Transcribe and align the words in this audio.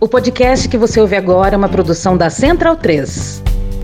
O 0.00 0.08
podcast 0.08 0.66
que 0.66 0.78
você 0.78 0.98
ouve 0.98 1.14
agora 1.14 1.54
é 1.54 1.58
uma 1.58 1.68
produção 1.68 2.16
da 2.16 2.30
Central 2.30 2.74
3. 2.76 3.42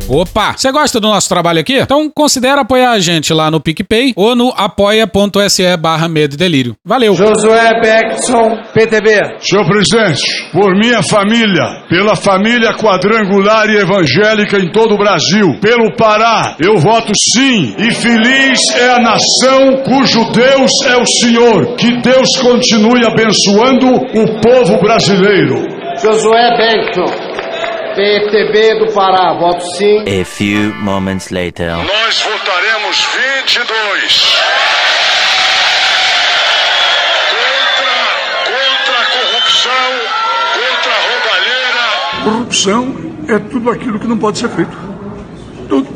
Opa! 0.08 0.54
Você 0.56 0.70
gosta 0.72 0.98
do 1.00 1.08
nosso 1.08 1.28
trabalho 1.28 1.60
aqui? 1.60 1.78
Então 1.78 2.08
considere 2.08 2.58
apoiar 2.60 2.92
a 2.92 2.98
gente 3.00 3.34
lá 3.34 3.50
no 3.50 3.61
PicPay 3.61 4.14
ou 4.16 4.34
no 4.37 4.50
apoia.se 4.56 5.76
barra 5.76 6.08
Medo 6.08 6.34
e 6.34 6.37
Delírio. 6.38 6.76
Valeu! 6.82 7.12
Josué 7.14 7.80
Beckson, 7.82 8.56
PTB. 8.72 9.10
Senhor 9.40 9.66
presidente, 9.66 10.22
por 10.52 10.74
minha 10.79 11.02
família, 11.02 11.84
pela 11.91 12.17
família 12.17 12.73
quadrangular 12.75 13.69
e 13.69 13.77
evangélica 13.77 14.59
em 14.59 14.71
todo 14.73 14.95
o 14.95 14.98
Brasil, 14.98 15.59
pelo 15.61 15.95
Pará, 15.96 16.57
eu 16.64 16.79
voto 16.79 17.12
sim. 17.35 17.75
E 17.77 17.91
feliz 17.93 18.59
é 18.75 18.91
a 18.95 19.01
nação 19.01 19.83
cujo 19.85 20.30
Deus 20.33 20.71
é 20.87 20.96
o 20.96 21.05
Senhor. 21.05 21.77
Que 21.77 22.01
Deus 22.01 22.29
continue 22.41 23.05
abençoando 23.05 23.89
o 23.89 24.41
povo 24.41 24.80
brasileiro. 24.80 25.75
Josué 26.02 26.56
Beckson. 26.56 27.06
PTB 27.95 28.84
do 28.84 28.92
Pará, 28.92 29.32
voto 29.38 29.62
sim. 29.78 30.00
A 30.02 30.24
few 30.24 30.74
moments 30.74 31.30
later. 31.30 31.70
Nós 31.77 32.20
votaremos 32.20 33.06
22. 33.46 34.37
Contra, 37.30 37.95
contra 38.45 38.96
a 39.01 39.06
corrupção, 39.06 39.90
contra 40.52 40.92
a 40.92 41.01
roubalheira. 41.09 41.84
Corrupção 42.24 42.96
é 43.28 43.38
tudo 43.51 43.70
aquilo 43.70 43.98
que 43.98 44.06
não 44.06 44.18
pode 44.18 44.38
ser 44.38 44.51
feito. 44.51 44.76
Tudo. 45.68 45.88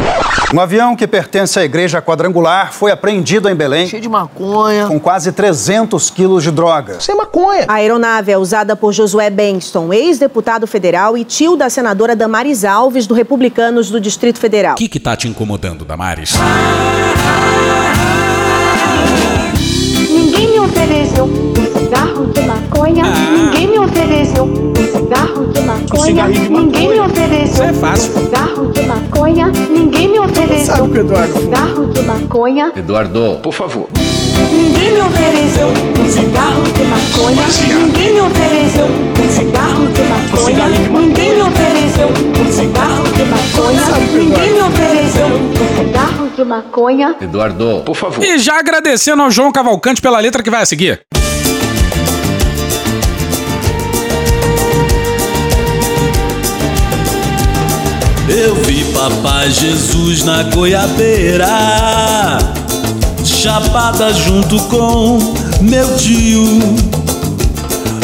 Um 0.52 0.58
avião 0.58 0.96
que 0.96 1.06
pertence 1.06 1.60
à 1.60 1.64
igreja 1.64 2.02
quadrangular 2.02 2.72
foi 2.72 2.90
apreendido 2.90 3.48
em 3.48 3.54
Belém. 3.54 3.86
Cheio 3.86 4.02
de 4.02 4.08
maconha. 4.08 4.88
Com 4.88 4.98
quase 4.98 5.30
300 5.30 6.10
quilos 6.10 6.42
de 6.42 6.50
droga. 6.50 6.98
Sem 6.98 7.16
maconha. 7.16 7.66
A 7.68 7.74
aeronave 7.74 8.32
é 8.32 8.36
usada 8.36 8.74
por 8.74 8.92
Josué 8.92 9.30
Benston, 9.30 9.92
ex-deputado 9.92 10.66
federal 10.66 11.16
e 11.16 11.24
tio 11.24 11.56
da 11.56 11.70
senadora 11.70 12.16
Damares 12.16 12.64
Alves, 12.64 13.06
do 13.06 13.14
Republicanos 13.14 13.90
do 13.90 14.00
Distrito 14.00 14.40
Federal. 14.40 14.72
O 14.74 14.76
que 14.76 14.88
que 14.88 14.98
tá 14.98 15.16
te 15.16 15.28
incomodando, 15.28 15.84
Damares? 15.84 16.34
Ninguém 20.10 20.50
me 20.50 20.58
ofereceu 20.58 21.28
cigarro 21.90 22.26
de 22.26 22.40
maconha. 22.42 23.02
Ninguém 23.02 23.66
me 23.66 23.78
ofereceu 23.80 24.44
um 24.44 24.74
cigarro 24.76 25.46
de 25.46 25.60
maconha. 25.62 26.28
Ninguém 26.28 26.88
me 26.88 27.00
ofereceu 27.00 27.64
é 27.64 27.72
fácil. 27.72 28.12
um 28.12 28.24
cigarro 28.24 28.66
de 28.72 28.82
maconha. 28.82 29.46
Ninguém 29.48 30.08
me 30.08 30.18
ofereceu 30.20 30.84
um 30.84 30.92
cigarro 31.32 31.86
de 31.86 32.02
maconha. 32.02 32.72
Eduardo, 32.76 33.40
por 33.42 33.52
favor. 33.52 33.88
Ninguém 34.52 34.92
me 34.92 35.00
ofereceu 35.00 35.66
um 35.66 36.10
cigarro 36.10 36.62
de 36.62 36.84
maconha. 36.84 37.42
Ninguém 37.76 38.14
me 38.14 38.20
ofereceu 38.20 38.86
um 38.86 39.32
cigarro 39.32 39.86
de 39.88 40.02
maconha. 40.02 40.68
Ninguém 40.92 41.34
me 41.34 41.42
ofereceu 41.42 42.08
um 42.08 42.52
cigarro 42.52 43.04
de 43.12 43.24
maconha. 43.24 43.82
Ninguém 44.12 44.52
me 44.52 44.60
ofereceu 44.60 45.26
um 45.26 45.86
cigarro 45.86 46.28
de 46.36 46.44
maconha. 46.44 47.16
Eduardo, 47.20 47.82
por 47.84 47.96
favor. 47.96 48.24
E 48.24 48.38
já 48.38 48.60
agradecendo 48.60 49.22
ao 49.22 49.30
João 49.30 49.50
Cavalcante 49.50 50.00
pela 50.00 50.20
letra 50.20 50.40
que 50.40 50.50
vai 50.50 50.62
a 50.62 50.66
seguir. 50.66 51.00
Eu 58.42 58.54
vi 58.54 58.84
papai 58.84 59.50
Jesus 59.50 60.24
na 60.24 60.42
goiabeira, 60.44 61.46
chapada 63.22 64.14
junto 64.14 64.58
com 64.60 65.18
meu 65.60 65.94
tio, 65.98 66.42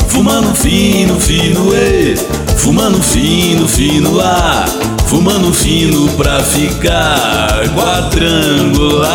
fumando 0.09 0.55
fino, 0.55 1.19
fino, 1.19 1.75
e, 1.75 2.17
fumando 2.59 3.03
fino, 3.03 3.67
fino, 3.67 4.20
ah, 4.20 4.67
fumando 5.06 5.55
fino 5.55 6.06
pra 6.19 6.43
ficar 6.43 7.62
quadrangular, 7.75 9.06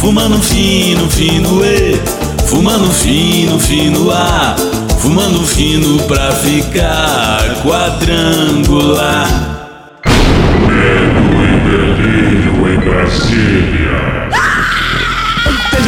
fumando 0.00 0.42
fino, 0.42 1.08
fino, 1.08 1.64
e, 1.64 2.00
fumando 2.46 2.90
fino, 2.92 3.60
fino, 3.60 4.10
ah, 4.10 4.56
fumando 4.98 5.46
fino 5.46 6.02
pra 6.02 6.32
ficar 6.32 7.62
quadrangular. 7.62 9.55
Delírio 11.70 12.68
em 12.68 12.78
Brasília. 12.78 14.26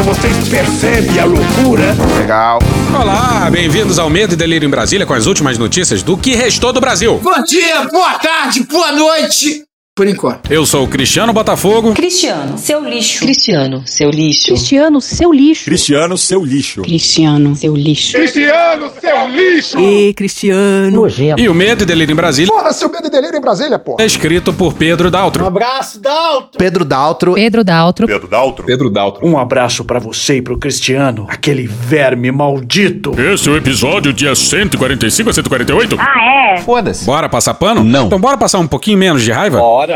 Vocês 0.05 0.49
percebem 0.49 1.21
a 1.21 1.25
loucura? 1.25 1.95
Legal. 2.19 2.59
Olá, 2.99 3.51
bem-vindos 3.51 3.99
ao 3.99 4.09
Medo 4.09 4.33
e 4.33 4.37
Delírio 4.37 4.67
em 4.67 4.71
Brasília 4.71 5.07
com 5.07 5.13
as 5.13 5.27
últimas 5.27 5.59
notícias 5.59 6.03
do 6.03 6.17
que 6.17 6.35
restou 6.35 6.73
do 6.73 6.81
Brasil. 6.81 7.21
Bom 7.23 7.43
dia, 7.43 7.85
boa 7.85 8.15
tarde, 8.15 8.63
boa 8.65 8.91
noite. 8.93 9.68
Por 9.99 10.07
enquanto. 10.07 10.53
Eu 10.53 10.65
sou 10.65 10.85
o 10.85 10.89
Cristiano 10.89 11.33
Botafogo. 11.33 11.93
Cristiano, 11.93 12.57
seu 12.57 12.89
lixo. 12.89 13.19
Cristiano, 13.19 13.83
seu 13.85 14.11
lixo. 14.11 14.47
Cristiano, 14.47 15.01
seu 15.01 15.33
lixo. 15.33 15.65
Cristiano, 15.65 16.17
seu 16.17 16.41
lixo. 16.45 16.83
Cristiano, 16.85 17.57
seu 17.57 17.75
lixo. 17.75 18.13
Cristiano, 18.17 18.93
seu 19.01 19.29
lixo! 19.29 19.81
E 19.81 20.15
Cristiano. 20.15 20.91
Nojento. 20.93 21.43
E 21.43 21.49
o 21.49 21.55
Medo 21.55 21.83
e 21.83 21.85
Delírio 21.85 22.13
em 22.13 22.15
Brasília 22.15 22.53
Porra, 22.53 22.73
seu 22.73 22.89
medo 22.89 23.09
e 23.09 23.11
delírio 23.11 23.37
em 23.39 23.41
Brasília, 23.41 23.77
porra. 23.77 24.01
é 24.01 24.07
escrito 24.07 24.53
por 24.53 24.75
Pedro 24.75 25.11
Daltro. 25.11 25.45
abraço, 25.45 26.01
Dalton. 26.01 26.57
Pedro 26.57 26.85
Daltro. 26.85 27.35
Pedro 27.35 27.65
Daltro. 27.65 28.07
Pedro 28.07 28.29
Daltro. 28.29 28.65
Pedro 28.65 28.91
Daltro. 28.91 29.27
Um 29.27 29.37
abraço 29.37 29.85
pra 29.85 29.99
você 29.99 30.37
e 30.37 30.43
pro 30.43 30.57
Cristiano, 30.59 31.27
aquele 31.29 31.67
verme 31.67 32.31
maldito. 32.31 33.21
Esse 33.21 33.49
é 33.49 33.53
o 33.53 33.57
episódio 33.57 34.13
dia 34.13 34.33
145 34.33 35.31
a 35.31 35.33
148? 35.33 35.97
Ah, 35.99 36.55
é? 36.55 36.59
Foda-se. 36.59 37.05
Bora 37.05 37.29
passar 37.29 37.55
pano? 37.55 37.83
Não. 37.83 38.07
Então 38.07 38.21
bora 38.21 38.39
passar 38.39 38.61
um 38.61 38.67
pouquinho 38.69 38.97
menos 38.97 39.23
de 39.25 39.33
raiva? 39.33 39.59
Bora. 39.59 39.88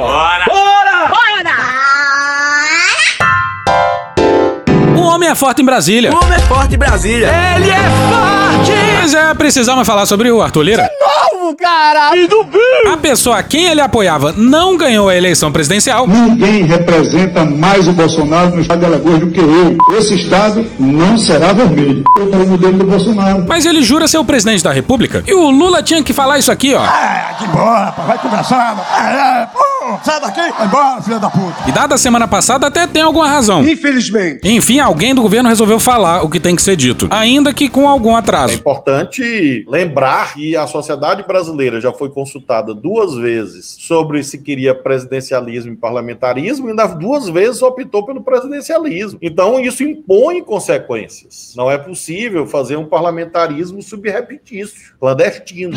O 4.97 5.01
homem 5.03 5.29
é 5.29 5.35
forte 5.35 5.61
em 5.61 5.65
Brasília. 5.67 6.11
O 6.11 6.17
homem 6.17 6.39
é 6.39 6.41
forte 6.41 6.75
em 6.75 6.79
Brasília. 6.79 7.29
Ele 7.57 7.69
é 7.69 7.75
forte. 7.75 8.73
Mas 9.03 9.13
é, 9.13 9.35
precisamos 9.35 9.87
falar 9.87 10.07
sobre 10.07 10.31
o 10.31 10.41
Arthur 10.41 10.63
Lira. 10.63 10.89
Novo, 11.33 11.42
cara. 11.59 12.17
E 12.17 12.27
do 12.27 12.45
A 12.93 12.97
pessoa 12.97 13.39
a 13.39 13.43
quem 13.43 13.67
ele 13.67 13.81
apoiava 13.81 14.33
não 14.37 14.77
ganhou 14.77 15.09
a 15.09 15.17
eleição 15.17 15.51
presidencial. 15.53 16.07
Ninguém 16.07 16.65
representa 16.65 17.45
mais 17.45 17.87
o 17.89 17.93
Bolsonaro 17.93 18.55
no 18.55 18.61
estado 18.63 18.81
de 18.81 18.87
Alagoas 18.87 19.19
do 19.21 19.31
que 19.31 19.41
eu. 19.41 19.77
Esse 19.99 20.15
estado 20.15 20.65
não 20.79 21.17
será 21.19 21.53
vermelho. 21.53 22.05
Eu 22.19 22.31
quero 22.31 22.45
o 22.45 22.49
modelo 22.49 22.79
do 22.79 22.85
Bolsonaro. 22.85 23.45
Mas 23.49 23.65
ele 23.67 23.83
jura 23.83 24.07
ser 24.09 24.19
o 24.19 24.25
presidente 24.25 24.63
da 24.63 24.73
república. 24.73 25.23
E 25.27 25.35
o 25.35 25.51
Lula 25.51 25.83
tinha 25.83 26.03
que 26.03 26.13
falar 26.13 26.39
isso 26.39 26.51
aqui, 26.53 26.75
ó. 26.75 26.83
Ah, 26.83 27.35
que 27.39 27.45
embora, 27.45 27.85
rapaz. 27.87 28.09
Vai 28.09 28.19
conversar. 28.19 28.77
Ah, 28.93 29.43
é, 29.43 29.47
pô, 29.47 29.99
sai 30.05 30.21
daqui. 30.21 30.41
Vai 30.59 30.67
embora, 30.67 31.03
filha 31.03 31.19
da 31.19 31.31
puta. 31.31 31.55
E 31.67 31.73
dada 31.73 31.95
a 31.95 31.99
semana 31.99 32.27
passada 32.29 32.67
até 32.67 32.87
tem 32.87 33.03
alguma 33.03 33.29
razão. 33.29 33.63
Infelizmente. 33.67 34.41
Enfim, 34.45 34.79
alguém 34.81 35.15
do 35.15 35.23
governo 35.23 35.49
resolveu 35.49 35.79
falar 35.81 36.23
o 36.25 36.29
que 36.31 36.39
tem 36.41 36.55
que 36.57 36.63
ser 36.63 36.77
dito, 36.77 37.09
ainda 37.11 37.53
que 37.53 37.69
com 37.69 37.89
algum 37.89 38.15
É 38.15 38.19
atraso. 38.19 38.55
importante 38.55 39.65
lembrar 39.69 40.35
que 40.35 40.57
a 40.57 40.67
sociedade 40.67 41.23
brasileira 41.23 41.31
já 41.81 41.93
foi 41.93 42.10
consultada 42.10 42.75
duas 42.75 43.15
vezes 43.15 43.76
sobre 43.78 44.22
se 44.22 44.38
queria 44.38 44.75
presidencialismo 44.75 45.72
e 45.72 45.76
parlamentarismo, 45.76 46.70
e 46.70 46.75
nas 46.75 46.94
duas 46.98 47.28
vezes 47.28 47.62
optou 47.62 48.04
pelo 48.04 48.22
presidencialismo. 48.22 49.19
Então, 49.22 49.60
isso 49.60 49.82
impõe 49.82 50.43
consequências. 50.43 51.54
Não 51.56 51.70
é 51.70 51.78
possível 51.78 52.47
fazer 52.47 52.76
um 52.76 52.87
parlamentarismo 52.87 53.82
subrepetício, 53.82 54.94
clandestino. 54.98 55.76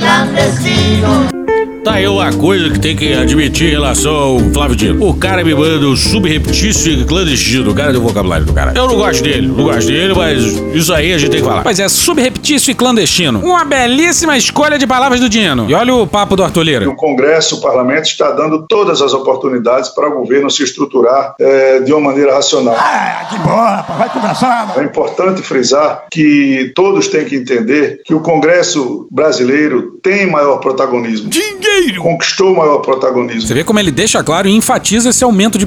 Tá 1.86 1.94
aí 1.94 2.08
uma 2.08 2.34
coisa 2.34 2.72
que 2.72 2.80
tem 2.80 2.96
que 2.96 3.14
admitir 3.14 3.68
em 3.68 3.72
relação 3.74 4.16
ao 4.16 4.40
Flávio 4.52 4.76
Dino. 4.76 5.08
O 5.08 5.14
cara 5.14 5.44
me 5.44 5.54
manda 5.54 5.86
um 5.86 5.96
subrepetício 5.96 6.92
e 6.92 7.06
clandestino. 7.06 7.70
O 7.70 7.76
cara 7.76 7.94
do 7.94 8.02
vocabulário 8.02 8.44
do 8.44 8.54
cara. 8.54 8.74
Eu 8.76 8.88
não 8.88 8.96
gosto 8.96 9.22
dele, 9.22 9.48
não 9.48 9.66
gosto 9.66 9.86
dele, 9.86 10.16
mas 10.16 10.42
isso 10.74 10.92
aí 10.92 11.14
a 11.14 11.18
gente 11.20 11.30
tem 11.30 11.42
que 11.42 11.46
falar. 11.48 11.64
Mas 11.64 11.80
é 11.80 11.88
subrepetício 11.88 12.72
e 12.72 12.74
clandestino. 12.74 13.40
Uma 13.40 13.64
belíssima 13.64 14.36
escolha 14.36 14.80
de 14.80 14.88
palavras 14.88 15.20
do 15.20 15.30
Dino. 15.30 15.70
E 15.70 15.76
olha 15.76 15.94
o 15.94 16.08
papo 16.08 16.36
do 16.36 16.44
Arthur 16.44 16.64
Lira. 16.64 16.90
O 16.90 16.96
Congresso, 16.96 17.58
o 17.58 17.62
Parlamento, 17.62 18.06
está 18.06 18.32
dando 18.32 18.66
todas 18.68 19.00
as 19.04 19.14
oportunidades 19.14 19.92
para 19.92 20.10
o 20.10 20.12
governo 20.12 20.50
se 20.50 20.64
estruturar 20.64 21.36
eh, 21.40 21.82
de 21.82 21.94
uma 21.94 22.02
maneira 22.02 22.34
racional. 22.34 22.76
Ah, 22.76 23.28
que 23.30 23.36
embora, 23.36 23.76
rapaz. 23.76 24.00
Vai 24.00 24.10
conversar. 24.10 24.74
É 24.76 24.84
importante 24.84 25.44
frisar 25.44 26.06
que 26.12 26.72
todos 26.76 27.08
têm 27.10 27.26
que 27.26 27.36
entender 27.36 28.02
que 28.04 28.16
o 28.16 28.22
Congresso 28.22 29.08
brasileiro 29.12 30.00
tem 30.02 30.26
maior 30.26 30.58
protagonismo. 30.58 31.30
Dinheiro. 31.60 32.02
Conquistou 32.02 32.54
o 32.54 32.58
maior 32.58 32.80
protagonismo. 32.80 33.42
Você 33.42 33.54
vê 33.54 33.64
como 33.64 33.80
ele 33.80 33.92
deixa 33.92 34.24
claro 34.24 34.48
e 34.48 34.56
enfatiza 34.56 35.10
esse 35.10 35.24
aumento 35.24 35.58
de 35.58 35.66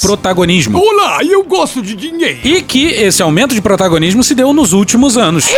protagonismo. 0.00 0.78
Olá, 0.78 1.20
eu 1.24 1.42
gosto 1.44 1.82
de 1.82 1.94
dinheiro. 1.94 2.38
E 2.44 2.62
que 2.62 2.86
esse 2.86 3.22
aumento 3.22 3.54
de 3.54 3.60
protagonismo 3.60 4.22
se 4.22 4.34
deu 4.34 4.52
nos 4.52 4.72
últimos 4.72 5.16
anos. 5.16 5.48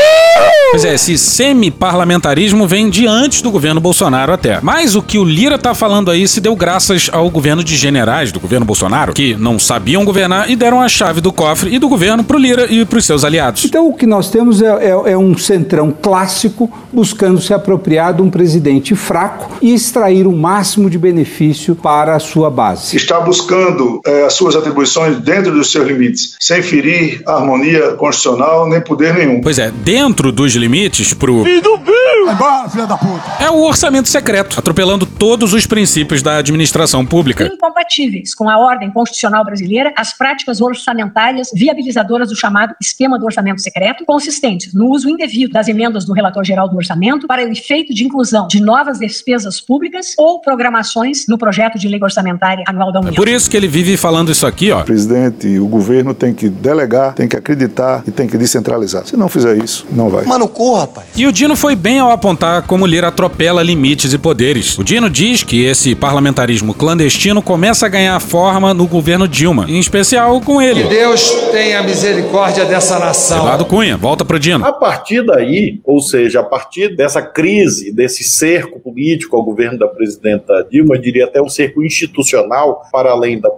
Pois 0.71 0.85
é, 0.85 0.95
esse 0.95 1.17
semi-parlamentarismo 1.17 2.67
vem 2.67 2.91
de 2.91 3.07
antes 3.07 3.41
do 3.43 3.51
governo 3.51 3.81
Bolsonaro 3.81 4.33
até. 4.33 4.59
Mas 4.61 4.97
o 4.97 5.03
que 5.03 5.19
o 5.19 5.25
Lira 5.25 5.59
tá 5.59 5.75
falando 5.75 6.11
aí 6.11 6.27
se 6.27 6.41
deu 6.41 6.57
graças 6.57 7.09
ao 7.13 7.31
governo 7.31 7.63
de 7.63 7.77
generais 7.77 8.33
do 8.33 8.41
governo 8.41 8.67
Bolsonaro, 8.67 9.13
que 9.13 9.35
não 9.37 9.59
sabiam 9.59 10.05
governar 10.05 10.51
e 10.51 10.57
deram 10.57 10.81
a 10.81 10.89
chave 10.89 11.21
do 11.21 11.33
cofre 11.33 11.75
e 11.75 11.79
do 11.79 11.89
governo 11.89 12.25
pro 12.25 12.39
Lira 12.39 12.67
e 12.71 12.85
pros 12.85 13.05
seus 13.05 13.25
aliados. 13.25 13.65
Então 13.65 13.89
o 13.89 13.95
que 13.95 14.07
nós 14.07 14.31
temos 14.31 14.61
é, 14.61 14.67
é, 14.67 15.13
é 15.13 15.19
um 15.19 15.37
centrão 15.37 15.93
clássico 15.93 16.71
buscando 16.93 17.41
se 17.41 17.55
apropriar 17.55 18.15
de 18.15 18.23
um 18.23 18.31
presidente 18.31 18.95
fraco 18.95 19.54
e 19.61 19.75
extrair 19.75 20.27
o 20.27 20.33
máximo 20.33 20.89
de 20.91 20.99
benefício 20.99 21.75
para 21.75 22.15
a 22.15 22.19
sua 22.19 22.51
base. 22.51 22.97
Está 22.97 23.21
buscando 23.21 24.01
eh, 24.07 24.25
as 24.25 24.35
suas 24.35 24.57
atribuições 24.57 25.19
dentro 25.19 25.53
dos 25.53 25.71
seus 25.71 25.87
limites, 25.87 26.37
sem 26.41 26.63
ferir 26.63 27.23
a 27.27 27.35
harmonia 27.35 27.93
constitucional 27.93 28.69
nem 28.69 28.81
poder 28.81 29.15
nenhum. 29.15 29.41
Pois 29.41 29.59
é, 29.59 29.71
dentro 29.71 30.33
dos 30.33 30.55
limites 30.55 31.15
pro 31.15 31.45
Filho 31.45 31.63
do 31.63 31.79
Bill! 31.79 32.27
Vai 32.27 32.35
embora, 32.35 32.69
filha 32.69 32.87
da 32.87 32.97
puta! 32.97 33.25
é 33.41 33.51
o 33.51 33.63
orçamento 33.63 34.09
secreto, 34.09 34.59
atropelando 34.59 35.07
todos 35.07 35.53
os 35.53 35.67
princípios 35.67 36.23
da 36.23 36.39
administração 36.39 37.05
pública. 37.05 37.45
incompatíveis 37.45 38.35
com 38.35 38.49
a 38.49 38.59
ordem 38.59 38.91
constitucional 38.91 39.45
brasileira 39.45 39.93
as 39.97 40.13
práticas 40.17 40.61
orçamentárias 40.61 41.51
viabilizadoras 41.55 42.29
do 42.29 42.37
chamado 42.37 42.75
esquema 42.81 43.19
do 43.19 43.25
orçamento 43.25 43.61
secreto, 43.61 44.05
consistentes 44.05 44.73
no 44.73 44.89
uso 44.89 45.09
indevido 45.09 45.53
das 45.53 45.69
emendas 45.69 46.05
do 46.05 46.13
relator 46.13 46.45
geral 46.45 46.69
do 46.69 46.77
orçamento 46.77 47.27
para 47.27 47.45
o 47.45 47.53
efeito 47.53 47.93
de 47.93 48.05
inclusão 48.05 48.47
de 48.47 48.61
novas 48.61 48.99
despesas 48.99 49.34
públicas 49.67 50.15
ou 50.17 50.41
programações 50.41 51.27
no 51.29 51.37
projeto 51.37 51.79
de 51.79 51.89
lei 51.89 51.99
orçamentária 52.03 52.63
anual 52.69 52.93
da 52.93 52.99
É 52.99 53.03
União. 53.03 53.15
por 53.15 53.29
isso 53.29 53.51
que 53.51 53.57
ele 53.57 53.67
vive 53.69 53.97
falando 53.97 54.31
isso 54.31 54.47
aqui, 54.47 54.71
ó. 54.71 54.81
O 54.81 54.85
presidente 54.85 55.49
e 55.49 55.59
o 55.59 55.67
governo 55.67 56.15
tem 56.15 56.33
que 56.33 56.49
delegar, 56.49 57.15
tem 57.15 57.27
que 57.29 57.37
acreditar 57.37 58.03
e 58.07 58.11
tem 58.11 58.27
que 58.29 58.39
descentralizar. 58.39 59.07
Se 59.07 59.17
não 59.17 59.29
fizer 59.29 59.57
isso, 59.63 59.87
não 59.91 60.09
vai. 60.09 60.25
Mano, 60.25 60.47
corra, 60.49 60.81
rapaz. 60.83 61.07
E 61.17 61.27
o 61.27 61.33
Dino 61.33 61.57
foi 61.57 61.75
bem 61.75 61.99
ao 61.99 62.11
apontar 62.11 62.63
como 62.63 62.87
Lira 62.87 63.09
atropela 63.09 63.63
limites 63.63 64.13
e 64.13 64.19
poderes. 64.19 64.79
O 64.79 64.85
Dino 64.85 65.11
diz 65.11 65.43
que 65.43 65.65
esse 65.65 65.95
parlamentarismo 65.95 66.75
clandestino 66.75 67.43
começa 67.43 67.87
a 67.87 67.89
ganhar 67.89 68.21
forma 68.21 68.73
no 68.75 68.87
governo 68.87 69.27
Dilma, 69.27 69.67
em 69.69 69.79
especial 69.79 70.41
com 70.41 70.61
ele. 70.61 70.85
Deus 70.85 71.31
tenha 71.51 71.83
misericórdia 71.83 72.65
dessa 72.65 72.99
nação. 72.99 73.39
Eduardo 73.39 73.65
Cunha, 73.65 73.97
volta 73.97 74.25
pro 74.25 74.39
Dino. 74.39 74.65
A 74.65 74.73
partir 74.73 75.25
daí, 75.25 75.81
ou 75.85 76.01
seja, 76.01 76.41
a 76.41 76.43
partir 76.43 76.95
dessa 76.97 77.23
crise, 77.23 77.93
desse 77.93 78.23
cerco 78.25 78.79
político 78.81 79.24
ao 79.33 79.43
governo 79.43 79.79
da 79.79 79.89
presidenta 79.89 80.67
Dilma, 80.71 80.97
eu 80.97 81.01
diria 81.01 81.25
até 81.25 81.41
um 81.41 81.49
cerco 81.49 81.83
institucional 81.83 82.83
para 82.93 83.11
além 83.11 83.41
da 83.41 83.51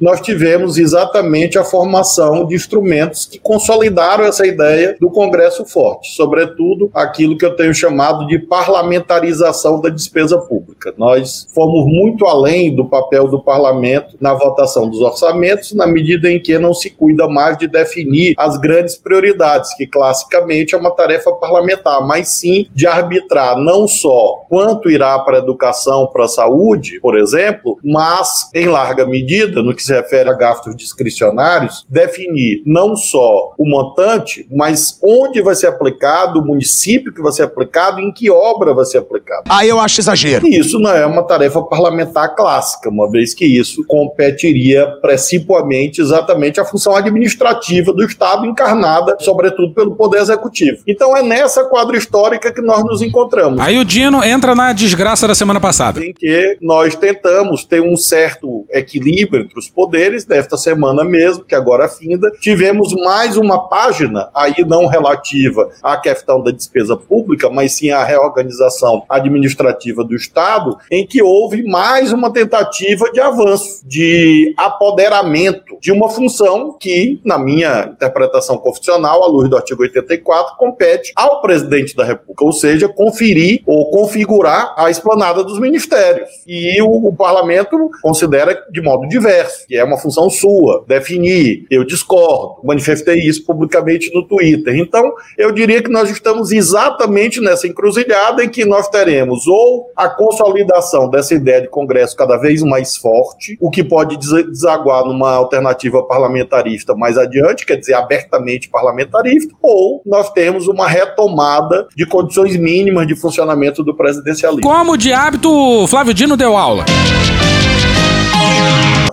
nós 0.00 0.20
tivemos 0.20 0.78
exatamente 0.78 1.58
a 1.58 1.64
formação 1.64 2.46
de 2.46 2.54
instrumentos 2.54 3.26
que 3.26 3.38
consolidaram 3.38 4.24
essa 4.24 4.46
ideia 4.46 4.96
do 5.00 5.10
Congresso 5.10 5.64
forte, 5.64 6.14
sobretudo 6.14 6.90
aquilo 6.94 7.36
que 7.36 7.44
eu 7.44 7.56
tenho 7.56 7.74
chamado 7.74 8.26
de 8.26 8.38
parlamentarização 8.38 9.80
da 9.80 9.88
despesa 9.88 10.38
pública. 10.38 10.94
Nós 10.96 11.46
fomos 11.54 11.86
muito 11.86 12.26
além 12.26 12.74
do 12.74 12.84
papel 12.84 13.28
do 13.28 13.42
parlamento 13.42 14.16
na 14.20 14.34
votação 14.34 14.88
dos 14.88 15.00
orçamentos, 15.00 15.72
na 15.72 15.86
medida 15.86 16.30
em 16.30 16.40
que 16.40 16.58
não 16.58 16.72
se 16.72 16.90
cuida 16.90 17.28
mais 17.28 17.58
de 17.58 17.66
definir 17.66 18.34
as 18.38 18.56
grandes 18.56 18.96
prioridades, 18.96 19.74
que 19.74 19.86
classicamente 19.86 20.74
é 20.74 20.78
uma 20.78 20.90
tarefa 20.90 21.32
parlamentar, 21.32 22.06
mas 22.06 22.28
sim 22.28 22.66
de 22.74 22.86
arbitrar 22.86 23.58
não 23.58 23.86
só 23.86 24.44
quanto 24.48 24.90
irá 24.90 25.18
para 25.18 25.36
a 25.36 25.40
educação, 25.40 26.06
para 26.06 26.24
a 26.24 26.28
saúde, 26.28 26.98
por 27.00 27.18
exemplo, 27.18 27.78
mas, 27.82 28.50
em 28.54 28.66
larga 28.66 29.06
medida, 29.06 29.33
no 29.62 29.74
que 29.74 29.82
se 29.82 29.92
refere 29.92 30.28
a 30.28 30.34
gastos 30.34 30.76
discricionários, 30.76 31.84
definir 31.88 32.62
não 32.66 32.96
só 32.96 33.54
o 33.58 33.68
montante, 33.68 34.46
mas 34.50 34.98
onde 35.02 35.42
vai 35.42 35.54
ser 35.54 35.68
aplicado, 35.68 36.40
o 36.40 36.46
município 36.46 37.12
que 37.12 37.22
vai 37.22 37.32
ser 37.32 37.42
aplicado, 37.42 38.00
em 38.00 38.12
que 38.12 38.30
obra 38.30 38.74
vai 38.74 38.84
ser 38.84 38.98
aplicado. 38.98 39.44
Aí 39.48 39.68
eu 39.68 39.80
acho 39.80 40.00
exagero. 40.00 40.46
E 40.46 40.58
isso 40.58 40.78
não 40.78 40.90
é 40.90 41.06
uma 41.06 41.22
tarefa 41.22 41.62
parlamentar 41.62 42.34
clássica, 42.34 42.88
uma 42.88 43.10
vez 43.10 43.34
que 43.34 43.44
isso 43.44 43.84
competiria 43.86 44.86
principalmente 45.00 46.00
exatamente 46.00 46.60
a 46.60 46.64
função 46.64 46.94
administrativa 46.94 47.92
do 47.92 48.04
Estado, 48.04 48.46
encarnada, 48.46 49.16
sobretudo, 49.20 49.74
pelo 49.74 49.94
Poder 49.96 50.20
Executivo. 50.20 50.82
Então 50.86 51.16
é 51.16 51.22
nessa 51.22 51.64
quadra 51.64 51.96
histórica 51.96 52.52
que 52.52 52.60
nós 52.60 52.84
nos 52.84 53.02
encontramos. 53.02 53.60
Aí 53.60 53.78
o 53.78 53.84
Dino 53.84 54.22
entra 54.22 54.54
na 54.54 54.72
desgraça 54.72 55.26
da 55.26 55.34
semana 55.34 55.60
passada. 55.60 56.04
Em 56.04 56.12
que 56.12 56.56
nós 56.60 56.94
tentamos 56.94 57.64
ter 57.64 57.80
um 57.80 57.96
certo 57.96 58.64
equilíbrio 58.70 59.23
entre 59.32 59.58
os 59.58 59.68
poderes, 59.68 60.24
desta 60.24 60.56
semana 60.56 61.04
mesmo, 61.04 61.44
que 61.44 61.54
agora 61.54 61.88
finda, 61.88 62.30
tivemos 62.40 62.92
mais 62.94 63.36
uma 63.36 63.68
página, 63.68 64.28
aí 64.34 64.64
não 64.66 64.86
relativa 64.86 65.70
à 65.82 65.96
questão 65.96 66.42
da 66.42 66.50
despesa 66.50 66.96
pública, 66.96 67.48
mas 67.50 67.72
sim 67.72 67.90
à 67.90 68.04
reorganização 68.04 69.04
administrativa 69.08 70.04
do 70.04 70.14
Estado, 70.14 70.76
em 70.90 71.06
que 71.06 71.22
houve 71.22 71.62
mais 71.64 72.12
uma 72.12 72.32
tentativa 72.32 73.10
de 73.12 73.20
avanço, 73.20 73.86
de 73.86 74.54
apoderamento 74.56 75.78
de 75.80 75.92
uma 75.92 76.08
função 76.08 76.76
que, 76.78 77.20
na 77.24 77.38
minha 77.38 77.90
interpretação 77.92 78.56
constitucional, 78.58 79.22
à 79.22 79.26
luz 79.26 79.48
do 79.48 79.56
artigo 79.56 79.82
84, 79.82 80.56
compete 80.56 81.12
ao 81.14 81.40
presidente 81.40 81.94
da 81.94 82.04
República, 82.04 82.44
ou 82.44 82.52
seja, 82.52 82.88
conferir 82.88 83.62
ou 83.66 83.90
configurar 83.90 84.74
a 84.76 84.90
esplanada 84.90 85.44
dos 85.44 85.58
ministérios. 85.58 86.28
E 86.46 86.80
o, 86.82 87.08
o 87.08 87.14
parlamento 87.14 87.90
considera 88.02 88.64
de 88.70 88.80
modo 88.80 89.06
diverso, 89.18 89.66
que 89.68 89.76
é 89.76 89.84
uma 89.84 89.96
função 89.98 90.28
sua, 90.28 90.84
definir. 90.88 91.66
Eu 91.70 91.84
discordo, 91.84 92.56
manifestei 92.64 93.20
isso 93.20 93.44
publicamente 93.44 94.12
no 94.14 94.26
Twitter. 94.26 94.76
Então, 94.76 95.12
eu 95.38 95.52
diria 95.52 95.82
que 95.82 95.90
nós 95.90 96.10
estamos 96.10 96.50
exatamente 96.50 97.40
nessa 97.40 97.66
encruzilhada 97.68 98.44
em 98.44 98.48
que 98.48 98.64
nós 98.64 98.88
teremos 98.88 99.46
ou 99.46 99.90
a 99.96 100.08
consolidação 100.08 101.08
dessa 101.08 101.34
ideia 101.34 101.62
de 101.62 101.68
Congresso 101.68 102.16
cada 102.16 102.36
vez 102.36 102.62
mais 102.62 102.96
forte, 102.96 103.56
o 103.60 103.70
que 103.70 103.84
pode 103.84 104.16
des- 104.16 104.46
desaguar 104.50 105.04
numa 105.04 105.32
alternativa 105.32 106.02
parlamentarista 106.02 106.94
mais 106.94 107.16
adiante, 107.16 107.64
quer 107.64 107.76
dizer, 107.76 107.94
abertamente 107.94 108.68
parlamentarista, 108.68 109.54
ou 109.62 110.02
nós 110.04 110.30
temos 110.32 110.66
uma 110.66 110.88
retomada 110.88 111.86
de 111.96 112.04
condições 112.06 112.56
mínimas 112.56 113.06
de 113.06 113.14
funcionamento 113.14 113.82
do 113.84 113.94
presidencialismo. 113.94 114.62
Como 114.62 114.96
de 114.96 115.12
hábito, 115.12 115.86
Flávio 115.86 116.12
Dino 116.14 116.36
deu 116.36 116.56
aula. 116.56 116.84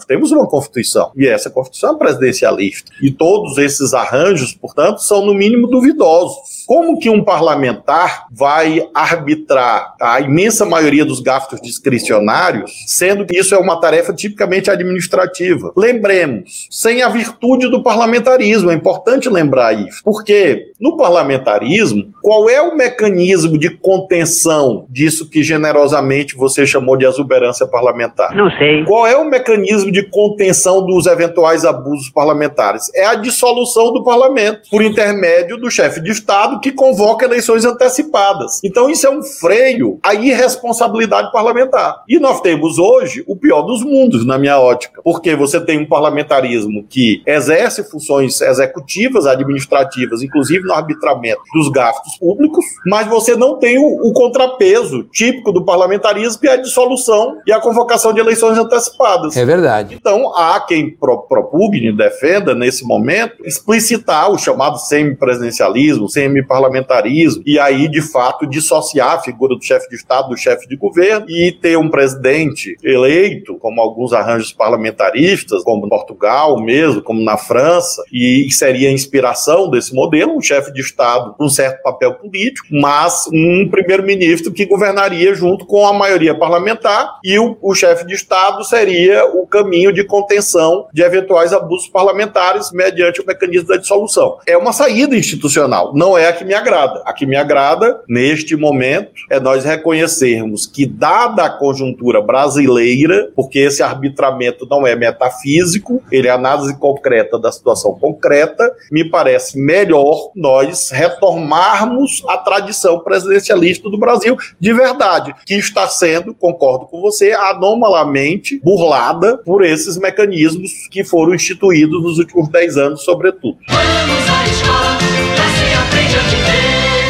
Nós 0.01 0.05
temos 0.05 0.31
uma 0.31 0.47
Constituição, 0.47 1.11
e 1.15 1.27
essa 1.27 1.49
Constituição 1.49 1.93
é 1.93 1.97
presidencialista. 1.97 2.91
E 3.03 3.11
todos 3.11 3.59
esses 3.59 3.93
arranjos, 3.93 4.51
portanto, 4.51 4.97
são 4.99 5.23
no 5.23 5.33
mínimo 5.33 5.67
duvidosos. 5.67 6.65
Como 6.65 6.97
que 6.97 7.09
um 7.09 7.23
parlamentar 7.23 8.25
vai 8.31 8.87
arbitrar 8.95 9.93
a 10.01 10.19
imensa 10.19 10.65
maioria 10.65 11.05
dos 11.05 11.19
gastos 11.19 11.61
discricionários, 11.61 12.71
sendo 12.87 13.25
que 13.25 13.37
isso 13.37 13.53
é 13.53 13.57
uma 13.57 13.79
tarefa 13.79 14.11
tipicamente 14.13 14.71
administrativa? 14.71 15.71
Lembremos, 15.77 16.67
sem 16.71 17.03
a 17.03 17.09
virtude 17.09 17.69
do 17.69 17.83
parlamentarismo, 17.83 18.71
é 18.71 18.73
importante 18.73 19.29
lembrar 19.29 19.73
isso. 19.73 20.01
Porque 20.03 20.71
no 20.79 20.97
parlamentarismo, 20.97 22.11
qual 22.23 22.49
é 22.49 22.59
o 22.61 22.75
mecanismo 22.75 23.57
de 23.57 23.69
contenção 23.69 24.85
disso 24.89 25.29
que 25.29 25.43
generosamente 25.43 26.35
você 26.35 26.65
chamou 26.65 26.97
de 26.97 27.05
exuberância 27.05 27.67
parlamentar? 27.67 28.35
Não 28.35 28.49
sei. 28.57 28.83
Qual 28.85 29.05
é 29.05 29.15
o 29.15 29.29
mecanismo 29.29 29.90
de 29.91 30.03
contenção 30.03 30.85
dos 30.85 31.05
eventuais 31.05 31.65
abusos 31.65 32.09
parlamentares? 32.09 32.91
É 32.93 33.05
a 33.05 33.15
dissolução 33.15 33.93
do 33.93 34.03
parlamento, 34.03 34.69
por 34.69 34.81
intermédio 34.81 35.57
do 35.57 35.69
chefe 35.69 36.01
de 36.01 36.11
Estado 36.11 36.59
que 36.59 36.71
convoca 36.71 37.25
eleições 37.25 37.65
antecipadas. 37.65 38.59
Então, 38.63 38.89
isso 38.89 39.05
é 39.05 39.09
um 39.09 39.23
freio 39.23 39.99
à 40.03 40.13
irresponsabilidade 40.13 41.31
parlamentar. 41.31 42.03
E 42.07 42.19
nós 42.19 42.41
temos 42.41 42.77
hoje 42.77 43.23
o 43.27 43.35
pior 43.35 43.61
dos 43.61 43.83
mundos, 43.83 44.25
na 44.25 44.37
minha 44.37 44.59
ótica, 44.59 45.01
porque 45.03 45.35
você 45.35 45.59
tem 45.59 45.79
um 45.79 45.87
parlamentarismo 45.87 46.85
que 46.89 47.21
exerce 47.25 47.83
funções 47.83 48.39
executivas, 48.41 49.25
administrativas, 49.25 50.21
inclusive 50.21 50.63
no 50.63 50.73
arbitramento 50.73 51.41
dos 51.53 51.69
gastos 51.69 52.17
públicos, 52.17 52.63
mas 52.85 53.07
você 53.07 53.35
não 53.35 53.57
tem 53.57 53.77
o, 53.77 54.07
o 54.07 54.13
contrapeso 54.13 55.03
típico 55.11 55.51
do 55.51 55.63
parlamentarismo, 55.63 56.39
que 56.39 56.47
é 56.47 56.53
a 56.53 56.57
dissolução 56.57 57.37
e 57.45 57.51
a 57.51 57.59
convocação 57.59 58.13
de 58.13 58.19
eleições 58.19 58.57
antecipadas. 58.57 59.35
É 59.35 59.45
verdade. 59.45 59.80
Então, 59.89 60.35
há 60.35 60.59
quem 60.59 60.89
pro, 60.89 61.23
propugne, 61.23 61.91
defenda, 61.91 62.53
nesse 62.53 62.85
momento, 62.85 63.45
explicitar 63.45 64.31
o 64.31 64.37
chamado 64.37 64.77
semipresidencialismo, 64.77 66.09
semiparlamentarismo, 66.09 67.43
e 67.45 67.59
aí, 67.59 67.87
de 67.87 68.01
fato, 68.01 68.45
dissociar 68.45 69.13
a 69.13 69.19
figura 69.19 69.55
do 69.55 69.63
chefe 69.63 69.89
de 69.89 69.95
Estado 69.95 70.29
do 70.29 70.37
chefe 70.37 70.67
de 70.67 70.75
governo 70.75 71.25
e 71.29 71.51
ter 71.51 71.77
um 71.77 71.89
presidente 71.89 72.75
eleito, 72.83 73.55
como 73.55 73.81
alguns 73.81 74.13
arranjos 74.13 74.53
parlamentaristas, 74.53 75.63
como 75.63 75.89
Portugal 75.89 76.59
mesmo, 76.61 77.01
como 77.01 77.21
na 77.21 77.37
França, 77.37 78.03
e 78.11 78.47
seria 78.51 78.89
a 78.89 78.91
inspiração 78.91 79.69
desse 79.69 79.93
modelo, 79.93 80.35
um 80.35 80.41
chefe 80.41 80.71
de 80.71 80.81
Estado 80.81 81.33
com 81.37 81.45
um 81.45 81.49
certo 81.49 81.81
papel 81.81 82.15
político, 82.15 82.67
mas 82.71 83.25
um 83.33 83.67
primeiro-ministro 83.69 84.51
que 84.51 84.65
governaria 84.65 85.33
junto 85.33 85.65
com 85.65 85.85
a 85.85 85.93
maioria 85.93 86.35
parlamentar 86.35 87.19
e 87.23 87.37
o, 87.39 87.57
o 87.61 87.73
chefe 87.73 88.05
de 88.05 88.13
Estado 88.13 88.63
seria 88.63 89.25
o 89.25 89.45
caminho 89.47 89.70
de 89.71 90.03
contenção 90.03 90.87
de 90.93 91.01
eventuais 91.01 91.53
abusos 91.53 91.87
parlamentares 91.87 92.71
mediante 92.71 93.21
o 93.21 93.25
mecanismo 93.25 93.69
da 93.69 93.77
dissolução. 93.77 94.37
É 94.45 94.57
uma 94.57 94.73
saída 94.73 95.15
institucional, 95.15 95.93
não 95.95 96.17
é 96.17 96.27
a 96.27 96.33
que 96.33 96.43
me 96.43 96.53
agrada. 96.53 97.01
A 97.05 97.13
que 97.13 97.25
me 97.25 97.35
agrada, 97.35 98.01
neste 98.07 98.55
momento, 98.55 99.11
é 99.29 99.39
nós 99.39 99.63
reconhecermos 99.63 100.67
que, 100.67 100.85
dada 100.85 101.45
a 101.45 101.49
conjuntura 101.49 102.21
brasileira, 102.21 103.31
porque 103.35 103.59
esse 103.59 103.81
arbitramento 103.81 104.67
não 104.69 104.85
é 104.85 104.95
metafísico, 104.95 106.01
ele 106.11 106.27
é 106.27 106.31
análise 106.31 106.77
concreta 106.77 107.39
da 107.39 107.51
situação 107.51 107.93
concreta, 107.93 108.71
me 108.91 109.05
parece 109.05 109.57
melhor 109.57 110.31
nós 110.35 110.89
retomarmos 110.89 112.23
a 112.27 112.37
tradição 112.37 112.99
presidencialista 112.99 113.89
do 113.89 113.97
Brasil 113.97 114.37
de 114.59 114.73
verdade, 114.73 115.33
que 115.45 115.55
está 115.55 115.87
sendo, 115.87 116.33
concordo 116.33 116.85
com 116.85 117.01
você, 117.01 117.31
anomalamente 117.31 118.59
burlada 118.63 119.37
por 119.37 119.60
esses 119.63 119.97
mecanismos 119.97 120.87
que 120.89 121.03
foram 121.03 121.33
instituídos 121.33 122.01
nos 122.03 122.17
últimos 122.17 122.49
10 122.49 122.77
anos, 122.77 123.03
sobretudo. 123.03 123.57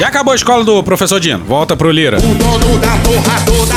E 0.02 0.04
acabou 0.04 0.32
a 0.32 0.36
escola 0.36 0.64
do 0.64 0.82
professor 0.82 1.20
Dino. 1.20 1.46
Volta 1.46 1.78
pro 1.78 1.92
Lira. 1.92 2.18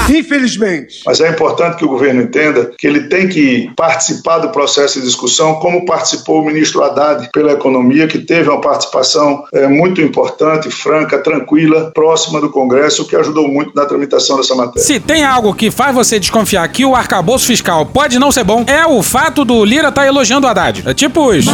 Infelizmente. 0.09 1.02
Mas 1.04 1.21
é 1.21 1.28
importante 1.28 1.76
que 1.76 1.85
o 1.85 1.88
governo 1.88 2.23
entenda 2.23 2.71
que 2.78 2.87
ele 2.87 3.09
tem 3.09 3.28
que 3.28 3.71
participar 3.76 4.38
do 4.38 4.49
processo 4.49 4.99
de 4.99 5.04
discussão, 5.04 5.57
como 5.57 5.85
participou 5.85 6.40
o 6.40 6.47
ministro 6.47 6.83
Haddad 6.83 7.28
pela 7.31 7.52
economia, 7.52 8.07
que 8.07 8.19
teve 8.19 8.49
uma 8.49 8.59
participação 8.59 9.45
é, 9.52 9.69
muito 9.69 10.00
importante, 10.00 10.71
franca, 10.71 11.19
tranquila, 11.19 11.90
próxima 11.95 12.40
do 12.40 12.49
Congresso, 12.49 13.02
o 13.02 13.07
que 13.07 13.16
ajudou 13.16 13.47
muito 13.47 13.73
na 13.75 13.85
tramitação 13.85 14.38
dessa 14.38 14.54
matéria. 14.54 14.83
Se 14.83 14.99
tem 14.99 15.25
algo 15.25 15.52
que 15.52 15.71
faz 15.71 15.95
você 15.95 16.19
desconfiar 16.19 16.66
que 16.69 16.87
o 16.87 16.95
arcabouço 16.95 17.47
fiscal 17.47 17.85
pode 17.85 18.19
não 18.19 18.33
ser 18.33 18.45
bom, 18.45 18.64
é 18.66 18.87
o 18.87 19.02
fato 19.02 19.45
do 19.45 19.62
Lira 19.62 19.88
estar 19.88 20.00
tá 20.00 20.07
elogiando 20.07 20.47
o 20.47 20.50
Haddad. 20.50 20.85
É 20.87 20.95
tipo 20.95 21.28
os... 21.28 21.45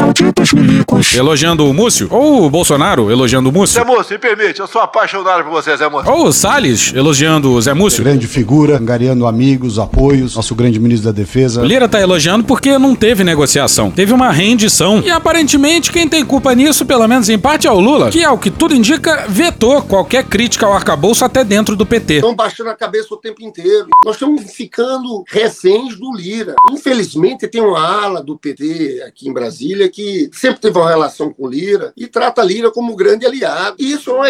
Elogiando 1.17 1.69
o 1.69 1.75
Múcio, 1.75 2.07
ou 2.09 2.45
o 2.45 2.50
Bolsonaro 2.50 3.11
elogiando 3.11 3.49
o 3.49 3.53
Múcio. 3.53 3.75
Zé 3.75 3.85
Múcio, 3.85 4.12
me 4.12 4.19
permite, 4.19 4.60
eu 4.61 4.67
sou 4.67 4.83
apaixonado 4.83 5.43
por 5.45 5.50
você, 5.50 5.75
Zé 5.75 5.88
Múcio. 5.88 6.12
Ou 6.12 6.26
o 6.26 6.33
Salles 6.33 6.93
elogiando 6.95 7.50
o 7.50 7.61
Zé 7.61 7.73
Múcio. 7.73 8.05
Grande 8.05 8.26
figura, 8.26 8.76
angariando 8.76 9.26
amigos, 9.26 9.79
apoios, 9.79 10.37
nosso 10.37 10.55
grande 10.55 10.79
ministro 10.79 11.11
da 11.11 11.17
Defesa. 11.17 11.62
O 11.62 11.64
Lira 11.64 11.88
tá 11.88 11.99
elogiando 11.99 12.45
porque 12.45 12.79
não 12.79 12.95
teve 12.95 13.25
negociação. 13.25 13.90
Teve 13.90 14.12
uma 14.12 14.31
rendição. 14.31 15.00
E 15.00 15.11
aparentemente 15.11 15.90
quem 15.90 16.07
tem 16.07 16.25
culpa 16.25 16.55
nisso, 16.55 16.85
pelo 16.85 17.09
menos 17.09 17.31
em 17.31 17.38
parte, 17.38 17.67
é 17.67 17.73
o 17.73 17.81
Lula, 17.81 18.11
que, 18.11 18.23
ao 18.23 18.37
que 18.37 18.50
tudo 18.50 18.75
indica, 18.75 19.25
vetou 19.29 19.81
qualquer 19.83 20.25
crítica 20.25 20.67
ao 20.67 20.75
arcabouço 20.75 21.25
até 21.25 21.43
dentro 21.43 21.75
do 21.75 21.87
PT. 21.87 22.17
Estão 22.17 22.35
baixando 22.35 22.69
a 22.69 22.75
cabeça 22.75 23.14
o 23.14 23.17
tempo 23.17 23.43
inteiro. 23.43 23.88
Nós 24.05 24.17
estamos 24.17 24.43
ficando 24.52 25.25
reféns 25.26 25.97
do 25.97 26.14
Lira. 26.14 26.55
Infelizmente, 26.71 27.49
tem 27.49 27.62
uma 27.62 27.81
ala 27.81 28.23
do 28.23 28.37
PT 28.37 29.05
aqui 29.07 29.26
em 29.26 29.33
Brasília 29.33 29.88
que 29.88 30.29
sempre 30.35 30.61
teve 30.61 30.79
uma 30.79 30.88
relação 30.88 31.33
com 31.33 31.45
o 31.45 31.49
Lira 31.49 31.95
e 31.97 32.07
trata 32.07 32.43
Lira 32.43 32.71
como 32.71 32.93
um 32.93 32.97
grande 32.97 33.25
aliado. 33.25 33.76
E 33.79 33.93
isso 33.93 34.11
é 34.11 34.14
um 34.14 34.25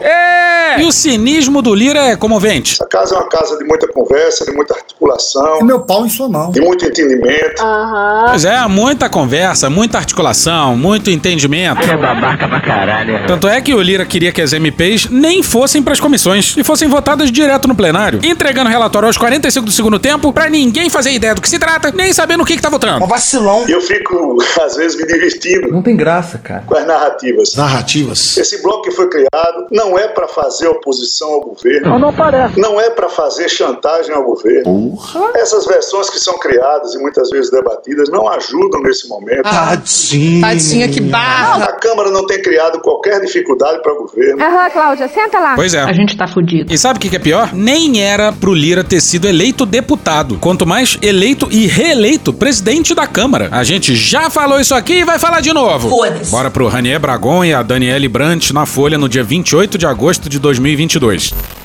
É! 0.00 0.80
E 0.80 0.84
o 0.84 0.90
cinismo 0.92 1.62
do 1.62 1.74
Lira 1.74 2.00
é 2.00 2.16
comovente. 2.16 2.82
A 2.82 2.86
casa 2.86 3.14
é 3.14 3.18
uma 3.18 3.28
casa 3.28 3.56
de 3.56 3.64
muita 3.64 3.86
conversa, 3.86 4.44
de 4.44 4.52
muita 4.52 4.74
articulação. 4.74 5.60
E 5.60 5.64
meu 5.64 5.80
pau 5.80 6.04
em 6.04 6.08
sua 6.08 6.28
mão. 6.28 6.50
De 6.50 6.60
muito 6.60 6.84
entendimento. 6.84 7.62
Uhum. 7.62 8.26
Pois 8.30 8.44
é, 8.44 8.66
muita 8.66 9.08
conversa, 9.08 9.70
muita 9.70 9.98
articulação, 9.98 10.76
muito 10.76 11.10
entendimento. 11.10 11.82
É 11.82 11.96
babaca 11.96 12.48
pra 12.48 12.60
caralho. 12.60 13.26
Tanto 13.26 13.46
é 13.48 13.60
que 13.60 13.74
o 13.74 13.80
Lira 13.80 14.04
queria 14.04 14.32
que 14.32 14.40
as 14.40 14.52
MPs 14.52 15.08
nem 15.10 15.42
fossem 15.42 15.82
pras 15.82 16.00
comissões 16.00 16.56
e 16.56 16.64
fossem 16.64 16.88
votadas 16.88 17.30
direto 17.30 17.68
no 17.68 17.74
plenário, 17.74 18.20
entregando 18.22 18.70
relatório 18.70 19.06
aos 19.06 19.16
45 19.16 19.66
do 19.66 19.72
segundo 19.72 19.98
tempo 19.98 20.32
pra 20.32 20.48
ninguém 20.48 20.90
fazer 20.90 21.12
ideia 21.12 21.34
do 21.34 21.42
que 21.42 21.48
se 21.48 21.58
trata, 21.58 21.92
nem 21.92 22.12
saber 22.12 22.36
no 22.36 22.44
que, 22.44 22.56
que 22.56 22.62
tá 22.62 22.68
votando. 22.68 23.04
Um 23.04 23.08
vacilão. 23.08 23.64
Eu 23.68 23.80
fico, 23.80 24.36
às 24.60 24.76
vezes, 24.76 24.96
me 24.98 25.06
divertindo. 25.06 25.68
Não 25.68 25.82
tem 25.82 25.96
graça, 25.96 26.38
cara. 26.38 26.64
Com 26.66 26.76
as 26.76 26.86
narrativas. 26.86 27.54
Narrativas. 27.54 28.36
Esse 28.36 28.62
bloco 28.62 28.82
que 28.82 28.90
foi 28.90 29.08
criado 29.08 29.51
não 29.70 29.98
é 29.98 30.08
para 30.08 30.28
fazer 30.28 30.68
oposição 30.68 31.32
ao 31.32 31.40
governo. 31.40 31.90
Não, 31.90 31.98
não 31.98 32.12
parece. 32.12 32.58
Não 32.60 32.80
é 32.80 32.90
para 32.90 33.08
fazer 33.08 33.48
chantagem 33.48 34.14
ao 34.14 34.24
governo. 34.24 34.90
Porra. 34.90 35.30
Essas 35.36 35.66
versões 35.66 36.10
que 36.10 36.18
são 36.18 36.38
criadas 36.38 36.94
e 36.94 36.98
muitas 36.98 37.30
vezes 37.30 37.50
debatidas 37.50 38.08
não 38.10 38.28
ajudam 38.28 38.80
nesse 38.82 39.08
momento. 39.08 39.42
Tadinha. 39.42 40.40
Tadinha, 40.40 40.88
que 40.88 41.00
barra. 41.00 41.64
A 41.64 41.72
Câmara 41.72 42.10
não 42.10 42.26
tem 42.26 42.40
criado 42.40 42.80
qualquer 42.80 43.20
dificuldade 43.20 43.82
para 43.82 43.92
o 43.92 43.98
governo. 44.02 44.42
Aham, 44.42 44.70
Cláudia, 44.70 45.08
senta 45.08 45.38
lá. 45.38 45.54
Pois 45.54 45.74
é. 45.74 45.80
A 45.80 45.92
gente 45.92 46.16
tá 46.16 46.26
fudido. 46.26 46.72
E 46.72 46.78
sabe 46.78 46.98
o 46.98 47.00
que, 47.00 47.08
que 47.08 47.16
é 47.16 47.20
pior? 47.20 47.50
Nem 47.52 48.02
era 48.02 48.32
pro 48.32 48.54
Lira 48.54 48.84
ter 48.84 49.00
sido 49.00 49.26
eleito 49.26 49.66
deputado. 49.66 50.38
Quanto 50.38 50.66
mais 50.66 50.98
eleito 51.02 51.48
e 51.50 51.66
reeleito 51.66 52.32
presidente 52.32 52.94
da 52.94 53.06
Câmara. 53.06 53.48
A 53.50 53.64
gente 53.64 53.94
já 53.94 54.30
falou 54.30 54.60
isso 54.60 54.74
aqui 54.74 55.00
e 55.00 55.04
vai 55.04 55.18
falar 55.18 55.40
de 55.40 55.52
novo. 55.52 55.88
Foda-se. 55.88 56.30
Bora 56.30 56.50
pro 56.50 56.68
Ranier 56.68 57.00
Bragon 57.00 57.44
e 57.44 57.54
a 57.54 57.62
Daniele 57.62 58.08
Brandt 58.08 58.52
na 58.52 58.66
Folha 58.66 58.98
no 58.98 59.08
dia 59.08 59.24
28 59.32 59.78
de 59.78 59.86
agosto 59.86 60.28
de 60.28 60.38
2022. 60.38 61.61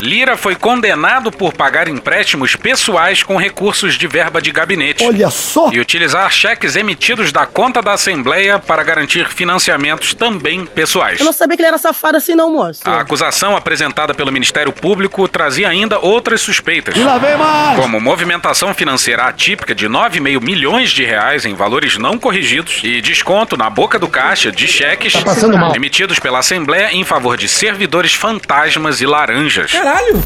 Lira 0.00 0.36
foi 0.36 0.54
condenado 0.56 1.30
por 1.30 1.52
pagar 1.52 1.86
empréstimos 1.88 2.56
pessoais 2.56 3.22
com 3.22 3.36
recursos 3.36 3.94
de 3.94 4.06
verba 4.06 4.40
de 4.40 4.50
gabinete. 4.50 5.04
Olha 5.04 5.28
só! 5.30 5.70
E 5.72 5.78
utilizar 5.78 6.30
cheques 6.32 6.74
emitidos 6.74 7.30
da 7.32 7.44
conta 7.44 7.82
da 7.82 7.92
Assembleia 7.92 8.58
para 8.58 8.82
garantir 8.82 9.28
financiamentos 9.28 10.14
também 10.14 10.64
pessoais. 10.64 11.20
Eu 11.20 11.26
não 11.26 11.32
sabia 11.32 11.56
que 11.56 11.62
ele 11.62 11.68
era 11.68 11.78
safado 11.78 12.16
assim, 12.16 12.34
não, 12.34 12.50
moço. 12.50 12.80
A 12.84 13.00
acusação 13.00 13.56
apresentada 13.56 14.14
pelo 14.14 14.32
Ministério 14.32 14.72
Público 14.72 15.28
trazia 15.28 15.68
ainda 15.68 15.98
outras 15.98 16.40
suspeitas. 16.40 16.96
E 16.96 17.00
lá 17.00 17.18
vem 17.18 17.36
mais! 17.36 17.78
Como 17.78 18.00
movimentação 18.00 18.72
financeira 18.72 19.24
atípica 19.24 19.74
de 19.74 19.86
9,5 19.86 20.40
milhões 20.42 20.90
de 20.90 21.04
reais 21.04 21.44
em 21.44 21.54
valores 21.54 21.98
não 21.98 22.18
corrigidos 22.18 22.80
e 22.82 23.00
desconto 23.02 23.56
na 23.56 23.68
boca 23.68 23.98
do 23.98 24.08
caixa 24.08 24.50
de 24.50 24.66
cheques 24.66 25.12
Tá 25.12 25.72
emitidos 25.74 26.18
pela 26.18 26.38
Assembleia 26.38 26.92
em 26.92 27.04
favor 27.04 27.36
de 27.36 27.48
servidores 27.48 28.14
fantasmas 28.14 29.00
e 29.00 29.06
laranjas. 29.06 29.72
Caralho! 29.90 30.22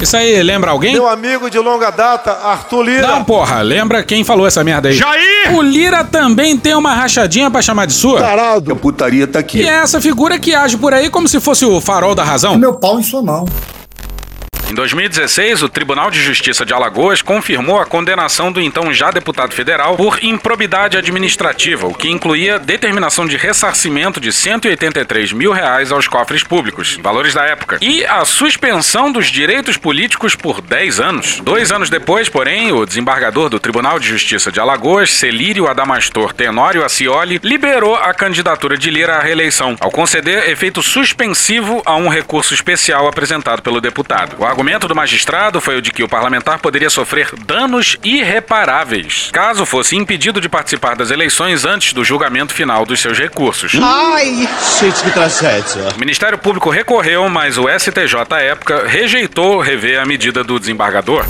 Isso 0.00 0.16
aí 0.16 0.42
lembra 0.42 0.72
alguém? 0.72 0.92
Meu 0.92 1.08
amigo 1.08 1.48
de 1.48 1.56
longa 1.58 1.90
data, 1.90 2.32
Arthur 2.32 2.82
Lira. 2.82 3.06
Não, 3.06 3.24
porra, 3.24 3.62
lembra 3.62 4.02
quem 4.02 4.24
falou 4.24 4.44
essa 4.44 4.64
merda 4.64 4.88
aí? 4.88 4.94
Jair! 4.94 5.54
O 5.54 5.62
Lira 5.62 6.02
também 6.04 6.58
tem 6.58 6.74
uma 6.74 6.92
rachadinha 6.92 7.48
pra 7.48 7.62
chamar 7.62 7.86
de 7.86 7.92
sua. 7.92 8.20
Tarado. 8.20 8.72
A 8.72 8.76
putaria 8.76 9.26
tá 9.26 9.38
aqui. 9.38 9.60
E 9.60 9.68
é 9.68 9.72
essa 9.72 10.00
figura 10.00 10.36
que 10.38 10.52
age 10.52 10.76
por 10.76 10.92
aí 10.92 11.08
como 11.08 11.28
se 11.28 11.38
fosse 11.38 11.64
o 11.64 11.80
farol 11.80 12.14
da 12.14 12.24
razão. 12.24 12.58
Meu 12.58 12.74
pau 12.74 12.98
em 12.98 13.02
sua 13.04 13.22
mão. 13.22 13.46
Em 14.68 14.74
2016, 14.74 15.62
o 15.62 15.68
Tribunal 15.68 16.10
de 16.10 16.20
Justiça 16.20 16.66
de 16.66 16.74
Alagoas 16.74 17.22
confirmou 17.22 17.80
a 17.80 17.86
condenação 17.86 18.50
do 18.50 18.60
então 18.60 18.92
já 18.92 19.12
deputado 19.12 19.54
federal 19.54 19.96
por 19.96 20.18
improbidade 20.24 20.98
administrativa, 20.98 21.86
o 21.86 21.94
que 21.94 22.10
incluía 22.10 22.58
determinação 22.58 23.26
de 23.26 23.36
ressarcimento 23.36 24.20
de 24.20 24.32
183 24.32 25.32
mil 25.32 25.52
reais 25.52 25.92
aos 25.92 26.08
cofres 26.08 26.42
públicos, 26.42 26.98
valores 27.00 27.32
da 27.32 27.44
época, 27.44 27.78
e 27.80 28.04
a 28.04 28.24
suspensão 28.24 29.12
dos 29.12 29.28
direitos 29.28 29.76
políticos 29.76 30.34
por 30.34 30.60
10 30.60 30.98
anos. 30.98 31.40
Dois 31.44 31.70
anos 31.70 31.88
depois, 31.88 32.28
porém, 32.28 32.72
o 32.72 32.84
desembargador 32.84 33.48
do 33.48 33.60
Tribunal 33.60 34.00
de 34.00 34.08
Justiça 34.08 34.50
de 34.50 34.58
Alagoas, 34.58 35.12
Celírio 35.12 35.68
Adamastor 35.68 36.32
Tenório 36.32 36.84
Acioli, 36.84 37.40
liberou 37.40 37.94
a 37.94 38.12
candidatura 38.12 38.76
de 38.76 38.90
Lira 38.90 39.18
à 39.18 39.20
reeleição, 39.20 39.76
ao 39.78 39.92
conceder 39.92 40.50
efeito 40.50 40.82
suspensivo 40.82 41.82
a 41.86 41.94
um 41.94 42.08
recurso 42.08 42.52
especial 42.52 43.06
apresentado 43.06 43.62
pelo 43.62 43.80
deputado. 43.80 44.34
O 44.36 44.44
argumento 44.44 44.56
do 44.66 44.94
magistrado 44.96 45.60
foi 45.60 45.76
o 45.76 45.82
de 45.82 45.92
que 45.92 46.02
o 46.02 46.08
parlamentar 46.08 46.58
poderia 46.58 46.90
sofrer 46.90 47.30
danos 47.46 47.96
irreparáveis 48.02 49.30
caso 49.32 49.64
fosse 49.64 49.94
impedido 49.96 50.40
de 50.40 50.48
participar 50.48 50.96
das 50.96 51.10
eleições 51.10 51.64
antes 51.64 51.92
do 51.92 52.04
julgamento 52.04 52.52
final 52.52 52.84
dos 52.84 53.00
seus 53.00 53.16
recursos. 53.18 53.72
Ai! 53.80 54.48
Gente, 54.80 55.02
que 55.02 55.10
tragédia. 55.10 55.88
O 55.94 56.00
Ministério 56.00 56.36
Público 56.36 56.68
recorreu, 56.68 57.28
mas 57.28 57.56
o 57.56 57.68
STJ 57.68 58.16
à 58.30 58.40
época 58.40 58.86
rejeitou 58.86 59.60
rever 59.60 60.00
a 60.00 60.04
medida 60.04 60.42
do 60.42 60.58
desembargador. 60.58 61.24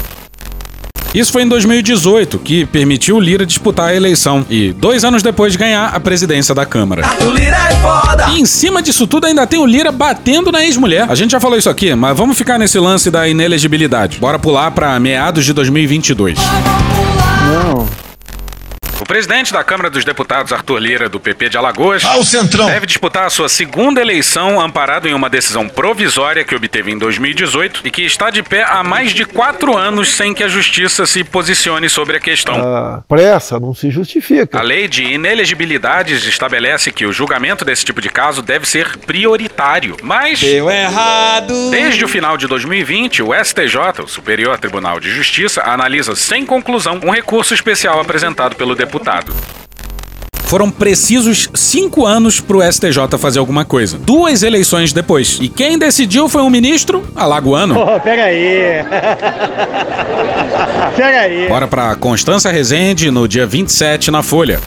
Isso 1.16 1.32
foi 1.32 1.44
em 1.44 1.48
2018, 1.48 2.38
que 2.40 2.66
permitiu 2.66 3.18
Lira 3.18 3.46
disputar 3.46 3.88
a 3.88 3.94
eleição 3.96 4.44
e, 4.50 4.74
dois 4.74 5.02
anos 5.02 5.22
depois, 5.22 5.56
ganhar 5.56 5.86
a 5.86 5.98
presidência 5.98 6.54
da 6.54 6.66
Câmara. 6.66 7.00
É. 7.00 8.32
E 8.32 8.40
em 8.40 8.44
cima 8.44 8.82
disso 8.82 9.06
tudo 9.06 9.26
ainda 9.26 9.46
tem 9.46 9.58
o 9.58 9.64
Lira 9.64 9.90
batendo 9.90 10.52
na 10.52 10.62
ex-mulher. 10.62 11.06
A 11.08 11.14
gente 11.14 11.30
já 11.30 11.40
falou 11.40 11.56
isso 11.56 11.70
aqui, 11.70 11.94
mas 11.94 12.14
vamos 12.14 12.36
ficar 12.36 12.58
nesse 12.58 12.78
lance 12.78 13.10
da 13.10 13.26
inelegibilidade. 13.26 14.18
Bora 14.18 14.38
pular 14.38 14.70
pra 14.72 15.00
meados 15.00 15.46
de 15.46 15.54
2022. 15.54 16.38
Não. 16.38 18.05
O 19.06 19.14
presidente 19.16 19.52
da 19.52 19.62
Câmara 19.62 19.88
dos 19.88 20.04
Deputados, 20.04 20.52
Arthur 20.52 20.78
Lira, 20.80 21.08
do 21.08 21.20
PP 21.20 21.50
de 21.50 21.56
Alagoas, 21.56 22.04
Ah, 22.04 22.18
o 22.18 22.24
Centrão. 22.24 22.66
deve 22.66 22.86
disputar 22.86 23.24
a 23.24 23.30
sua 23.30 23.48
segunda 23.48 24.00
eleição 24.00 24.60
amparado 24.60 25.06
em 25.06 25.14
uma 25.14 25.30
decisão 25.30 25.68
provisória 25.68 26.42
que 26.44 26.52
obteve 26.56 26.90
em 26.90 26.98
2018 26.98 27.82
e 27.84 27.90
que 27.92 28.02
está 28.02 28.30
de 28.30 28.42
pé 28.42 28.64
há 28.68 28.82
mais 28.82 29.12
de 29.12 29.24
quatro 29.24 29.76
anos 29.76 30.08
sem 30.16 30.34
que 30.34 30.42
a 30.42 30.48
justiça 30.48 31.06
se 31.06 31.22
posicione 31.22 31.88
sobre 31.88 32.16
a 32.16 32.20
questão. 32.20 32.56
A 32.56 33.04
pressa 33.08 33.60
não 33.60 33.72
se 33.72 33.90
justifica. 33.92 34.58
A 34.58 34.62
lei 34.62 34.88
de 34.88 35.04
inelegibilidades 35.04 36.24
estabelece 36.24 36.90
que 36.90 37.06
o 37.06 37.12
julgamento 37.12 37.64
desse 37.64 37.84
tipo 37.84 38.00
de 38.00 38.08
caso 38.08 38.42
deve 38.42 38.66
ser 38.66 38.96
prioritário. 39.06 39.96
Mas. 40.02 40.40
Deu 40.40 40.68
errado! 40.68 41.70
Desde 41.70 42.04
o 42.04 42.08
final 42.08 42.36
de 42.36 42.48
2020, 42.48 43.22
o 43.22 43.32
STJ, 43.32 44.02
o 44.02 44.08
Superior 44.08 44.58
Tribunal 44.58 44.98
de 44.98 45.12
Justiça, 45.12 45.62
analisa 45.62 46.16
sem 46.16 46.44
conclusão 46.44 46.98
um 47.04 47.10
recurso 47.12 47.54
especial 47.54 48.00
apresentado 48.00 48.56
pelo 48.56 48.74
deputado. 48.74 48.95
Foram 50.46 50.70
precisos 50.70 51.48
cinco 51.54 52.06
anos 52.06 52.40
pro 52.40 52.62
STJ 52.62 53.18
fazer 53.18 53.40
alguma 53.40 53.64
coisa. 53.64 53.98
Duas 53.98 54.44
eleições 54.44 54.92
depois. 54.92 55.38
E 55.40 55.48
quem 55.48 55.76
decidiu 55.76 56.28
foi 56.28 56.42
um 56.42 56.50
ministro 56.50 57.04
alagoano. 57.16 57.74
Oh, 57.76 57.98
pega 57.98 58.22
aí. 58.24 58.84
pega 60.96 61.20
aí. 61.22 61.48
Bora 61.48 61.66
pra 61.66 61.96
Constança 61.96 62.52
Rezende 62.52 63.10
no 63.10 63.26
dia 63.26 63.44
27 63.44 64.12
na 64.12 64.22
Folha. 64.22 64.60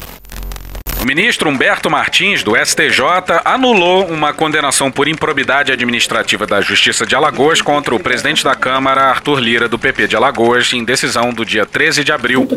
O 1.02 1.06
ministro 1.06 1.50
Humberto 1.50 1.90
Martins, 1.90 2.44
do 2.44 2.58
STJ, 2.58 3.02
anulou 3.46 4.06
uma 4.06 4.34
condenação 4.34 4.92
por 4.92 5.08
improbidade 5.08 5.72
administrativa 5.72 6.46
da 6.46 6.60
Justiça 6.60 7.06
de 7.06 7.16
Alagoas 7.16 7.62
contra 7.62 7.96
o 7.96 8.00
presidente 8.00 8.44
da 8.44 8.54
Câmara, 8.54 9.04
Arthur 9.04 9.40
Lira, 9.40 9.70
do 9.70 9.80
PP 9.80 10.10
de 10.10 10.18
Alagoas, 10.18 10.74
em 10.74 10.84
decisão 10.84 11.34
do 11.34 11.46
dia 11.46 11.66
13 11.66 12.04
de 12.04 12.12
abril. 12.12 12.48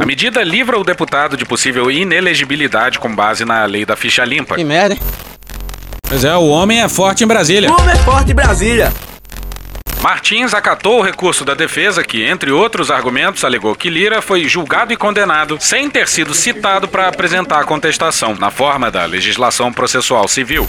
A 0.00 0.06
medida 0.06 0.42
livra 0.42 0.78
o 0.78 0.84
deputado 0.84 1.36
de 1.36 1.44
possível 1.44 1.90
inelegibilidade 1.90 2.98
com 2.98 3.14
base 3.14 3.44
na 3.44 3.64
lei 3.66 3.84
da 3.84 3.94
ficha 3.94 4.24
limpa. 4.24 4.56
Que 4.56 4.64
merda, 4.64 4.94
hein? 4.94 5.00
Pois 6.08 6.24
é, 6.24 6.34
o 6.34 6.48
homem 6.48 6.80
é 6.80 6.88
forte 6.88 7.22
em 7.22 7.26
Brasília. 7.26 7.68
Como 7.70 7.90
é 7.90 7.96
forte 7.96 8.32
em 8.32 8.34
Brasília? 8.34 8.92
Martins 10.04 10.52
acatou 10.52 10.98
o 10.98 11.02
recurso 11.02 11.46
da 11.46 11.54
defesa, 11.54 12.04
que, 12.04 12.22
entre 12.22 12.52
outros 12.52 12.90
argumentos, 12.90 13.42
alegou 13.42 13.74
que 13.74 13.88
Lira 13.88 14.20
foi 14.20 14.46
julgado 14.46 14.92
e 14.92 14.98
condenado 14.98 15.56
sem 15.58 15.88
ter 15.88 16.08
sido 16.08 16.34
citado 16.34 16.86
para 16.86 17.08
apresentar 17.08 17.60
a 17.60 17.64
contestação, 17.64 18.34
na 18.34 18.50
forma 18.50 18.90
da 18.90 19.06
legislação 19.06 19.72
processual 19.72 20.28
civil. 20.28 20.68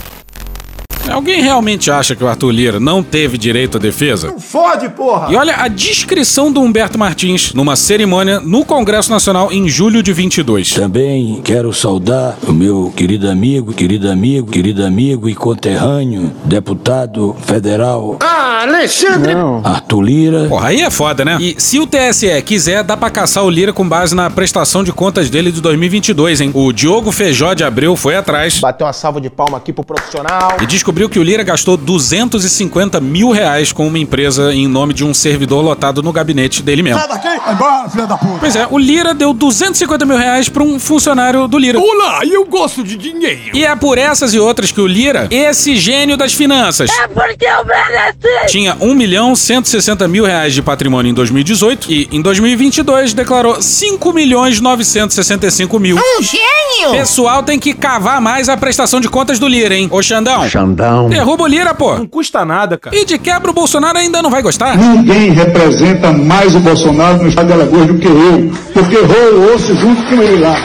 Alguém 1.10 1.42
realmente 1.42 1.90
acha 1.92 2.16
que 2.16 2.24
o 2.24 2.28
Arthur 2.28 2.52
Lira 2.52 2.80
não 2.80 3.02
teve 3.04 3.38
direito 3.38 3.78
à 3.78 3.80
defesa? 3.80 4.34
Fode, 4.40 4.90
porra! 4.90 5.32
E 5.32 5.36
olha 5.36 5.56
a 5.58 5.68
descrição 5.68 6.52
do 6.52 6.60
Humberto 6.62 6.98
Martins 6.98 7.54
numa 7.54 7.76
cerimônia 7.76 8.40
no 8.40 8.66
Congresso 8.66 9.12
Nacional 9.12 9.52
em 9.52 9.70
julho 9.70 10.02
de 10.04 10.12
22. 10.12 10.74
Também 10.74 11.42
quero 11.44 11.72
saudar 11.74 12.36
o 12.48 12.52
meu 12.52 12.92
querido 12.96 13.30
amigo, 13.30 13.72
querido 13.72 14.10
amigo, 14.10 14.50
querido 14.52 14.84
amigo 14.84 15.30
e 15.30 15.36
conterrâneo, 15.36 16.34
deputado 16.44 17.36
federal 17.46 18.18
Ah, 18.22 18.64
Alexandre! 18.64 19.34
Não. 19.36 19.62
Arthur 19.64 20.02
Lira. 20.02 20.46
Porra, 20.50 20.70
aí 20.70 20.82
é 20.82 20.90
foda, 20.90 21.24
né? 21.24 21.38
E 21.40 21.56
se 21.60 21.80
o 21.80 21.86
TSE 21.88 22.42
quiser, 22.42 22.84
dá 22.84 22.98
pra 22.98 23.10
caçar 23.12 23.44
o 23.46 23.50
Lira 23.50 23.72
com 23.72 23.88
base 23.88 24.16
na 24.16 24.30
prestação 24.30 24.84
de 24.84 24.92
contas 24.92 25.30
dele 25.30 25.52
de 25.52 25.62
2022, 25.62 26.42
hein? 26.42 26.52
O 26.54 26.74
Diogo 26.74 27.12
Feijó 27.12 27.54
de 27.54 27.64
Abreu 27.64 27.96
foi 27.96 28.16
atrás 28.18 28.60
Bateu 28.60 28.88
uma 28.88 28.94
salva 28.94 29.22
de 29.22 29.30
palma 29.30 29.58
aqui 29.58 29.72
pro 29.72 29.84
profissional. 29.84 30.58
e 30.62 30.66
descobriu 30.66 30.95
que 31.10 31.20
o 31.20 31.24
Lira 31.24 31.44
gastou 31.44 31.76
250 31.78 33.00
mil 33.02 33.30
reais 33.32 33.72
com 33.72 33.86
uma 33.88 34.00
empresa 34.00 34.54
em 34.54 34.68
nome 34.68 34.94
de 34.94 35.04
um 35.04 35.14
servidor 35.14 35.62
lotado 35.64 36.02
no 36.02 36.12
gabinete 36.12 36.64
dele 36.64 36.82
mesmo. 36.82 37.00
Sai 37.00 37.08
daqui! 37.10 37.28
Vai 37.28 37.54
embora, 37.54 37.90
filha 37.90 38.08
da 38.08 38.18
puta! 38.18 38.38
Pois 38.40 38.56
é, 38.56 38.68
o 38.72 38.78
Lira 38.78 39.14
deu 39.14 39.34
250 39.34 40.06
mil 40.06 40.18
reais 40.18 40.48
pra 40.50 40.64
um 40.64 40.80
funcionário 40.80 41.48
do 41.48 41.58
Lira. 41.58 41.78
Olá, 41.80 42.22
eu 42.26 42.46
gosto 42.46 42.84
de 42.84 42.96
dinheiro. 42.96 43.42
E 43.54 43.66
é 43.66 43.76
por 43.76 43.98
essas 43.98 44.34
e 44.34 44.40
outras 44.40 44.72
que 44.72 44.80
o 44.82 44.88
Lira, 44.88 45.28
esse 45.30 45.76
gênio 45.76 46.16
das 46.16 46.34
finanças, 46.34 46.90
É 46.92 47.08
porque 47.08 47.46
eu 47.46 47.66
mereci! 47.66 48.48
tinha 48.48 48.78
1 48.80 48.94
milhão 48.96 49.36
160 49.36 50.08
mil 50.08 50.24
reais 50.26 50.54
de 50.54 50.62
patrimônio 50.62 51.10
em 51.10 51.14
2018 51.14 51.92
e 51.92 52.08
em 52.12 52.22
2022 52.22 53.14
declarou 53.14 53.62
5 53.62 54.14
milhões 54.14 54.62
965 54.62 55.78
mil. 55.80 55.98
Um 55.98 56.22
gênio! 56.24 56.92
Pessoal 56.92 57.44
tem 57.44 57.60
que 57.60 57.74
cavar 57.74 58.22
mais 58.22 58.48
a 58.50 58.56
prestação 58.56 59.00
de 59.02 59.10
contas 59.10 59.40
do 59.40 59.48
Lira, 59.48 59.76
hein? 59.76 59.90
Ô 59.92 60.02
Xandão. 60.02 60.48
Xandão. 60.50 60.85
Derruba 61.10 61.44
o 61.44 61.48
Lira, 61.48 61.74
pô. 61.74 61.96
Não 61.96 62.08
custa 62.08 62.46
nada, 62.46 62.78
cara. 62.78 62.96
E 62.96 63.06
de 63.06 63.18
quebra 63.18 63.52
o 63.52 63.54
Bolsonaro 63.54 63.98
ainda 63.98 64.22
não 64.22 64.30
vai 64.30 64.42
gostar. 64.42 64.78
Ninguém 64.78 65.32
representa 65.32 66.12
mais 66.12 66.56
o 66.56 66.60
Bolsonaro 66.60 67.22
no 67.22 67.30
estado 67.30 67.48
de 67.48 67.54
Alagoas 67.54 67.88
do 67.88 67.98
que 67.98 68.08
eu, 68.08 68.52
porque 68.74 68.98
rolo 68.98 69.42
o 69.42 69.56
osso 69.56 69.76
junto 69.76 70.04
com 70.08 70.22
ele 70.22 70.42
lá. 70.42 70.56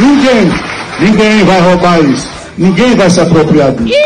Ninguém, 0.00 0.52
ninguém 1.00 1.44
vai 1.44 1.60
roubar 1.60 2.00
isso. 2.00 2.28
Ninguém 2.56 2.94
vai 2.94 3.10
se 3.10 3.20
apropriar 3.20 3.72
disso. 3.72 3.98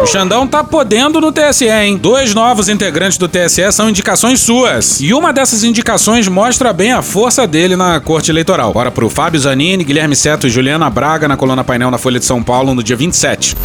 O 0.00 0.06
Xandão 0.06 0.46
tá 0.46 0.62
podendo 0.62 1.20
no 1.20 1.32
TSE, 1.32 1.66
hein? 1.68 1.96
Dois 1.96 2.32
novos 2.32 2.68
integrantes 2.68 3.18
do 3.18 3.28
TSE 3.28 3.72
são 3.72 3.88
indicações 3.90 4.38
suas. 4.38 5.00
E 5.00 5.12
uma 5.12 5.32
dessas 5.32 5.64
indicações 5.64 6.28
mostra 6.28 6.72
bem 6.72 6.92
a 6.92 7.02
força 7.02 7.48
dele 7.48 7.74
na 7.74 7.98
corte 7.98 8.30
eleitoral. 8.30 8.72
Bora 8.72 8.92
pro 8.92 9.10
Fábio 9.10 9.40
Zanini, 9.40 9.82
Guilherme 9.82 10.14
Seto 10.14 10.46
e 10.46 10.50
Juliana 10.50 10.88
Braga 10.88 11.26
na 11.26 11.36
coluna 11.36 11.64
painel 11.64 11.90
na 11.90 11.98
Folha 11.98 12.20
de 12.20 12.24
São 12.24 12.42
Paulo 12.44 12.74
no 12.76 12.82
dia 12.82 12.94
27. 12.94 13.56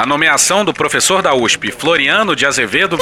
A 0.00 0.06
nomeação 0.06 0.64
do 0.64 0.72
professor 0.72 1.20
da 1.20 1.34
USP, 1.34 1.70
Floriano 1.70 2.34
de 2.34 2.46
Azevedo, 2.46 2.96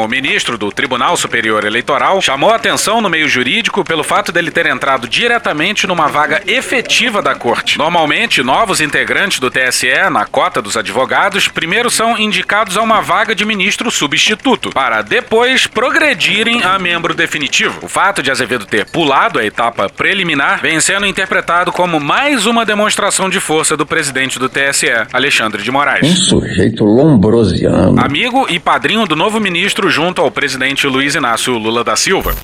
como 0.00 0.08
ministro 0.08 0.56
do 0.56 0.72
Tribunal 0.72 1.14
Superior 1.14 1.62
Eleitoral, 1.62 2.22
chamou 2.22 2.54
atenção 2.54 3.02
no 3.02 3.10
meio 3.10 3.28
jurídico 3.28 3.84
pelo 3.84 4.02
fato 4.02 4.32
dele 4.32 4.50
ter 4.50 4.64
entrado 4.64 5.06
diretamente 5.06 5.86
numa 5.86 6.08
vaga 6.08 6.42
efetiva 6.46 7.20
da 7.20 7.34
corte. 7.34 7.76
Normalmente, 7.76 8.42
novos 8.42 8.80
integrantes 8.80 9.38
do 9.38 9.50
TSE, 9.50 10.08
na 10.10 10.24
cota 10.24 10.62
dos 10.62 10.74
advogados, 10.74 11.48
primeiro 11.48 11.90
são 11.90 12.16
indicados 12.16 12.78
a 12.78 12.82
uma 12.82 13.02
vaga 13.02 13.34
de 13.34 13.44
ministro 13.44 13.90
substituto, 13.90 14.70
para 14.70 15.02
depois 15.02 15.66
progredirem 15.66 16.62
a 16.62 16.78
membro 16.78 17.12
definitivo. 17.12 17.80
O 17.82 17.88
fato 17.88 18.22
de 18.22 18.30
Azevedo 18.30 18.64
ter 18.64 18.86
pulado 18.86 19.38
a 19.38 19.44
etapa 19.44 19.90
preliminar 19.90 20.62
vem 20.62 20.80
sendo 20.80 21.04
interpretado 21.04 21.72
como 21.72 22.00
mais 22.00 22.46
uma 22.46 22.64
demonstração 22.64 23.28
de 23.28 23.38
força 23.38 23.76
do 23.76 23.84
presidente 23.84 24.38
do 24.38 24.48
TSE, 24.48 24.88
Alexandre 25.12 25.62
de 25.62 25.70
Moraes. 25.70 26.08
Um 26.08 26.16
sujeito 26.16 26.86
lombrosiano. 26.86 28.00
Amigo 28.00 28.46
e 28.48 28.58
padrinho 28.58 29.04
do 29.04 29.14
novo 29.14 29.38
ministro 29.38 29.89
junto 29.90 30.22
ao 30.22 30.30
presidente 30.30 30.86
Luiz 30.86 31.14
Inácio 31.14 31.56
Lula 31.58 31.82
da 31.84 31.96
Silva. 31.96 32.34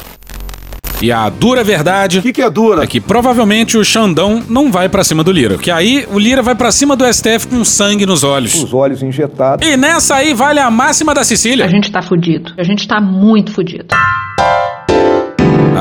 E 1.03 1.13
a 1.13 1.29
dura 1.29 1.63
verdade 1.63 2.21
O 2.21 2.23
que, 2.23 2.33
que 2.33 2.41
é 2.41 2.49
dura? 2.49 2.83
é 2.83 2.87
que 2.87 3.01
provavelmente 3.03 3.77
o 3.77 3.85
Xandão 3.85 4.43
não 4.49 4.73
vai 4.73 4.89
pra 4.89 5.05
cima 5.05 5.23
do 5.23 5.31
Lira. 5.31 5.59
Que 5.59 5.71
aí 5.71 6.07
o 6.11 6.19
Lira 6.19 6.43
vai 6.43 6.55
pra 6.55 6.73
cima 6.73 6.97
do 6.97 7.05
STF 7.13 7.49
com 7.49 7.63
sangue 7.67 8.07
nos 8.07 8.25
olhos. 8.25 8.55
Os 8.55 8.73
olhos 8.73 9.03
injetados. 9.03 9.67
E 9.67 9.77
nessa 9.77 10.15
aí 10.17 10.33
vale 10.33 10.59
a 10.59 10.71
máxima 10.71 11.13
da 11.13 11.23
Sicília. 11.23 11.67
A 11.67 11.69
gente 11.69 11.91
tá 11.93 12.01
fudido. 12.01 12.53
A 12.57 12.63
gente 12.63 12.89
tá 12.89 12.99
muito 12.99 13.53
fudido. 13.53 13.95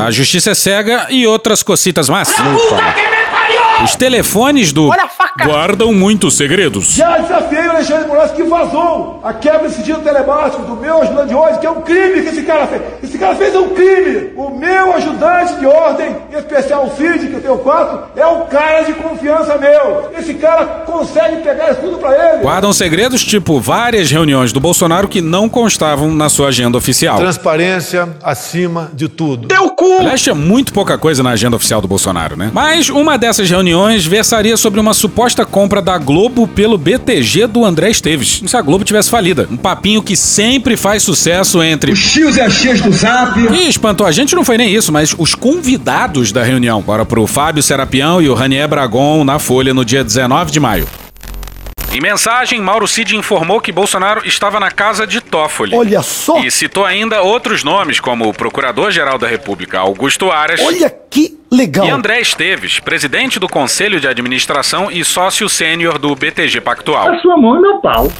A 0.05 0.11
justiça 0.11 0.51
é 0.51 0.53
cega 0.53 1.07
e 1.09 1.25
outras 1.25 1.63
cocitas 1.63 2.09
más. 2.09 2.35
Os 3.83 3.95
telefones 3.95 4.71
do 4.71 4.87
Olha 4.89 5.03
a 5.03 5.07
faca! 5.07 5.45
guardam 5.45 5.93
muitos 5.93 6.35
segredos. 6.37 6.95
Já 6.95 7.17
desafiei 7.17 7.67
o 7.67 7.71
Alexandre 7.71 8.07
Moraes 8.07 8.31
que 8.31 8.43
vazou 8.43 9.19
a 9.23 9.33
quebra 9.33 9.67
de 9.67 9.75
sigilo 9.75 9.99
telemático 9.99 10.61
do 10.63 10.75
meu 10.75 11.01
ajudante 11.01 11.27
de 11.29 11.35
ordem, 11.35 11.59
que 11.59 11.65
é 11.67 11.69
um 11.71 11.81
crime 11.81 12.21
que 12.21 12.29
esse 12.29 12.43
cara 12.43 12.67
fez. 12.67 12.81
Esse 13.03 13.17
cara 13.17 13.35
fez 13.35 13.55
um 13.55 13.69
crime. 13.69 14.31
O 14.37 14.49
meu 14.51 14.93
ajudante 14.93 15.55
de 15.59 15.65
ordem, 15.65 16.15
em 16.33 16.37
especial 16.37 16.85
o 16.85 16.95
Cid, 16.95 17.27
que 17.27 17.33
eu 17.33 17.41
tenho 17.41 17.57
quatro, 17.57 18.03
é 18.15 18.25
um 18.25 18.45
cara 18.45 18.83
de 18.83 18.93
confiança 18.93 19.57
meu. 19.57 20.09
Esse 20.17 20.33
cara 20.35 20.65
consegue 20.85 21.37
pegar 21.41 21.71
isso 21.71 21.81
tudo 21.81 21.97
pra 21.97 22.11
ele. 22.33 22.43
Guardam 22.43 22.71
segredos 22.71 23.23
tipo 23.23 23.59
várias 23.59 24.09
reuniões 24.09 24.53
do 24.53 24.59
Bolsonaro 24.59 25.07
que 25.07 25.21
não 25.21 25.49
constavam 25.49 26.11
na 26.13 26.29
sua 26.29 26.47
agenda 26.47 26.77
oficial. 26.77 27.17
Transparência 27.17 28.07
acima 28.23 28.89
de 28.93 29.09
tudo. 29.09 29.47
Deu 29.47 29.69
cu! 29.71 29.99
Aliás, 29.99 30.21
tinha 30.21 30.35
muito 30.35 30.71
pouca 30.73 30.97
coisa 30.97 31.21
na 31.21 31.31
agenda 31.31 31.55
oficial 31.57 31.81
do 31.81 31.87
Bolsonaro, 31.87 32.37
né? 32.37 32.49
Mas 32.53 32.89
uma 32.89 33.17
dessas 33.17 33.49
reuniões 33.49 33.64
versaria 34.07 34.57
sobre 34.57 34.79
uma 34.79 34.93
suposta 34.93 35.45
compra 35.45 35.81
da 35.81 35.97
Globo 35.97 36.47
pelo 36.47 36.77
BTG 36.77 37.47
do 37.47 37.65
André 37.65 37.89
Esteves. 37.89 38.41
Se 38.45 38.57
a 38.57 38.61
Globo 38.61 38.83
tivesse 38.83 39.09
falida. 39.09 39.47
Um 39.49 39.57
papinho 39.57 40.03
que 40.03 40.15
sempre 40.15 40.75
faz 40.75 41.03
sucesso 41.03 41.61
entre. 41.63 41.91
Os 41.91 42.11
tios 42.11 42.37
e 42.37 42.41
as 42.41 42.59
tias 42.59 42.81
do 42.81 42.91
Zap. 42.91 43.39
E 43.39 43.67
espantou 43.67 44.05
a 44.05 44.11
gente 44.11 44.35
não 44.35 44.43
foi 44.43 44.57
nem 44.57 44.73
isso, 44.73 44.91
mas 44.91 45.15
os 45.17 45.35
convidados 45.35 46.31
da 46.31 46.43
reunião. 46.43 46.81
Bora 46.81 47.05
pro 47.05 47.25
Fábio 47.27 47.63
Serapião 47.63 48.21
e 48.21 48.29
o 48.29 48.33
Ranier 48.33 48.67
Bragon 48.67 49.23
na 49.23 49.39
Folha 49.39 49.73
no 49.73 49.85
dia 49.85 50.03
19 50.03 50.51
de 50.51 50.59
maio. 50.59 51.04
Em 51.95 52.01
mensagem, 52.01 52.59
Mauro 52.59 52.85
Cid 52.89 53.15
informou 53.15 53.61
que 53.61 53.71
Bolsonaro 53.71 54.27
estava 54.27 54.59
na 54.59 54.69
casa 54.69 55.07
de 55.07 55.21
Toffoli. 55.21 55.73
Olha 55.73 56.01
só! 56.01 56.39
E 56.39 56.51
citou 56.51 56.83
ainda 56.83 57.21
outros 57.21 57.63
nomes, 57.63 58.01
como 58.01 58.27
o 58.27 58.33
Procurador-Geral 58.33 59.17
da 59.17 59.29
República, 59.29 59.79
Augusto 59.79 60.29
Aras. 60.29 60.59
Olha 60.59 60.93
que 61.09 61.39
legal! 61.49 61.87
E 61.87 61.89
André 61.89 62.19
Esteves, 62.19 62.81
presidente 62.81 63.39
do 63.39 63.47
Conselho 63.47 64.01
de 64.01 64.09
Administração 64.09 64.91
e 64.91 65.05
sócio 65.05 65.47
sênior 65.47 65.97
do 65.97 66.13
BTG 66.13 66.59
Pactual. 66.59 67.17
sua 67.21 67.37
mão 67.37 67.55
é 67.55 67.61
meu 67.61 67.77
pau. 67.77 68.11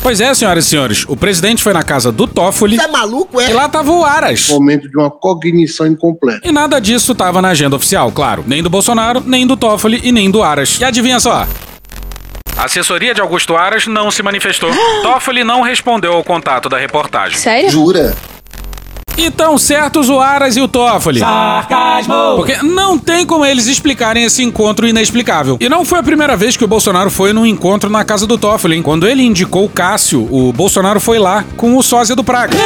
Pois 0.00 0.20
é, 0.20 0.32
senhoras 0.32 0.66
e 0.66 0.68
senhores, 0.68 1.04
o 1.08 1.16
presidente 1.16 1.64
foi 1.64 1.72
na 1.72 1.82
casa 1.82 2.12
do 2.12 2.28
Toffoli. 2.28 2.76
Você 2.76 2.84
é 2.84 2.86
maluco, 2.86 3.40
é? 3.40 3.50
E 3.50 3.52
lá 3.52 3.68
tava 3.68 3.90
o 3.90 4.04
Aras. 4.04 4.48
Momento 4.48 4.88
de 4.88 4.96
uma 4.96 5.10
cognição 5.10 5.88
incompleta. 5.88 6.46
E 6.46 6.52
nada 6.52 6.80
disso 6.80 7.16
tava 7.16 7.42
na 7.42 7.48
agenda 7.48 7.74
oficial, 7.74 8.12
claro. 8.12 8.44
Nem 8.46 8.62
do 8.62 8.70
Bolsonaro, 8.70 9.24
nem 9.26 9.44
do 9.44 9.56
Toffoli 9.56 10.00
e 10.04 10.12
nem 10.12 10.30
do 10.30 10.40
Aras. 10.40 10.78
E 10.78 10.84
adivinha 10.84 11.18
só? 11.18 11.48
A 12.56 12.64
assessoria 12.64 13.14
de 13.14 13.20
Augusto 13.20 13.54
Aras 13.56 13.86
não 13.86 14.10
se 14.10 14.22
manifestou. 14.22 14.70
Toffoli 15.02 15.44
não 15.44 15.60
respondeu 15.60 16.14
ao 16.14 16.24
contato 16.24 16.68
da 16.68 16.78
reportagem. 16.78 17.38
Sério? 17.38 17.70
Jura? 17.70 18.16
E 19.16 19.30
tão 19.30 19.56
certos 19.56 20.10
o 20.10 20.20
Aras 20.20 20.56
e 20.56 20.60
o 20.60 20.68
Toffoli. 20.68 21.20
Sarcasmo! 21.20 22.36
Porque 22.36 22.56
não 22.62 22.98
tem 22.98 23.24
como 23.24 23.46
eles 23.46 23.66
explicarem 23.66 24.24
esse 24.24 24.42
encontro 24.42 24.86
inexplicável. 24.86 25.56
E 25.60 25.68
não 25.68 25.84
foi 25.86 25.98
a 25.98 26.02
primeira 26.02 26.36
vez 26.36 26.56
que 26.56 26.64
o 26.64 26.68
Bolsonaro 26.68 27.10
foi 27.10 27.32
num 27.32 27.46
encontro 27.46 27.88
na 27.88 28.04
casa 28.04 28.26
do 28.26 28.36
Toffoli, 28.36 28.76
hein? 28.76 28.82
Quando 28.82 29.06
ele 29.06 29.22
indicou 29.22 29.64
o 29.64 29.70
Cássio, 29.70 30.28
o 30.30 30.52
Bolsonaro 30.52 31.00
foi 31.00 31.18
lá 31.18 31.44
com 31.56 31.76
o 31.76 31.82
sósia 31.82 32.14
do 32.14 32.22
Praga. 32.22 32.56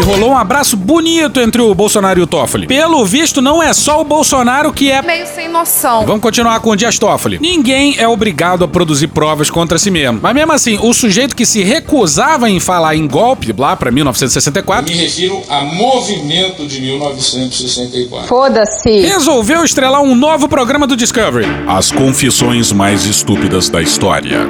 E 0.00 0.02
rolou 0.04 0.30
um 0.30 0.38
abraço 0.38 0.76
bonito 0.76 1.40
entre 1.40 1.60
o 1.60 1.74
Bolsonaro 1.74 2.20
e 2.20 2.22
o 2.22 2.26
Toffoli. 2.26 2.66
Pelo 2.66 3.04
visto, 3.04 3.42
não 3.42 3.62
é 3.62 3.72
só 3.72 4.00
o 4.00 4.04
Bolsonaro 4.04 4.72
que 4.72 4.90
é. 4.90 5.02
Meio 5.02 5.26
sem 5.26 5.48
noção. 5.48 6.06
Vamos 6.06 6.22
continuar 6.22 6.60
com 6.60 6.70
o 6.70 6.76
Dias 6.76 6.98
Toffoli. 6.98 7.38
Ninguém 7.40 7.96
é 7.98 8.06
obrigado 8.06 8.64
a 8.64 8.68
produzir 8.68 9.08
provas 9.08 9.50
contra 9.50 9.78
si 9.78 9.90
mesmo. 9.90 10.20
Mas 10.22 10.34
mesmo 10.34 10.52
assim, 10.52 10.78
o 10.80 10.92
sujeito 10.94 11.34
que 11.34 11.44
se 11.44 11.62
recusava 11.62 12.48
em 12.48 12.60
falar 12.60 12.94
em 12.94 13.06
golpe, 13.08 13.52
lá 13.56 13.74
pra 13.76 13.90
1964. 13.90 14.90
Me 14.90 14.96
refiro 15.00 15.42
a 15.48 15.62
movimento 15.62 16.66
de 16.66 16.80
1964. 16.80 18.28
Foda-se. 18.28 19.00
Resolveu 19.00 19.64
estrelar 19.64 20.02
um 20.02 20.14
novo 20.14 20.48
programa 20.48 20.86
do 20.86 20.96
Discovery. 20.96 21.46
As 21.66 21.90
confissões 21.90 22.70
mais 22.72 23.04
estúpidas 23.04 23.68
da 23.68 23.82
história. 23.82 24.46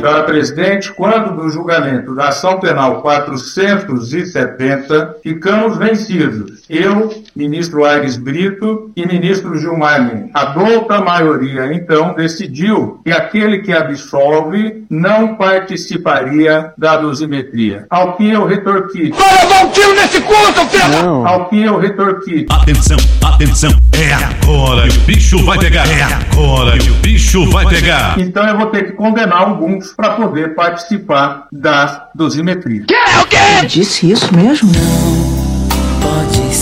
Senhora 0.00 0.22
Presidente, 0.22 0.90
quando 0.94 1.36
do 1.36 1.50
julgamento 1.50 2.14
da 2.14 2.28
ação 2.28 2.58
penal 2.58 3.02
470, 3.02 5.16
ficamos 5.22 5.76
vencidos. 5.76 6.62
Eu, 6.70 7.22
ministro 7.36 7.84
Aires 7.84 8.16
Brito 8.16 8.90
e 8.96 9.04
ministro 9.04 9.58
Gilmar 9.58 10.02
Mendes. 10.02 10.30
A 10.32 10.46
douta 10.46 11.02
maioria, 11.02 11.74
então, 11.74 12.14
decidiu 12.14 13.02
que 13.04 13.12
aquele 13.12 13.58
que 13.58 13.74
absolve 13.74 14.86
não 14.88 15.36
participaria 15.36 16.72
da 16.78 16.96
dosimetria. 16.96 17.84
Ao 17.90 18.16
que 18.16 18.30
eu 18.30 18.46
retorqui. 18.46 19.10
Vai 19.10 19.42
levar 19.42 19.66
um 19.66 19.70
tiro 19.70 19.94
nesse 19.96 20.22
cu, 20.22 20.32
seu 20.54 20.64
filho! 20.66 21.26
Ao 21.26 21.46
que 21.50 21.62
eu 21.62 21.78
retorqui. 21.78 22.46
Atenção, 22.48 22.96
atenção, 23.22 23.70
é 23.92 24.14
agora 24.14 24.88
que 24.88 24.96
o 24.96 25.00
bicho 25.02 25.44
vai 25.44 25.58
pegar. 25.58 25.86
É 25.86 26.02
agora 26.02 26.78
que 26.78 26.90
o 26.90 26.94
bicho 26.94 27.44
vai 27.50 27.66
pegar. 27.66 28.18
Então 28.18 28.46
eu 28.46 28.56
vou 28.56 28.66
ter 28.66 28.86
que 28.86 28.92
condenar 28.92 29.42
alguns 29.42 29.89
para 29.96 30.14
poder 30.14 30.54
participar 30.54 31.46
da 31.52 32.10
dosimetria. 32.14 32.84
Que? 32.86 32.94
O 32.94 33.26
quê? 33.26 33.66
Disse 33.66 34.10
isso 34.10 34.34
mesmo? 34.34 34.70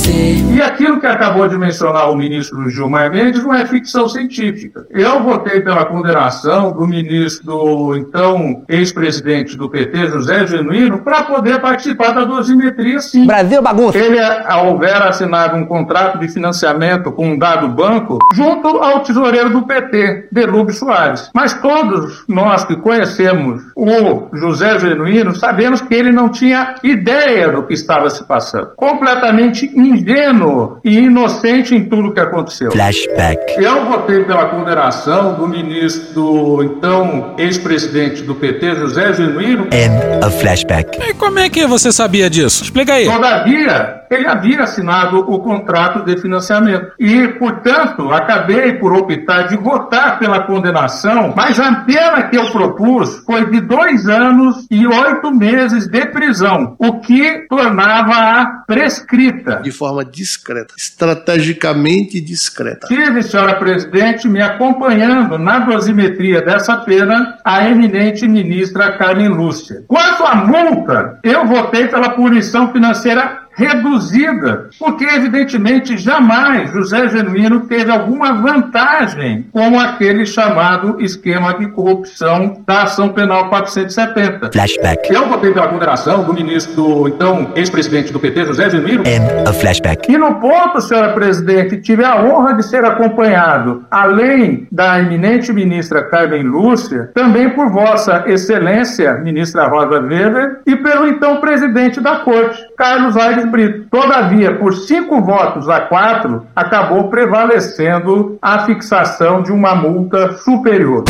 Ser. 0.08 0.38
E 0.58 0.60
aquilo 0.60 0.98
que 0.98 1.06
acabou 1.06 1.46
de 1.46 1.56
mencionar 1.56 2.10
o 2.10 2.16
ministro 2.16 2.68
Gilmar 2.68 3.12
Mendes 3.12 3.44
não 3.44 3.54
é 3.54 3.64
ficção 3.64 4.08
científica. 4.08 4.84
Eu 4.90 5.22
votei 5.22 5.60
pela 5.60 5.84
condenação 5.84 6.72
do 6.72 6.84
ministro, 6.84 7.96
então, 7.96 8.64
ex-presidente 8.68 9.56
do 9.56 9.70
PT, 9.70 10.08
José 10.08 10.48
Genuíno, 10.48 10.98
para 10.98 11.22
poder 11.22 11.60
participar 11.60 12.10
da 12.10 12.24
dosimetria, 12.24 13.00
sim. 13.00 13.24
Brasil 13.24 13.62
bagunça. 13.62 13.96
Ele 13.96 14.18
houver 14.64 15.00
assinado 15.00 15.54
um 15.54 15.64
contrato 15.64 16.18
de 16.18 16.26
financiamento 16.26 17.12
com 17.12 17.28
um 17.28 17.38
dado 17.38 17.68
banco 17.68 18.18
junto 18.34 18.66
ao 18.82 19.04
tesoureiro 19.04 19.50
do 19.50 19.62
PT, 19.62 20.26
Delúbio 20.32 20.74
Soares. 20.74 21.30
Mas 21.32 21.54
todos 21.54 22.24
nós 22.26 22.64
que 22.64 22.74
conhecemos 22.74 23.62
o 23.76 24.26
José 24.36 24.76
Genuíno 24.80 25.36
sabemos 25.36 25.80
que 25.80 25.94
ele 25.94 26.10
não 26.10 26.28
tinha 26.28 26.74
ideia 26.82 27.52
do 27.52 27.62
que 27.62 27.74
estava 27.74 28.10
se 28.10 28.24
passando. 28.24 28.72
Completamente 28.74 29.70
ingênuo 29.98 30.78
e 30.84 30.98
inocente 30.98 31.74
em 31.74 31.84
tudo 31.84 32.12
que 32.12 32.20
aconteceu. 32.20 32.70
Flashback. 32.70 33.62
Eu 33.62 33.84
votei 33.86 34.24
pela 34.24 34.46
condenação 34.46 35.34
do 35.34 35.46
ministro, 35.46 36.62
então, 36.62 37.34
ex-presidente 37.38 38.22
do 38.22 38.34
PT, 38.34 38.74
José 38.76 39.12
Genuíno. 39.12 39.68
End 39.72 40.24
of 40.24 40.38
flashback. 40.40 40.98
E 41.00 41.14
como 41.14 41.38
é 41.38 41.48
que 41.48 41.66
você 41.66 41.92
sabia 41.92 42.28
disso? 42.30 42.64
Explica 42.64 42.94
aí. 42.94 43.06
Todavia, 43.06 43.97
ele 44.10 44.26
havia 44.26 44.62
assinado 44.62 45.18
o 45.18 45.38
contrato 45.40 46.04
de 46.04 46.16
financiamento. 46.20 46.92
E, 46.98 47.28
portanto, 47.28 48.10
acabei 48.12 48.74
por 48.74 48.92
optar 48.92 49.42
de 49.42 49.56
votar 49.56 50.18
pela 50.18 50.40
condenação, 50.40 51.32
mas 51.36 51.58
a 51.58 51.72
pena 51.76 52.24
que 52.24 52.36
eu 52.36 52.50
propus 52.50 53.18
foi 53.24 53.50
de 53.50 53.60
dois 53.60 54.08
anos 54.08 54.66
e 54.70 54.86
oito 54.86 55.30
meses 55.30 55.86
de 55.86 56.06
prisão, 56.06 56.76
o 56.78 57.00
que 57.00 57.46
tornava-a 57.48 58.64
prescrita. 58.66 59.56
De 59.56 59.70
forma 59.70 60.04
discreta, 60.04 60.74
estrategicamente 60.76 62.20
discreta. 62.20 62.86
Tive, 62.86 63.22
senhora 63.22 63.56
presidente, 63.56 64.28
me 64.28 64.42
acompanhando 64.42 65.38
na 65.38 65.60
dosimetria 65.60 66.42
dessa 66.42 66.76
pena 66.78 67.38
a 67.44 67.68
eminente 67.68 68.26
ministra 68.26 68.96
Carmen 68.96 69.28
Lúcia. 69.28 69.82
Quanto 69.86 70.24
à 70.24 70.34
multa, 70.36 71.18
eu 71.22 71.46
votei 71.46 71.88
pela 71.88 72.10
punição 72.10 72.72
financeira 72.72 73.47
reduzida, 73.58 74.70
porque 74.78 75.04
evidentemente 75.04 75.98
jamais 75.98 76.70
José 76.70 77.08
Genuíno 77.08 77.62
teve 77.62 77.90
alguma 77.90 78.32
vantagem 78.32 79.46
com 79.52 79.78
aquele 79.78 80.24
chamado 80.24 81.00
esquema 81.00 81.52
de 81.54 81.66
corrupção 81.66 82.62
da 82.64 82.84
ação 82.84 83.08
penal 83.08 83.48
470. 83.48 84.52
Flashback. 84.52 85.12
Eu 85.12 85.28
votei 85.28 85.52
pela 85.52 85.66
condenação 85.66 86.22
do 86.22 86.32
ministro, 86.32 87.08
então 87.08 87.50
ex-presidente 87.56 88.12
do 88.12 88.20
PT, 88.20 88.44
José 88.44 88.70
Genuíno. 88.70 89.02
End 89.04 89.48
of 89.48 89.58
flashback. 89.58 90.10
E 90.10 90.16
no 90.16 90.36
ponto, 90.36 90.80
senhora 90.80 91.12
presidente, 91.12 91.78
tive 91.78 92.04
a 92.04 92.22
honra 92.22 92.54
de 92.54 92.62
ser 92.62 92.84
acompanhado, 92.84 93.84
além 93.90 94.68
da 94.70 95.00
eminente 95.00 95.52
ministra 95.52 96.04
Carmen 96.04 96.44
Lúcia, 96.44 97.10
também 97.12 97.50
por 97.50 97.70
vossa 97.70 98.22
excelência, 98.28 99.14
ministra 99.14 99.66
Rosa 99.66 100.00
Weber, 100.00 100.60
e 100.64 100.76
pelo 100.76 101.08
então 101.08 101.40
presidente 101.40 102.00
da 102.00 102.16
corte, 102.20 102.62
Carlos 102.76 103.16
Aires 103.16 103.47
Brito. 103.48 103.88
Todavia, 103.90 104.54
por 104.56 104.74
cinco 104.74 105.20
votos 105.20 105.68
a 105.68 105.80
quatro, 105.80 106.46
acabou 106.54 107.08
prevalecendo 107.08 108.38
a 108.40 108.60
fixação 108.60 109.42
de 109.42 109.52
uma 109.52 109.74
multa 109.74 110.34
superior. 110.38 111.04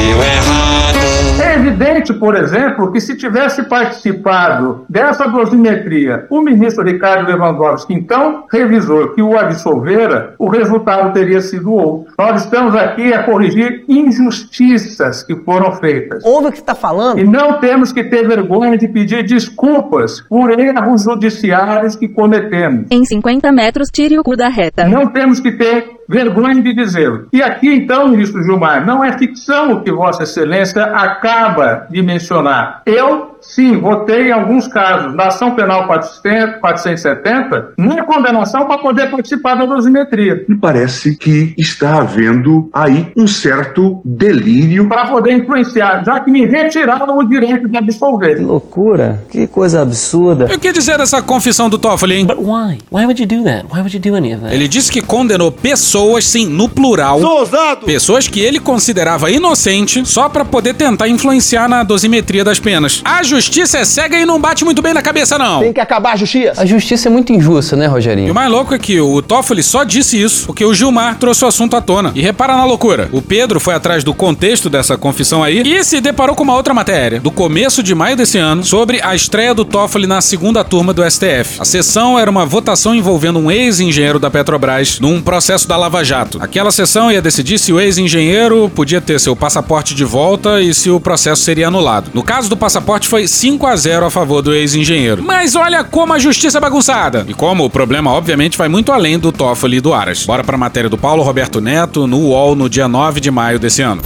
Deu 0.00 0.16
errado. 0.22 0.98
É 1.44 1.56
evidente, 1.56 2.14
por 2.14 2.34
exemplo, 2.34 2.90
que 2.90 3.00
se 3.00 3.16
tivesse 3.16 3.62
participado 3.64 4.84
dessa 4.88 5.26
dosimetria 5.26 6.26
o 6.30 6.40
ministro 6.40 6.84
Ricardo 6.84 7.28
Lewandowski, 7.28 7.92
então 7.92 8.44
revisor, 8.50 9.14
que 9.14 9.20
o 9.20 9.38
absolvera, 9.38 10.34
o 10.38 10.48
resultado 10.48 11.12
teria 11.12 11.40
sido 11.42 11.72
outro. 11.72 12.12
Nós 12.18 12.44
estamos 12.44 12.74
aqui 12.74 13.12
a 13.12 13.24
corrigir 13.24 13.84
injustiças 13.88 15.22
que 15.22 15.36
foram 15.36 15.72
feitas. 15.72 16.24
Ouve 16.24 16.48
o 16.48 16.52
que 16.52 16.58
está 16.58 16.74
falando? 16.74 17.18
E 17.18 17.24
não 17.24 17.60
temos 17.60 17.92
que 17.92 18.04
ter 18.04 18.26
vergonha 18.26 18.78
de 18.78 18.88
pedir 18.88 19.22
desculpas 19.24 20.22
por 20.22 20.58
erros 20.58 21.04
judiciários 21.04 21.94
que 21.94 22.08
cometemos. 22.08 22.86
Em 22.90 23.04
50 23.04 23.52
metros, 23.52 23.88
tire 23.92 24.18
o 24.18 24.22
cu 24.22 24.34
da 24.36 24.48
reta. 24.48 24.84
Não 24.86 25.06
temos 25.08 25.40
que 25.40 25.52
ter 25.52 25.99
vergonha 26.10 26.60
de 26.60 26.74
dizê-lo. 26.74 27.28
E 27.32 27.40
aqui, 27.40 27.72
então, 27.72 28.08
ministro 28.08 28.42
Gilmar, 28.42 28.84
não 28.84 29.04
é 29.04 29.16
ficção 29.16 29.74
o 29.74 29.82
que 29.82 29.92
Vossa 29.92 30.24
Excelência 30.24 30.82
acaba 30.86 31.86
de 31.88 32.02
mencionar. 32.02 32.82
Eu, 32.84 33.38
sim, 33.40 33.78
votei 33.78 34.28
em 34.28 34.32
alguns 34.32 34.66
casos 34.68 35.14
na 35.14 35.28
ação 35.28 35.54
penal 35.54 35.86
400, 35.86 36.60
470 36.60 37.72
na 37.76 38.04
condenação 38.04 38.66
para 38.66 38.78
poder 38.78 39.10
participar 39.10 39.54
da 39.54 39.66
dosimetria. 39.66 40.44
Me 40.48 40.56
parece 40.56 41.16
que 41.16 41.54
está 41.58 41.98
havendo 41.98 42.68
aí 42.72 43.08
um 43.16 43.26
certo 43.26 44.00
delírio. 44.04 44.88
Para 44.88 45.06
poder 45.06 45.32
influenciar, 45.32 46.04
já 46.04 46.20
que 46.20 46.30
me 46.30 46.46
retiraram 46.46 47.18
o 47.18 47.24
direito 47.24 47.68
de 47.68 47.76
absolver. 47.76 48.36
Que 48.36 48.42
loucura, 48.42 49.22
que 49.30 49.46
coisa 49.46 49.82
absurda. 49.82 50.48
E 50.50 50.56
o 50.56 50.58
que 50.58 50.72
dizer 50.72 50.98
dessa 50.98 51.22
confissão 51.22 51.68
do 51.68 51.78
Toffoli, 51.78 52.14
hein? 52.14 52.26
But 52.26 52.38
why? 52.38 52.78
Why 52.90 53.04
would 53.04 53.20
you 53.20 53.26
do 53.26 53.44
that? 53.44 53.66
Why 53.72 53.80
would 53.80 53.94
you 53.94 54.00
do 54.00 54.16
any 54.16 54.32
of 54.32 54.42
that? 54.42 54.54
Ele 54.54 54.68
disse 54.68 54.90
que 54.90 55.00
condenou 55.00 55.50
pessoas, 55.50 56.24
sim, 56.24 56.46
no 56.46 56.68
plural. 56.68 57.20
Sou 57.20 57.38
ousado! 57.40 57.86
Pessoas 57.86 58.28
que 58.28 58.40
ele 58.40 58.60
considerava 58.60 59.30
inocentes 59.30 60.08
só 60.08 60.28
para 60.28 60.44
poder 60.44 60.74
tentar 60.74 61.08
influenciar 61.08 61.68
na 61.68 61.82
dosimetria 61.82 62.44
das 62.44 62.58
penas. 62.58 63.00
Às 63.04 63.29
justiça 63.30 63.78
é 63.78 63.84
cega 63.84 64.16
e 64.18 64.26
não 64.26 64.40
bate 64.40 64.64
muito 64.64 64.82
bem 64.82 64.92
na 64.92 65.00
cabeça, 65.00 65.38
não. 65.38 65.60
Tem 65.60 65.72
que 65.72 65.80
acabar 65.80 66.12
a 66.12 66.16
justiça. 66.16 66.60
A 66.60 66.66
justiça 66.66 67.08
é 67.08 67.10
muito 67.10 67.32
injusta, 67.32 67.76
né, 67.76 67.84
E 67.84 67.88
Rogerinho? 67.88 68.32
o 68.32 68.34
mais 68.34 68.50
louco 68.50 68.74
é 68.74 68.78
que 68.78 69.00
o 69.00 69.22
Toffoli 69.22 69.62
só 69.62 69.84
disse 69.84 70.20
isso 70.20 70.46
porque 70.46 70.64
o 70.64 70.74
Gilmar 70.74 71.16
trouxe 71.18 71.44
o 71.44 71.48
assunto 71.48 71.76
à 71.76 71.80
tona. 71.80 72.10
E 72.14 72.20
repara 72.20 72.56
na 72.56 72.64
loucura. 72.64 73.08
O 73.12 73.22
Pedro 73.22 73.60
foi 73.60 73.74
atrás 73.74 74.02
do 74.02 74.12
contexto 74.12 74.68
dessa 74.68 74.98
confissão 74.98 75.42
aí 75.44 75.62
e 75.64 75.84
se 75.84 76.00
deparou 76.00 76.34
com 76.34 76.42
uma 76.42 76.54
outra 76.54 76.74
matéria, 76.74 77.20
do 77.20 77.30
começo 77.30 77.82
de 77.82 77.94
maio 77.94 78.16
desse 78.16 78.36
ano, 78.38 78.64
sobre 78.64 79.00
a 79.02 79.14
estreia 79.14 79.54
do 79.54 79.64
Toffoli 79.64 80.06
na 80.06 80.20
segunda 80.20 80.64
turma 80.64 80.92
do 80.92 81.08
STF. 81.08 81.60
A 81.60 81.64
sessão 81.64 82.18
era 82.18 82.30
uma 82.30 82.44
votação 82.44 82.94
envolvendo 82.94 83.38
um 83.38 83.50
ex-engenheiro 83.50 84.18
da 84.18 84.30
Petrobras 84.30 84.98
num 85.00 85.20
processo 85.22 85.68
da 85.68 85.76
Lava 85.76 86.02
Jato. 86.04 86.38
Aquela 86.40 86.72
sessão 86.72 87.10
ia 87.12 87.22
decidir 87.22 87.58
se 87.58 87.72
o 87.72 87.78
ex-engenheiro 87.80 88.68
podia 88.74 89.00
ter 89.00 89.20
seu 89.20 89.36
passaporte 89.36 89.94
de 89.94 90.04
volta 90.04 90.60
e 90.60 90.74
se 90.74 90.90
o 90.90 90.98
processo 90.98 91.42
seria 91.42 91.68
anulado. 91.68 92.10
No 92.12 92.22
caso 92.22 92.48
do 92.48 92.56
passaporte 92.56 93.06
foi 93.08 93.19
5 93.26 93.66
a 93.66 93.76
0 93.76 94.06
a 94.06 94.10
favor 94.10 94.42
do 94.42 94.54
ex-engenheiro. 94.54 95.22
Mas 95.22 95.54
olha 95.54 95.82
como 95.84 96.12
a 96.12 96.18
justiça 96.18 96.58
é 96.58 96.60
bagunçada. 96.60 97.24
E 97.28 97.34
como 97.34 97.64
o 97.64 97.70
problema 97.70 98.12
obviamente 98.12 98.58
vai 98.58 98.68
muito 98.68 98.92
além 98.92 99.18
do 99.18 99.32
Toffoli 99.32 99.78
e 99.78 99.80
do 99.80 99.94
Aras. 99.94 100.24
Bora 100.24 100.44
pra 100.44 100.56
matéria 100.56 100.90
do 100.90 100.98
Paulo 100.98 101.22
Roberto 101.22 101.60
Neto 101.60 102.06
no 102.06 102.18
UOL 102.18 102.54
no 102.54 102.68
dia 102.68 102.88
9 102.88 103.20
de 103.20 103.30
maio 103.30 103.58
desse 103.58 103.82
ano. 103.82 104.02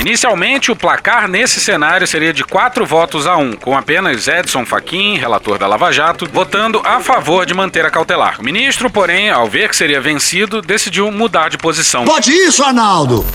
Inicialmente, 0.00 0.70
o 0.70 0.76
placar 0.76 1.28
nesse 1.28 1.60
cenário 1.60 2.06
seria 2.06 2.32
de 2.32 2.42
quatro 2.42 2.86
votos 2.86 3.26
a 3.26 3.36
um, 3.36 3.52
com 3.52 3.76
apenas 3.76 4.26
Edson 4.28 4.64
Fachin, 4.64 5.18
relator 5.18 5.58
da 5.58 5.66
Lava 5.66 5.92
Jato, 5.92 6.26
votando 6.32 6.80
a 6.82 7.00
favor 7.00 7.44
de 7.44 7.52
manter 7.52 7.84
a 7.84 7.90
cautelar. 7.90 8.40
O 8.40 8.42
ministro, 8.42 8.88
porém, 8.88 9.28
ao 9.28 9.46
ver 9.46 9.68
que 9.68 9.76
seria 9.76 10.00
vencido, 10.00 10.62
decidiu 10.62 11.12
mudar 11.12 11.50
de 11.50 11.58
posição. 11.58 12.06
Pode 12.06 12.32
isso, 12.32 12.64
Arnaldo! 12.64 13.26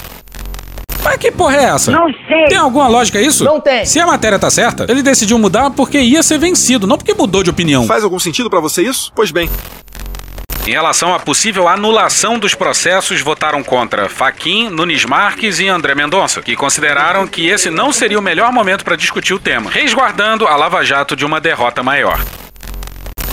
Mas 1.06 1.18
que 1.18 1.32
porra 1.32 1.56
é 1.56 1.64
essa? 1.66 1.92
Não 1.92 2.08
sei. 2.28 2.46
Tem 2.48 2.58
alguma 2.58 2.88
lógica 2.88 3.22
isso? 3.22 3.44
Não 3.44 3.62
tem. 3.62 3.86
Se 3.86 4.00
a 4.00 4.08
matéria 4.08 4.40
tá 4.40 4.50
certa, 4.50 4.88
ele 4.90 5.04
decidiu 5.04 5.38
mudar 5.38 5.70
porque 5.70 6.00
ia 6.00 6.24
ser 6.24 6.40
vencido, 6.40 6.88
não 6.88 6.98
porque 6.98 7.14
mudou 7.14 7.44
de 7.44 7.52
opinião. 7.52 7.86
Faz 7.86 8.04
algum 8.04 8.18
sentido 8.18 8.50
pra 8.50 8.60
você 8.60 8.82
isso? 8.82 9.12
Pois 9.16 9.30
bem. 9.30 9.48
Em 10.66 10.72
relação 10.72 11.14
à 11.14 11.20
possível 11.20 11.68
anulação 11.68 12.40
dos 12.40 12.56
processos, 12.56 13.22
votaram 13.22 13.64
contra 13.64 14.10
Faquim, 14.10 14.68
Nunes 14.68 15.06
Marques 15.06 15.60
e 15.60 15.68
André 15.68 15.94
Mendonça, 15.94 16.42
que 16.42 16.56
consideraram 16.56 17.28
que 17.28 17.48
esse 17.48 17.70
não 17.70 17.94
seria 17.94 18.18
o 18.18 18.22
melhor 18.22 18.52
momento 18.52 18.84
para 18.84 18.96
discutir 18.96 19.36
o 19.36 19.40
tema, 19.40 19.70
resguardando 19.70 20.48
a 20.48 20.56
Lava 20.56 20.84
Jato 20.84 21.16
de 21.16 21.24
uma 21.24 21.40
derrota 21.40 21.84
maior. 21.84 22.20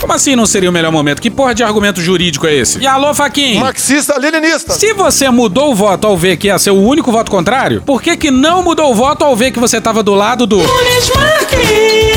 Como 0.03 0.11
assim 0.11 0.35
não 0.35 0.45
seria 0.45 0.69
o 0.69 0.73
melhor 0.73 0.91
momento? 0.91 1.21
Que 1.21 1.31
porra 1.31 1.55
de 1.55 1.63
argumento 1.63 2.01
jurídico 2.01 2.45
é 2.45 2.53
esse? 2.53 2.77
E 2.77 2.85
alô, 2.85 3.13
Faquin? 3.13 3.57
Marxista-leninista. 3.57 4.73
Se 4.73 4.93
você 4.93 5.29
mudou 5.29 5.71
o 5.71 5.75
voto 5.75 6.05
ao 6.05 6.17
ver 6.17 6.35
que 6.35 6.47
ia 6.47 6.59
ser 6.59 6.71
o 6.71 6.81
único 6.81 7.09
voto 7.09 7.31
contrário, 7.31 7.81
por 7.85 8.01
que 8.01 8.17
que 8.17 8.29
não 8.29 8.61
mudou 8.61 8.91
o 8.91 8.93
voto 8.93 9.23
ao 9.23 9.33
ver 9.33 9.51
que 9.51 9.61
você 9.61 9.79
tava 9.79 10.03
do 10.03 10.13
lado 10.13 10.45
do... 10.45 10.57
Nunes 10.57 11.09
Marques. 11.15 12.12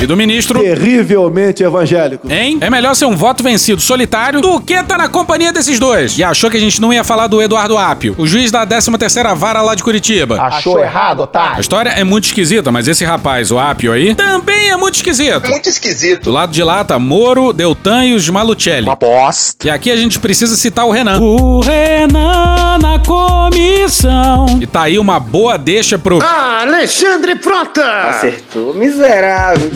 E 0.00 0.06
do 0.06 0.16
ministro... 0.16 0.60
Terrivelmente 0.60 1.62
evangélico. 1.62 2.30
Hein? 2.30 2.58
É 2.60 2.70
melhor 2.70 2.94
ser 2.94 3.06
um 3.06 3.16
voto 3.16 3.42
vencido 3.42 3.80
solitário 3.80 4.40
do 4.40 4.60
que 4.60 4.82
tá 4.82 4.96
na 4.98 5.08
companhia 5.08 5.52
desses 5.52 5.78
dois. 5.78 6.18
E 6.18 6.24
achou 6.24 6.50
que 6.50 6.56
a 6.56 6.60
gente 6.60 6.80
não 6.80 6.92
ia 6.92 7.04
falar 7.04 7.26
do 7.26 7.40
Eduardo 7.40 7.76
Apio, 7.76 8.14
o 8.18 8.26
juiz 8.26 8.50
da 8.50 8.66
13ª 8.66 9.34
vara 9.34 9.62
lá 9.62 9.74
de 9.74 9.82
Curitiba. 9.82 10.40
Achou 10.40 10.78
errado, 10.78 11.20
A 11.20 11.24
otário. 11.24 11.60
história 11.60 11.90
é 11.90 12.04
muito 12.04 12.24
esquisita, 12.24 12.70
mas 12.70 12.88
esse 12.88 13.04
rapaz, 13.04 13.50
o 13.50 13.58
Apio 13.58 13.92
aí, 13.92 14.14
também 14.14 14.70
é 14.70 14.76
muito 14.76 14.94
esquisito. 14.96 15.48
Muito 15.48 15.68
esquisito. 15.68 16.24
Do 16.24 16.30
lado 16.32 16.52
de 16.52 16.62
lá 16.62 16.84
tá 16.84 16.98
Moro, 16.98 17.52
Deltan 17.52 18.04
e 18.06 18.14
os 18.14 18.28
Malucelli. 18.28 18.86
Uma 18.86 18.96
bosta. 18.96 19.66
E 19.66 19.70
aqui 19.70 19.90
a 19.90 19.96
gente 19.96 20.18
precisa 20.18 20.56
citar 20.56 20.86
o 20.86 20.90
Renan. 20.90 21.20
O 21.20 21.60
Renan 21.60 22.78
na 22.80 22.91
comissão. 23.02 24.58
E 24.60 24.66
tá 24.66 24.82
aí 24.82 24.98
uma 24.98 25.18
boa 25.18 25.56
deixa 25.58 25.98
pro. 25.98 26.20
Alexandre 26.22 27.36
Frota! 27.36 27.84
Acertou, 28.08 28.74
miserável. 28.74 29.70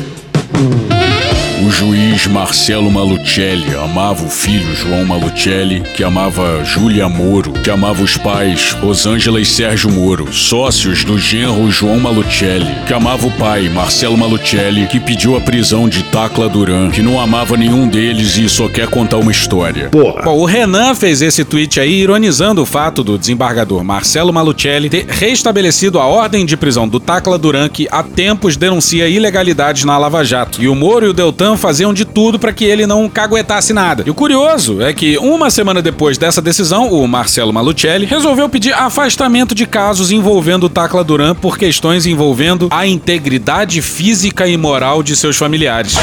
O 1.66 1.70
juiz 1.70 2.05
Marcelo 2.24 2.90
Malucelli 2.90 3.74
amava 3.74 4.24
o 4.24 4.30
filho 4.30 4.74
João 4.74 5.04
Malucelli, 5.04 5.82
que 5.94 6.02
amava 6.02 6.64
Júlia 6.64 7.08
Moro, 7.08 7.52
que 7.52 7.68
amava 7.68 8.02
os 8.02 8.16
pais 8.16 8.72
Rosângela 8.80 9.38
e 9.40 9.44
Sérgio 9.44 9.90
Moro, 9.90 10.32
sócios 10.32 11.04
do 11.04 11.18
genro 11.18 11.70
João 11.70 12.00
Malucelli, 12.00 12.74
que 12.86 12.94
amava 12.94 13.26
o 13.26 13.30
pai 13.32 13.68
Marcelo 13.68 14.16
Malucelli, 14.16 14.86
que 14.86 14.98
pediu 14.98 15.36
a 15.36 15.40
prisão 15.40 15.88
de 15.88 16.02
Tacla 16.04 16.48
Duran, 16.48 16.90
que 16.90 17.02
não 17.02 17.20
amava 17.20 17.56
nenhum 17.56 17.86
deles 17.86 18.38
e 18.38 18.48
só 18.48 18.68
quer 18.68 18.88
contar 18.88 19.18
uma 19.18 19.30
história. 19.30 19.90
Bom, 19.92 20.38
o 20.38 20.44
Renan 20.46 20.94
fez 20.94 21.20
esse 21.20 21.44
tweet 21.44 21.78
aí 21.78 22.00
ironizando 22.00 22.62
o 22.62 22.66
fato 22.66 23.04
do 23.04 23.18
desembargador 23.18 23.84
Marcelo 23.84 24.32
Malucelli 24.32 24.88
ter 24.88 25.06
restabelecido 25.06 25.98
a 25.98 26.06
ordem 26.06 26.46
de 26.46 26.56
prisão 26.56 26.88
do 26.88 26.98
Tacla 26.98 27.36
Duran, 27.36 27.68
que 27.68 27.86
há 27.90 28.02
tempos 28.02 28.56
denuncia 28.56 29.08
ilegalidades 29.08 29.84
na 29.84 29.98
Lava 29.98 30.24
Jato. 30.24 30.62
E 30.62 30.68
o 30.68 30.74
Moro 30.74 31.04
e 31.04 31.08
o 31.08 31.12
Deltan 31.12 31.56
faziam 31.56 31.92
de 31.92 32.05
tudo 32.06 32.38
para 32.38 32.52
que 32.52 32.64
ele 32.64 32.86
não 32.86 33.08
caguetasse 33.08 33.72
nada. 33.72 34.02
E 34.06 34.10
o 34.10 34.14
curioso 34.14 34.80
é 34.82 34.92
que 34.92 35.18
uma 35.18 35.50
semana 35.50 35.82
depois 35.82 36.16
dessa 36.18 36.40
decisão, 36.40 36.88
o 36.92 37.06
Marcelo 37.06 37.52
Malucelli 37.52 38.06
resolveu 38.06 38.48
pedir 38.48 38.72
afastamento 38.72 39.54
de 39.54 39.66
casos 39.66 40.10
envolvendo 40.10 40.64
o 40.64 40.68
Tacla 40.68 41.02
Duran 41.04 41.34
por 41.34 41.58
questões 41.58 42.06
envolvendo 42.06 42.68
a 42.70 42.86
integridade 42.86 43.82
física 43.82 44.46
e 44.46 44.56
moral 44.56 45.02
de 45.02 45.16
seus 45.16 45.36
familiares. 45.36 45.94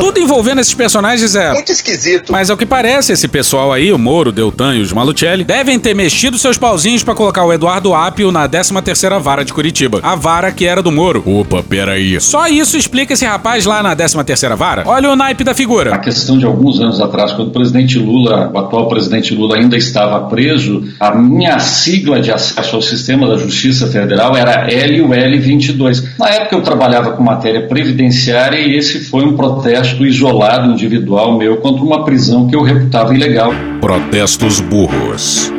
Tudo 0.00 0.20
envolvendo 0.20 0.60
esses 0.60 0.74
personagens 0.74 1.34
é 1.34 1.52
Muito 1.52 1.72
esquisito. 1.72 2.30
mas 2.32 2.50
ao 2.50 2.56
que 2.56 2.66
parece, 2.66 3.12
esse 3.12 3.26
pessoal 3.28 3.72
aí, 3.72 3.92
o 3.92 3.98
Moro, 3.98 4.30
o 4.30 4.32
Deltan 4.32 4.76
e 4.76 4.80
os 4.80 4.92
Malucelli, 4.92 5.44
devem 5.44 5.78
ter 5.78 5.94
mexido 5.94 6.38
seus 6.38 6.56
pauzinhos 6.58 7.02
pra 7.02 7.14
colocar 7.14 7.44
o 7.44 7.52
Eduardo 7.52 7.94
Apio 7.94 8.30
na 8.30 8.48
13ª 8.48 9.18
vara 9.20 9.44
de 9.44 9.52
Curitiba. 9.52 10.00
A 10.02 10.14
vara 10.14 10.50
que 10.52 10.64
era 10.66 10.82
do 10.82 10.92
Moro. 10.92 11.22
Opa, 11.26 11.62
peraí. 11.62 12.20
Só 12.20 12.46
isso 12.48 12.76
explica 12.76 13.14
esse 13.14 13.24
rapaz 13.24 13.64
lá 13.64 13.82
na 13.82 13.94
13ª 13.96 14.56
vara? 14.56 14.82
Olha 14.86 15.05
o 15.08 15.16
naipe 15.16 15.44
da 15.44 15.52
A 15.52 15.54
figura. 15.54 15.98
questão 15.98 16.38
de 16.38 16.44
alguns 16.44 16.80
anos 16.80 17.00
atrás, 17.00 17.32
quando 17.32 17.48
o 17.48 17.52
presidente 17.52 17.98
Lula, 17.98 18.50
o 18.52 18.58
atual 18.58 18.88
presidente 18.88 19.34
Lula 19.34 19.56
ainda 19.56 19.76
estava 19.76 20.20
preso, 20.28 20.84
a 21.00 21.14
minha 21.14 21.58
sigla 21.58 22.20
de 22.20 22.30
acesso 22.30 22.76
ao 22.76 22.82
sistema 22.82 23.28
da 23.28 23.36
Justiça 23.36 23.86
Federal 23.86 24.36
era 24.36 24.66
LUL22. 24.68 26.04
Na 26.18 26.28
época 26.28 26.56
eu 26.56 26.62
trabalhava 26.62 27.12
com 27.12 27.22
matéria 27.22 27.66
previdenciária 27.66 28.58
e 28.58 28.76
esse 28.76 29.00
foi 29.00 29.24
um 29.24 29.36
protesto 29.36 30.04
isolado, 30.04 30.70
individual 30.70 31.36
meu, 31.38 31.58
contra 31.58 31.82
uma 31.82 32.04
prisão 32.04 32.46
que 32.46 32.56
eu 32.56 32.62
reputava 32.62 33.14
ilegal. 33.14 33.52
Protestos 33.80 34.60
burros. 34.60 35.55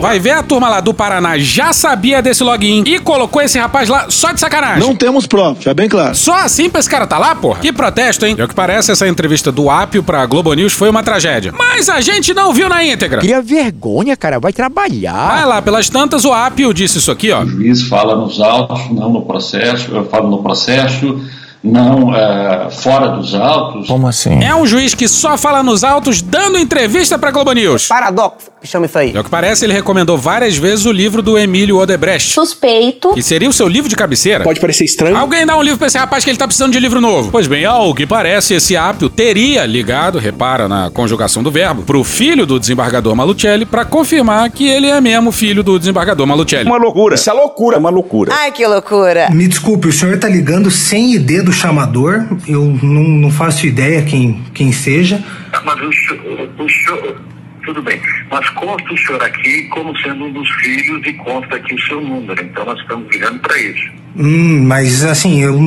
Vai 0.00 0.18
ver 0.18 0.30
a 0.30 0.42
turma 0.42 0.68
lá 0.68 0.80
do 0.80 0.94
Paraná 0.94 1.36
já 1.38 1.72
sabia 1.72 2.22
desse 2.22 2.42
login 2.42 2.82
e 2.86 2.98
colocou 2.98 3.42
esse 3.42 3.58
rapaz 3.58 3.88
lá 3.88 4.06
só 4.08 4.32
de 4.32 4.40
sacanagem. 4.40 4.80
Não 4.80 4.94
temos 4.94 5.26
provas, 5.26 5.62
já 5.62 5.74
bem 5.74 5.88
claro. 5.88 6.14
Só 6.14 6.34
assim 6.36 6.70
pra 6.70 6.80
esse 6.80 6.88
cara 6.88 7.06
tá 7.06 7.18
lá, 7.18 7.34
porra? 7.34 7.60
Que 7.60 7.72
protesto, 7.72 8.24
hein? 8.24 8.34
E 8.38 8.42
ao 8.42 8.48
que 8.48 8.54
parece, 8.54 8.92
essa 8.92 9.06
entrevista 9.06 9.52
do 9.52 9.68
Apio 9.68 10.02
pra 10.02 10.24
Globo 10.26 10.52
News 10.54 10.72
foi 10.72 10.88
uma 10.88 11.02
tragédia. 11.02 11.52
Mas 11.56 11.88
a 11.88 12.00
gente 12.00 12.32
não 12.32 12.52
viu 12.52 12.68
na 12.68 12.84
íntegra. 12.84 13.20
Cria 13.20 13.42
vergonha, 13.42 14.16
cara. 14.16 14.38
Vai 14.38 14.52
trabalhar. 14.52 15.28
Vai 15.28 15.46
lá, 15.46 15.62
pelas 15.62 15.88
tantas, 15.88 16.24
o 16.24 16.32
Apio 16.32 16.72
disse 16.72 16.98
isso 16.98 17.10
aqui, 17.10 17.30
ó. 17.30 17.42
O 17.42 17.46
juiz 17.46 17.82
fala 17.82 18.16
nos 18.16 18.40
autos, 18.40 18.90
não 18.90 19.12
no 19.12 19.22
processo, 19.22 19.90
eu 19.94 20.04
falo 20.06 20.28
no 20.30 20.42
processo, 20.42 21.20
não 21.64 22.14
eh, 22.14 22.68
fora 22.70 23.08
dos 23.08 23.34
autos. 23.34 23.88
Como 23.88 24.06
assim? 24.06 24.44
É 24.44 24.54
um 24.54 24.66
juiz 24.66 24.94
que 24.94 25.08
só 25.08 25.38
fala 25.38 25.62
nos 25.62 25.82
autos 25.82 26.20
dando 26.20 26.58
entrevista 26.58 27.18
pra 27.18 27.30
Globo 27.30 27.52
News. 27.52 27.88
Paradoxo, 27.88 28.50
que 28.60 28.66
chama 28.66 28.84
isso 28.84 28.98
aí. 28.98 29.12
E 29.12 29.16
ao 29.16 29.24
que 29.24 29.30
parece, 29.30 29.64
ele 29.64 29.72
recomendou 29.72 30.18
várias 30.18 30.56
vezes 30.58 30.84
o 30.84 30.92
livro 30.92 31.22
do 31.22 31.38
Emílio 31.38 31.78
Odebrecht. 31.78 32.34
Suspeito. 32.34 33.14
Que 33.14 33.22
seria 33.22 33.48
o 33.48 33.52
seu 33.52 33.66
livro 33.66 33.88
de 33.88 33.96
cabeceira. 33.96 34.44
Pode 34.44 34.60
parecer 34.60 34.84
estranho. 34.84 35.16
Alguém 35.16 35.46
dá 35.46 35.56
um 35.56 35.62
livro 35.62 35.78
pra 35.78 35.86
esse 35.86 35.96
rapaz 35.96 36.22
que 36.22 36.30
ele 36.30 36.36
tá 36.36 36.46
precisando 36.46 36.72
de 36.72 36.78
livro 36.78 37.00
novo. 37.00 37.30
Pois 37.30 37.46
bem, 37.46 37.64
ao 37.64 37.94
que 37.94 38.06
parece, 38.06 38.54
esse 38.54 38.76
Apio 38.76 39.08
teria 39.08 39.64
ligado, 39.64 40.18
repara 40.18 40.68
na 40.68 40.90
conjugação 40.90 41.42
do 41.42 41.50
verbo, 41.50 41.82
pro 41.82 42.04
filho 42.04 42.44
do 42.44 42.60
desembargador 42.60 43.16
Malucelli 43.16 43.64
pra 43.64 43.86
confirmar 43.86 44.50
que 44.50 44.68
ele 44.68 44.88
é 44.88 45.00
mesmo 45.00 45.32
filho 45.32 45.62
do 45.62 45.78
desembargador 45.78 46.26
Malucelli. 46.26 46.66
Uma 46.66 46.76
loucura. 46.76 47.14
Isso 47.14 47.30
é 47.30 47.32
loucura. 47.32 47.76
É 47.76 47.78
uma 47.78 47.90
loucura. 47.90 48.34
Ai, 48.34 48.52
que 48.52 48.66
loucura. 48.66 49.30
Me 49.30 49.48
desculpe, 49.48 49.88
o 49.88 49.92
senhor 49.92 50.18
tá 50.18 50.28
ligando 50.28 50.70
sem 50.70 51.14
ID 51.14 51.42
do 51.42 51.53
chamador. 51.54 52.26
Eu 52.46 52.64
não, 52.82 53.02
não 53.02 53.30
faço 53.30 53.66
ideia 53.66 54.02
quem, 54.02 54.42
quem 54.52 54.72
seja. 54.72 55.22
Mas 55.64 55.80
o 55.80 55.92
senhor, 55.92 56.50
o 56.58 56.68
senhor, 56.68 57.20
tudo 57.64 57.82
bem, 57.82 58.00
mas 58.30 58.48
consta 58.50 58.92
o 58.92 58.98
senhor 58.98 59.22
aqui 59.22 59.62
como 59.68 59.96
sendo 59.98 60.26
um 60.26 60.32
dos 60.32 60.50
filhos 60.56 61.06
e 61.06 61.12
consta 61.14 61.56
aqui 61.56 61.74
o 61.74 61.80
seu 61.82 62.00
número, 62.00 62.42
então 62.44 62.64
nós 62.64 62.78
estamos 62.80 63.10
ligando 63.10 63.40
para 63.40 63.58
isso. 63.58 63.90
Hum, 64.16 64.64
mas 64.66 65.04
assim, 65.04 65.42
eu 65.42 65.58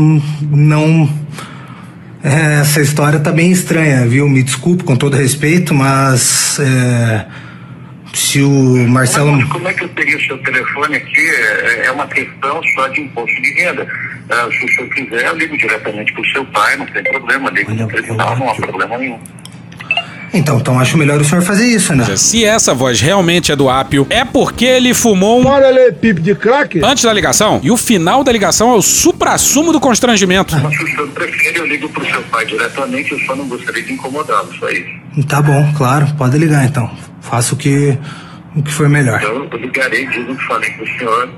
não. 0.51 1.09
É, 2.23 2.61
essa 2.61 2.81
história 2.81 3.19
tá 3.19 3.31
bem 3.31 3.51
estranha, 3.51 4.05
viu? 4.07 4.27
Me 4.27 4.43
desculpe 4.43 4.83
com 4.83 4.95
todo 4.95 5.15
respeito, 5.15 5.73
mas. 5.73 6.59
é, 6.59 7.25
se 8.13 8.41
o 8.41 8.87
Marcelo. 8.87 9.31
Mas 9.33 9.49
como 9.49 9.67
é 9.67 9.73
que 9.73 9.83
eu 9.83 9.89
teria 9.89 10.17
o 10.17 10.21
seu 10.21 10.37
telefone 10.39 10.95
aqui? 10.95 11.19
É, 11.19 11.85
é 11.85 11.91
uma 11.91 12.07
questão 12.07 12.61
só 12.75 12.87
de 12.87 13.01
imposto 13.01 13.41
de 13.41 13.53
renda. 13.53 13.87
Ah, 14.29 14.47
se 14.51 14.65
o 14.65 14.69
senhor 14.69 14.89
quiser, 14.89 15.25
eu 15.27 15.35
ligo 15.37 15.57
diretamente 15.57 16.11
para 16.13 16.21
o 16.21 16.25
seu 16.27 16.45
pai, 16.45 16.75
não 16.75 16.85
tem 16.87 17.03
problema, 17.03 17.49
ligo 17.49 17.73
no 17.73 17.87
tribunal, 17.87 18.37
não 18.37 18.49
há 18.49 18.55
problema 18.55 18.97
nenhum. 18.97 19.19
Então, 20.33 20.57
então 20.57 20.79
acho 20.79 20.97
melhor 20.97 21.19
o 21.19 21.23
senhor 21.23 21.41
fazer 21.41 21.65
isso, 21.65 21.95
né? 21.95 22.05
Se 22.15 22.43
essa 22.43 22.73
voz 22.73 22.99
realmente 22.99 23.51
é 23.51 23.55
do 23.55 23.69
Apio, 23.69 24.05
é 24.09 24.25
porque 24.25 24.65
ele 24.65 24.93
fumou 24.93 25.39
um 25.39 25.43
Paralelepípedo 25.43 26.21
de 26.21 26.35
crack? 26.35 26.79
antes 26.83 27.03
da 27.03 27.13
ligação. 27.13 27.59
E 27.63 27.71
o 27.71 27.77
final 27.77 28.23
da 28.23 28.31
ligação 28.31 28.71
é 28.71 28.75
o 28.75 28.81
supra-sumo 28.81 29.71
do 29.71 29.79
constrangimento. 29.79 30.55
Se 30.55 30.83
o 30.83 30.87
senhor 30.87 31.09
prefere, 31.09 31.59
eu 31.59 31.65
ligo 31.65 31.89
pro 31.89 32.05
seu 32.05 32.21
pai 32.23 32.45
diretamente, 32.45 33.11
eu 33.13 33.19
só 33.19 33.35
não 33.35 33.47
gostaria 33.47 33.81
de 33.81 33.93
incomodá-lo, 33.93 34.53
só 34.59 34.69
isso. 34.69 34.89
Tá 35.27 35.41
bom, 35.41 35.73
claro, 35.77 36.07
pode 36.17 36.37
ligar 36.37 36.65
então. 36.65 36.89
Faça 37.21 37.55
o 37.55 37.57
que, 37.57 37.97
o 38.55 38.61
que 38.61 38.71
for 38.71 38.89
melhor. 38.89 39.19
Então, 39.21 39.47
eu 39.51 39.57
ligarei, 39.57 40.05
digo 40.07 40.35
que 40.35 40.45
falei 40.45 40.69
com 40.71 40.83
o 40.83 40.87
senhor, 40.97 41.29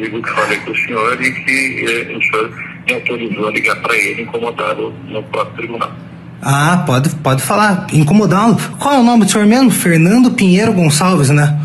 digo 0.00 0.22
que 0.22 0.30
falei 0.30 0.58
com 0.58 0.70
o 0.70 0.76
senhor 0.76 1.22
e 1.22 1.32
que 1.32 1.84
eh, 1.86 2.16
o 2.16 2.22
senhor 2.22 2.50
me 2.86 2.94
autorizou 2.94 3.48
a 3.48 3.50
ligar 3.50 3.76
para 3.76 3.96
ele 3.96 4.22
incomodá-lo 4.22 4.94
no 5.08 5.22
próprio 5.24 5.56
tribunal. 5.56 5.92
Ah, 6.40 6.84
pode, 6.86 7.10
pode 7.16 7.42
falar, 7.42 7.86
incomodá-lo. 7.92 8.56
Qual 8.78 8.94
é 8.94 8.98
o 8.98 9.02
nome 9.02 9.24
do 9.24 9.30
senhor 9.30 9.46
mesmo? 9.46 9.70
Fernando 9.70 10.30
Pinheiro 10.30 10.72
Gonçalves, 10.72 11.30
né? 11.30 11.58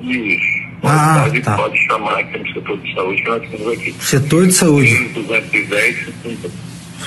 Isso. 0.00 0.54
Ah, 0.82 1.22
pode, 1.24 1.40
tá. 1.40 1.56
pode 1.56 1.78
chamar 1.86 2.18
aqui 2.18 2.38
no 2.38 2.52
setor 2.52 2.78
de 2.78 2.94
saúde, 2.94 3.22
que 3.22 3.28
nós 3.28 3.50
temos 3.50 3.72
aqui. 3.72 3.94
Setor 4.00 4.46
de 4.46 4.52
saúde. 4.52 4.94
210, 5.14 6.06
50. 6.22 6.50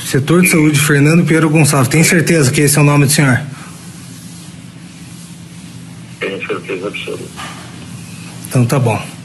Setor 0.03 0.41
de 0.41 0.49
saúde, 0.49 0.79
Fernando 0.79 1.23
Pinheiro 1.23 1.49
Gonçalves. 1.49 1.87
Tem 1.87 2.03
certeza 2.03 2.51
que 2.51 2.61
esse 2.61 2.77
é 2.77 2.81
o 2.81 2.83
nome 2.83 3.05
do 3.05 3.11
senhor? 3.11 3.39
tenho 6.19 6.47
certeza 6.47 6.87
absoluta. 6.87 7.23
Então 8.47 8.65
tá 8.65 8.79
bom. 8.79 9.16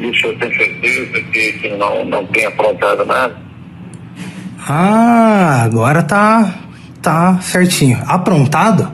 E 0.00 0.06
o 0.06 0.14
senhor 0.18 0.34
tem 0.38 0.54
certeza 0.54 1.20
que, 1.30 1.52
que 1.52 1.68
não, 1.76 2.04
não 2.06 2.24
tem 2.26 2.46
aprontado 2.46 3.04
nada? 3.04 3.36
Ah, 4.66 5.62
agora 5.62 6.02
tá, 6.02 6.54
tá 7.02 7.38
certinho. 7.42 7.98
Aprontado? 8.06 8.90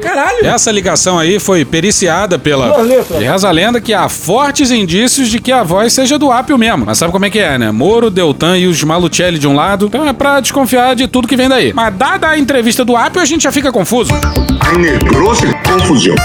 Caralho! 0.00 0.44
Essa 0.44 0.72
ligação 0.72 1.18
aí 1.18 1.38
foi 1.38 1.64
periciada 1.64 2.38
pela. 2.38 2.74
E 3.20 3.24
reza 3.24 3.48
a 3.48 3.50
lenda 3.52 3.80
que 3.80 3.94
há 3.94 4.08
fortes 4.08 4.70
indícios 4.70 5.28
de 5.28 5.38
que 5.38 5.52
a 5.52 5.62
voz 5.62 5.92
seja 5.92 6.18
do 6.18 6.32
Apio 6.32 6.58
mesmo. 6.58 6.84
Mas 6.84 6.98
sabe 6.98 7.12
como 7.12 7.24
é 7.24 7.30
que 7.30 7.38
é, 7.38 7.56
né? 7.56 7.70
Moro, 7.70 8.10
Deltan 8.10 8.58
e 8.58 8.66
os 8.66 8.82
Malucelli 8.82 9.38
de 9.38 9.46
um 9.46 9.54
lado. 9.54 9.86
Então 9.86 10.06
é 10.06 10.12
pra 10.12 10.40
desconfiar 10.40 10.96
de 10.96 11.06
tudo 11.06 11.28
que 11.28 11.36
vem 11.36 11.48
daí. 11.48 11.72
Mas 11.72 11.94
dada 11.94 12.28
a 12.28 12.38
entrevista 12.38 12.84
do 12.84 12.96
Apio, 12.96 13.22
a 13.22 13.24
gente 13.24 13.42
já 13.42 13.52
fica 13.52 13.70
confuso. 13.70 14.12
Ennegrou-se 14.74 15.46
confusão. 15.64 16.16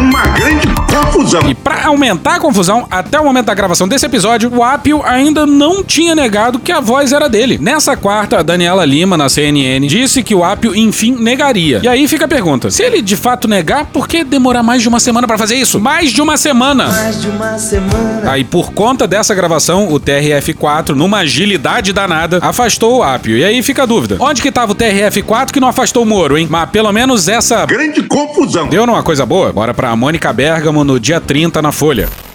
Uma 0.00 0.22
grande 0.28 0.68
confusão. 0.88 1.40
E 1.48 1.54
pra 1.54 1.86
aumentar 1.86 2.36
a 2.36 2.40
confusão, 2.40 2.86
até 2.90 3.20
o 3.20 3.24
momento 3.24 3.46
da 3.46 3.54
gravação 3.54 3.86
desse 3.86 4.06
episódio, 4.06 4.52
o 4.52 4.62
Apio 4.62 5.02
ainda 5.04 5.46
não 5.46 5.82
tinha 5.82 6.14
negado 6.14 6.58
que 6.58 6.72
a 6.72 6.80
voz 6.80 7.12
era 7.12 7.28
dele. 7.28 7.58
Nessa 7.60 7.96
quarta, 7.96 8.38
a 8.38 8.42
Daniela 8.42 8.84
Lima, 8.84 9.16
na 9.16 9.28
CNN, 9.28 9.86
disse 9.86 10.22
que 10.22 10.34
o 10.34 10.44
Apio, 10.44 10.74
enfim, 10.74 11.16
negaria. 11.18 11.80
E 11.82 11.88
aí 11.88 12.08
fica 12.08 12.24
a 12.24 12.28
pergunta: 12.28 12.70
se 12.70 12.82
ele 12.82 13.02
de 13.02 13.16
fato 13.16 13.46
negar, 13.46 13.86
por 13.86 14.08
que 14.08 14.24
demorar 14.24 14.62
mais 14.62 14.82
de 14.82 14.88
uma 14.88 15.00
semana 15.00 15.26
pra 15.26 15.38
fazer 15.38 15.56
isso? 15.56 15.78
Mais 15.78 16.10
de 16.10 16.20
uma 16.20 16.36
semana! 16.36 16.88
Mais 16.88 17.20
de 17.20 17.28
uma 17.28 17.58
semana. 17.58 18.30
Aí, 18.30 18.44
por 18.44 18.72
conta 18.72 19.06
dessa 19.06 19.34
gravação, 19.34 19.92
o 19.92 20.00
TRF4, 20.00 20.90
numa 20.90 21.18
agilidade 21.18 21.92
danada, 21.92 22.38
afastou 22.42 22.98
o 22.98 23.02
Apio. 23.02 23.36
E 23.36 23.44
aí 23.44 23.62
fica 23.62 23.82
a 23.82 23.86
dúvida: 23.86 24.16
onde 24.20 24.42
que 24.42 24.50
tava 24.50 24.72
o 24.72 24.74
TRF4 24.74 25.50
que 25.50 25.60
não 25.60 25.68
afastou 25.68 26.02
o 26.02 26.06
Moro, 26.06 26.36
hein? 26.36 26.46
Mas 26.50 26.70
pelo 26.70 26.92
menos 26.92 27.28
essa. 27.28 27.66
Grande 27.66 28.02
confusão. 28.02 28.68
Deu 28.68 28.86
numa 28.86 29.02
coisa 29.02 29.24
boa? 29.26 29.52
Bora 29.52 29.74
pra 29.74 29.94
Mônica 29.94 30.32
Bergamo 30.32 30.77
no 30.84 30.98
dia 30.98 31.20
30 31.20 31.62
na 31.62 31.72
Folha. 31.72 32.27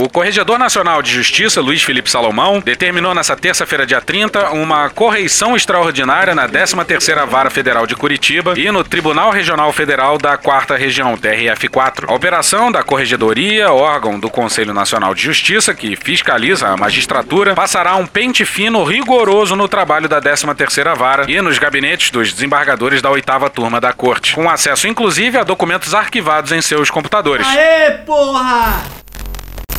O 0.00 0.08
Corregedor 0.08 0.60
Nacional 0.60 1.02
de 1.02 1.10
Justiça, 1.10 1.60
Luiz 1.60 1.82
Felipe 1.82 2.08
Salomão, 2.08 2.60
determinou 2.60 3.12
nessa 3.12 3.34
terça-feira, 3.34 3.84
dia 3.84 4.00
30, 4.00 4.50
uma 4.50 4.88
correição 4.88 5.56
extraordinária 5.56 6.36
na 6.36 6.48
13ª 6.48 7.26
Vara 7.26 7.50
Federal 7.50 7.84
de 7.84 7.96
Curitiba 7.96 8.54
e 8.56 8.70
no 8.70 8.84
Tribunal 8.84 9.32
Regional 9.32 9.72
Federal 9.72 10.16
da 10.16 10.38
4ª 10.38 10.78
Região, 10.78 11.16
TRF4. 11.16 12.08
A 12.08 12.14
operação 12.14 12.70
da 12.70 12.84
Corregedoria, 12.84 13.72
órgão 13.72 14.20
do 14.20 14.30
Conselho 14.30 14.72
Nacional 14.72 15.16
de 15.16 15.22
Justiça, 15.22 15.74
que 15.74 15.96
fiscaliza 15.96 16.68
a 16.68 16.76
magistratura, 16.76 17.56
passará 17.56 17.96
um 17.96 18.06
pente 18.06 18.44
fino 18.44 18.84
rigoroso 18.84 19.56
no 19.56 19.66
trabalho 19.66 20.08
da 20.08 20.22
13ª 20.22 20.94
Vara 20.94 21.28
e 21.28 21.42
nos 21.42 21.58
gabinetes 21.58 22.12
dos 22.12 22.32
desembargadores 22.32 23.02
da 23.02 23.10
oitava 23.10 23.50
turma 23.50 23.80
da 23.80 23.92
Corte, 23.92 24.32
com 24.32 24.48
acesso 24.48 24.86
inclusive 24.86 25.38
a 25.38 25.42
documentos 25.42 25.92
arquivados 25.92 26.52
em 26.52 26.62
seus 26.62 26.88
computadores. 26.88 27.44
Aê, 27.44 27.98
porra! 28.06 29.07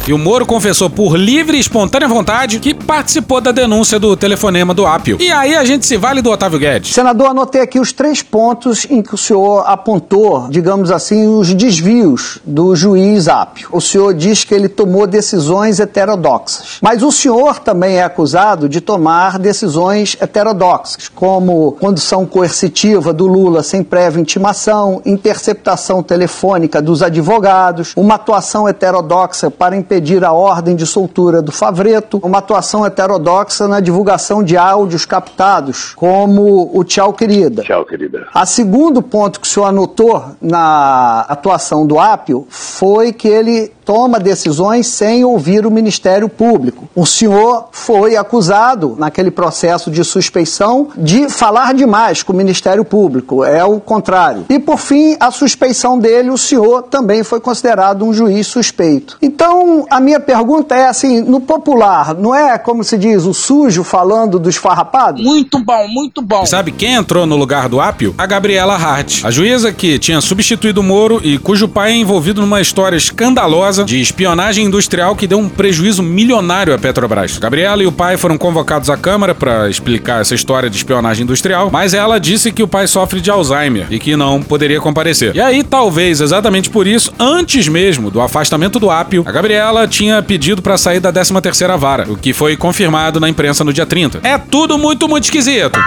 E 0.10 0.14
o 0.14 0.18
Moro 0.18 0.44
confessou 0.44 0.90
por 0.90 1.16
livre 1.16 1.56
e 1.56 1.60
espontânea 1.60 2.08
vontade 2.08 2.58
que 2.58 2.74
participou 2.74 3.40
da 3.40 3.52
denúncia 3.52 4.00
do 4.00 4.18
telefonema 4.18 4.74
do 4.74 4.84
Apio. 4.84 5.18
E 5.22 5.32
aí 5.32 5.56
a 5.56 5.64
gente 5.64 5.86
se 5.86 5.98
vale 5.98 6.20
do 6.20 6.32
Otávio 6.32 6.58
Guedes. 6.58 6.96
Senador, 6.96 7.28
anotei 7.28 7.62
aqui 7.62 7.80
os 7.80 7.94
três 7.94 8.24
pontos 8.24 8.88
em 8.90 9.04
que 9.04 9.14
o 9.14 9.18
senhor 9.20 9.64
apontou, 9.68 10.48
digamos 10.50 10.90
assim, 10.90 11.28
os 11.28 11.54
desvios 11.54 12.40
do 12.44 12.76
juiz 12.76 13.28
Apio. 13.28 13.70
O 13.72 13.80
senhor 13.80 14.16
diz 14.16 14.44
que 14.44 14.52
ele 14.52 14.68
tomou 14.68 15.06
decisões 15.06 15.80
heterodoxas. 15.80 16.80
Mas 16.82 17.04
o 17.04 17.12
senhor 17.12 17.60
também 17.60 17.98
é 17.98 18.04
acusado 18.04 18.68
de 18.68 18.82
tomar 18.82 19.38
decisões 19.38 20.18
heterodoxas, 20.20 21.08
como 21.08 21.74
condução 21.74 22.26
coercitiva 22.26 23.14
do 23.14 23.28
Lula 23.28 23.62
sem 23.62 23.84
prévia 23.84 24.20
intimação, 24.20 25.04
interceptação 25.06 26.02
telefônica 26.02 26.82
dos 26.82 27.04
advogados, 27.04 27.94
uma 27.96 28.16
atuação 28.16 28.68
heterodoxa 28.68 29.52
para 29.52 29.78
impedir 29.78 29.99
a 30.24 30.32
ordem 30.32 30.76
de 30.76 30.86
soltura 30.86 31.42
do 31.42 31.52
Favreto, 31.52 32.20
uma 32.24 32.40
atuação 32.40 32.86
heterodoxa 32.86 33.68
na 33.68 33.80
divulgação 33.80 34.44
de 34.44 34.58
áudios 34.58 35.06
captados, 35.06 35.94
como 35.96 36.72
o 36.74 36.84
Tchau 36.84 37.14
Querida. 37.14 37.64
Tchau, 37.64 37.86
querida. 37.86 38.28
A 38.34 38.46
segundo 38.46 39.02
ponto 39.02 39.40
que 39.40 39.48
o 39.48 39.50
senhor 39.50 39.68
anotou 39.68 40.24
na 40.42 41.22
atuação 41.22 41.86
do 41.86 42.00
Apio 42.00 42.48
foi 42.50 43.14
que 43.14 43.28
ele 43.28 43.72
toma 43.90 44.20
decisões 44.20 44.86
sem 44.86 45.26
ouvir 45.26 45.66
o 45.66 45.72
Ministério 45.72 46.30
Público. 46.30 46.88
O 46.94 47.08
senhor 47.08 47.70
foi 47.72 48.16
acusado, 48.16 48.96
naquele 49.00 49.32
processo 49.32 49.90
de 49.90 50.04
suspeição, 50.04 50.90
de 50.96 51.28
falar 51.28 51.74
demais 51.74 52.22
com 52.22 52.32
o 52.32 52.36
Ministério 52.36 52.86
Público. 52.86 53.44
É 53.44 53.66
o 53.66 53.80
contrário. 53.80 54.46
E, 54.48 54.60
por 54.60 54.78
fim, 54.78 55.18
a 55.20 55.32
suspeição 55.32 55.98
dele, 55.98 56.30
o 56.30 56.38
senhor 56.38 56.84
também 56.84 57.24
foi 57.24 57.40
considerado 57.40 58.06
um 58.06 58.14
juiz 58.14 58.46
suspeito. 58.46 59.18
Então, 59.24 59.88
a 59.90 60.00
minha 60.00 60.20
pergunta 60.20 60.76
é 60.76 60.88
assim: 60.88 61.22
no 61.22 61.40
popular, 61.42 62.14
não 62.14 62.36
é 62.36 62.60
como 62.60 62.84
se 62.84 62.96
diz, 62.96 63.26
o 63.26 63.34
sujo 63.34 63.84
falando 63.84 64.38
do 64.38 64.52
esfarrapado? 64.52 65.20
Muito 65.20 65.58
bom, 65.66 65.88
muito 65.88 66.22
bom. 66.22 66.46
Sabe 66.46 66.72
quem 66.72 66.94
entrou 66.94 67.26
no 67.26 67.36
lugar 67.36 67.68
do 67.68 67.82
Apio? 67.82 68.14
A 68.20 68.28
Gabriela 68.28 68.76
Hart, 68.76 69.26
a 69.26 69.32
juíza 69.32 69.74
que 69.74 69.98
tinha 69.98 70.22
substituído 70.22 70.82
o 70.82 70.84
Moro 70.84 71.20
e 71.24 71.40
cujo 71.40 71.68
pai 71.68 71.94
é 71.94 71.96
envolvido 71.96 72.40
numa 72.40 72.62
história 72.62 72.96
escandalosa 72.96 73.79
de 73.86 74.00
espionagem 74.00 74.66
industrial 74.66 75.16
que 75.16 75.28
deu 75.28 75.40
um 75.40 75.50
prejuízo 75.50 76.04
milionário 76.04 76.74
à 76.74 76.78
Petrobras. 76.78 77.38
Gabriela 77.38 77.84
e 77.84 77.88
o 77.88 77.92
pai 77.92 78.18
foram 78.18 78.38
convocados 78.38 78.90
à 78.90 78.98
Câmara 78.98 79.34
para 79.36 79.70
explicar 79.70 80.22
essa 80.22 80.36
história 80.36 80.70
de 80.70 80.78
espionagem 80.78 81.24
industrial, 81.24 81.70
mas 81.72 81.94
ela 81.94 82.20
disse 82.20 82.52
que 82.52 82.64
o 82.64 82.68
pai 82.68 82.88
sofre 82.88 83.22
de 83.22 83.30
Alzheimer 83.30 83.88
e 83.90 84.00
que 84.00 84.16
não 84.16 84.42
poderia 84.42 84.80
comparecer. 84.80 85.36
E 85.36 85.42
aí, 85.42 85.64
talvez 85.64 86.22
exatamente 86.22 86.70
por 86.70 86.88
isso, 86.88 87.14
antes 87.20 87.68
mesmo 87.68 88.10
do 88.10 88.22
afastamento 88.22 88.80
do 88.80 88.90
Apio, 88.90 89.24
a 89.26 89.32
Gabriela 89.32 89.88
tinha 89.88 90.22
pedido 90.22 90.62
para 90.62 90.78
sair 90.78 91.00
da 91.00 91.12
13ª 91.12 91.78
vara, 91.78 92.06
o 92.10 92.18
que 92.18 92.34
foi 92.34 92.56
confirmado 92.56 93.20
na 93.20 93.30
imprensa 93.30 93.64
no 93.64 93.74
dia 93.74 93.86
30. 93.86 94.20
É 94.24 94.38
tudo 94.38 94.78
muito, 94.78 95.08
muito 95.08 95.26
esquisito. 95.26 95.80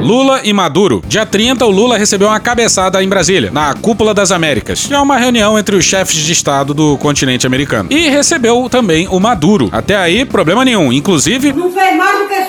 Lula 0.00 0.40
e 0.44 0.52
Maduro. 0.52 1.02
Dia 1.06 1.26
30, 1.26 1.64
o 1.66 1.70
Lula 1.70 1.98
recebeu 1.98 2.28
uma 2.28 2.40
cabeçada 2.40 3.02
em 3.02 3.08
Brasília, 3.08 3.50
na 3.52 3.74
Cúpula 3.74 4.14
das 4.14 4.32
Américas, 4.32 4.86
que 4.86 4.94
é 4.94 4.98
uma 4.98 5.16
reunião 5.18 5.58
entre 5.58 5.76
os 5.76 5.84
chefes 5.84 6.16
de 6.16 6.32
Estado 6.32 6.72
do 6.72 6.96
continente 6.96 7.46
americano. 7.46 7.88
E 7.92 8.08
recebeu 8.08 8.68
também 8.70 9.06
o 9.08 9.20
Maduro. 9.20 9.68
Até 9.70 9.96
aí, 9.96 10.24
problema 10.24 10.64
nenhum. 10.64 10.90
Inclusive, 10.92 11.52
Não 11.52 11.70
fez 11.70 11.96
mais 11.96 12.18
do 12.18 12.28
que. 12.28 12.39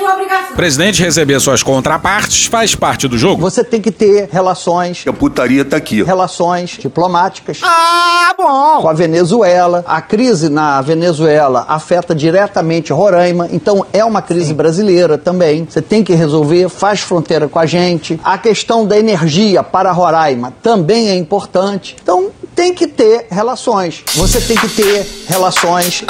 O 0.52 0.56
presidente 0.56 1.02
receber 1.02 1.40
suas 1.40 1.64
contrapartes 1.64 2.46
faz 2.46 2.76
parte 2.76 3.08
do 3.08 3.18
jogo. 3.18 3.42
Você 3.42 3.64
tem 3.64 3.82
que 3.82 3.92
ter 3.92 4.28
relações. 4.32 5.04
A 5.08 5.14
putaria 5.14 5.64
tá 5.64 5.78
aqui. 5.78 6.04
Relações 6.04 6.72
diplomáticas. 6.72 7.60
Ah, 7.64 8.34
bom! 8.38 8.82
Com 8.82 8.90
a 8.90 8.94
Venezuela. 8.94 9.84
A 9.88 10.02
crise 10.02 10.50
na 10.50 10.82
Venezuela 10.82 11.66
afeta 11.70 12.14
diretamente 12.14 12.92
Roraima, 12.92 13.48
então 13.52 13.86
é 13.94 14.04
uma 14.04 14.22
crise 14.22 14.54
brasileira 14.54 15.18
também. 15.18 15.66
Você 15.70 15.82
tem 15.82 16.04
que 16.04 16.14
resolver, 16.14 16.68
faz 16.70 17.00
fronteira 17.00 17.48
com 17.48 17.58
a 17.58 17.66
gente. 17.66 18.20
A 18.24 18.38
questão 18.38 18.86
da 18.86 19.00
energia 19.00 19.64
para 19.64 19.92
Roraima 19.92 20.54
também 20.62 21.10
é 21.10 21.16
importante. 21.16 21.96
Então 22.02 22.30
tem 22.54 22.74
que 22.74 22.88
ter 22.88 23.28
relações. 23.32 24.04
Você 24.16 24.42
tem 24.42 24.58
que 24.58 24.68
ter 24.68 25.08
relações. 25.28 26.04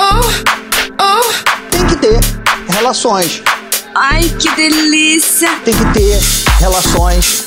Tem 1.69 1.87
que 1.87 1.95
ter 1.95 2.19
relações. 2.67 3.43
Ai, 3.93 4.23
que 4.39 4.49
delícia. 4.55 5.49
Tem 5.65 5.73
que 5.73 5.85
ter 5.93 6.19
relações. 6.59 7.43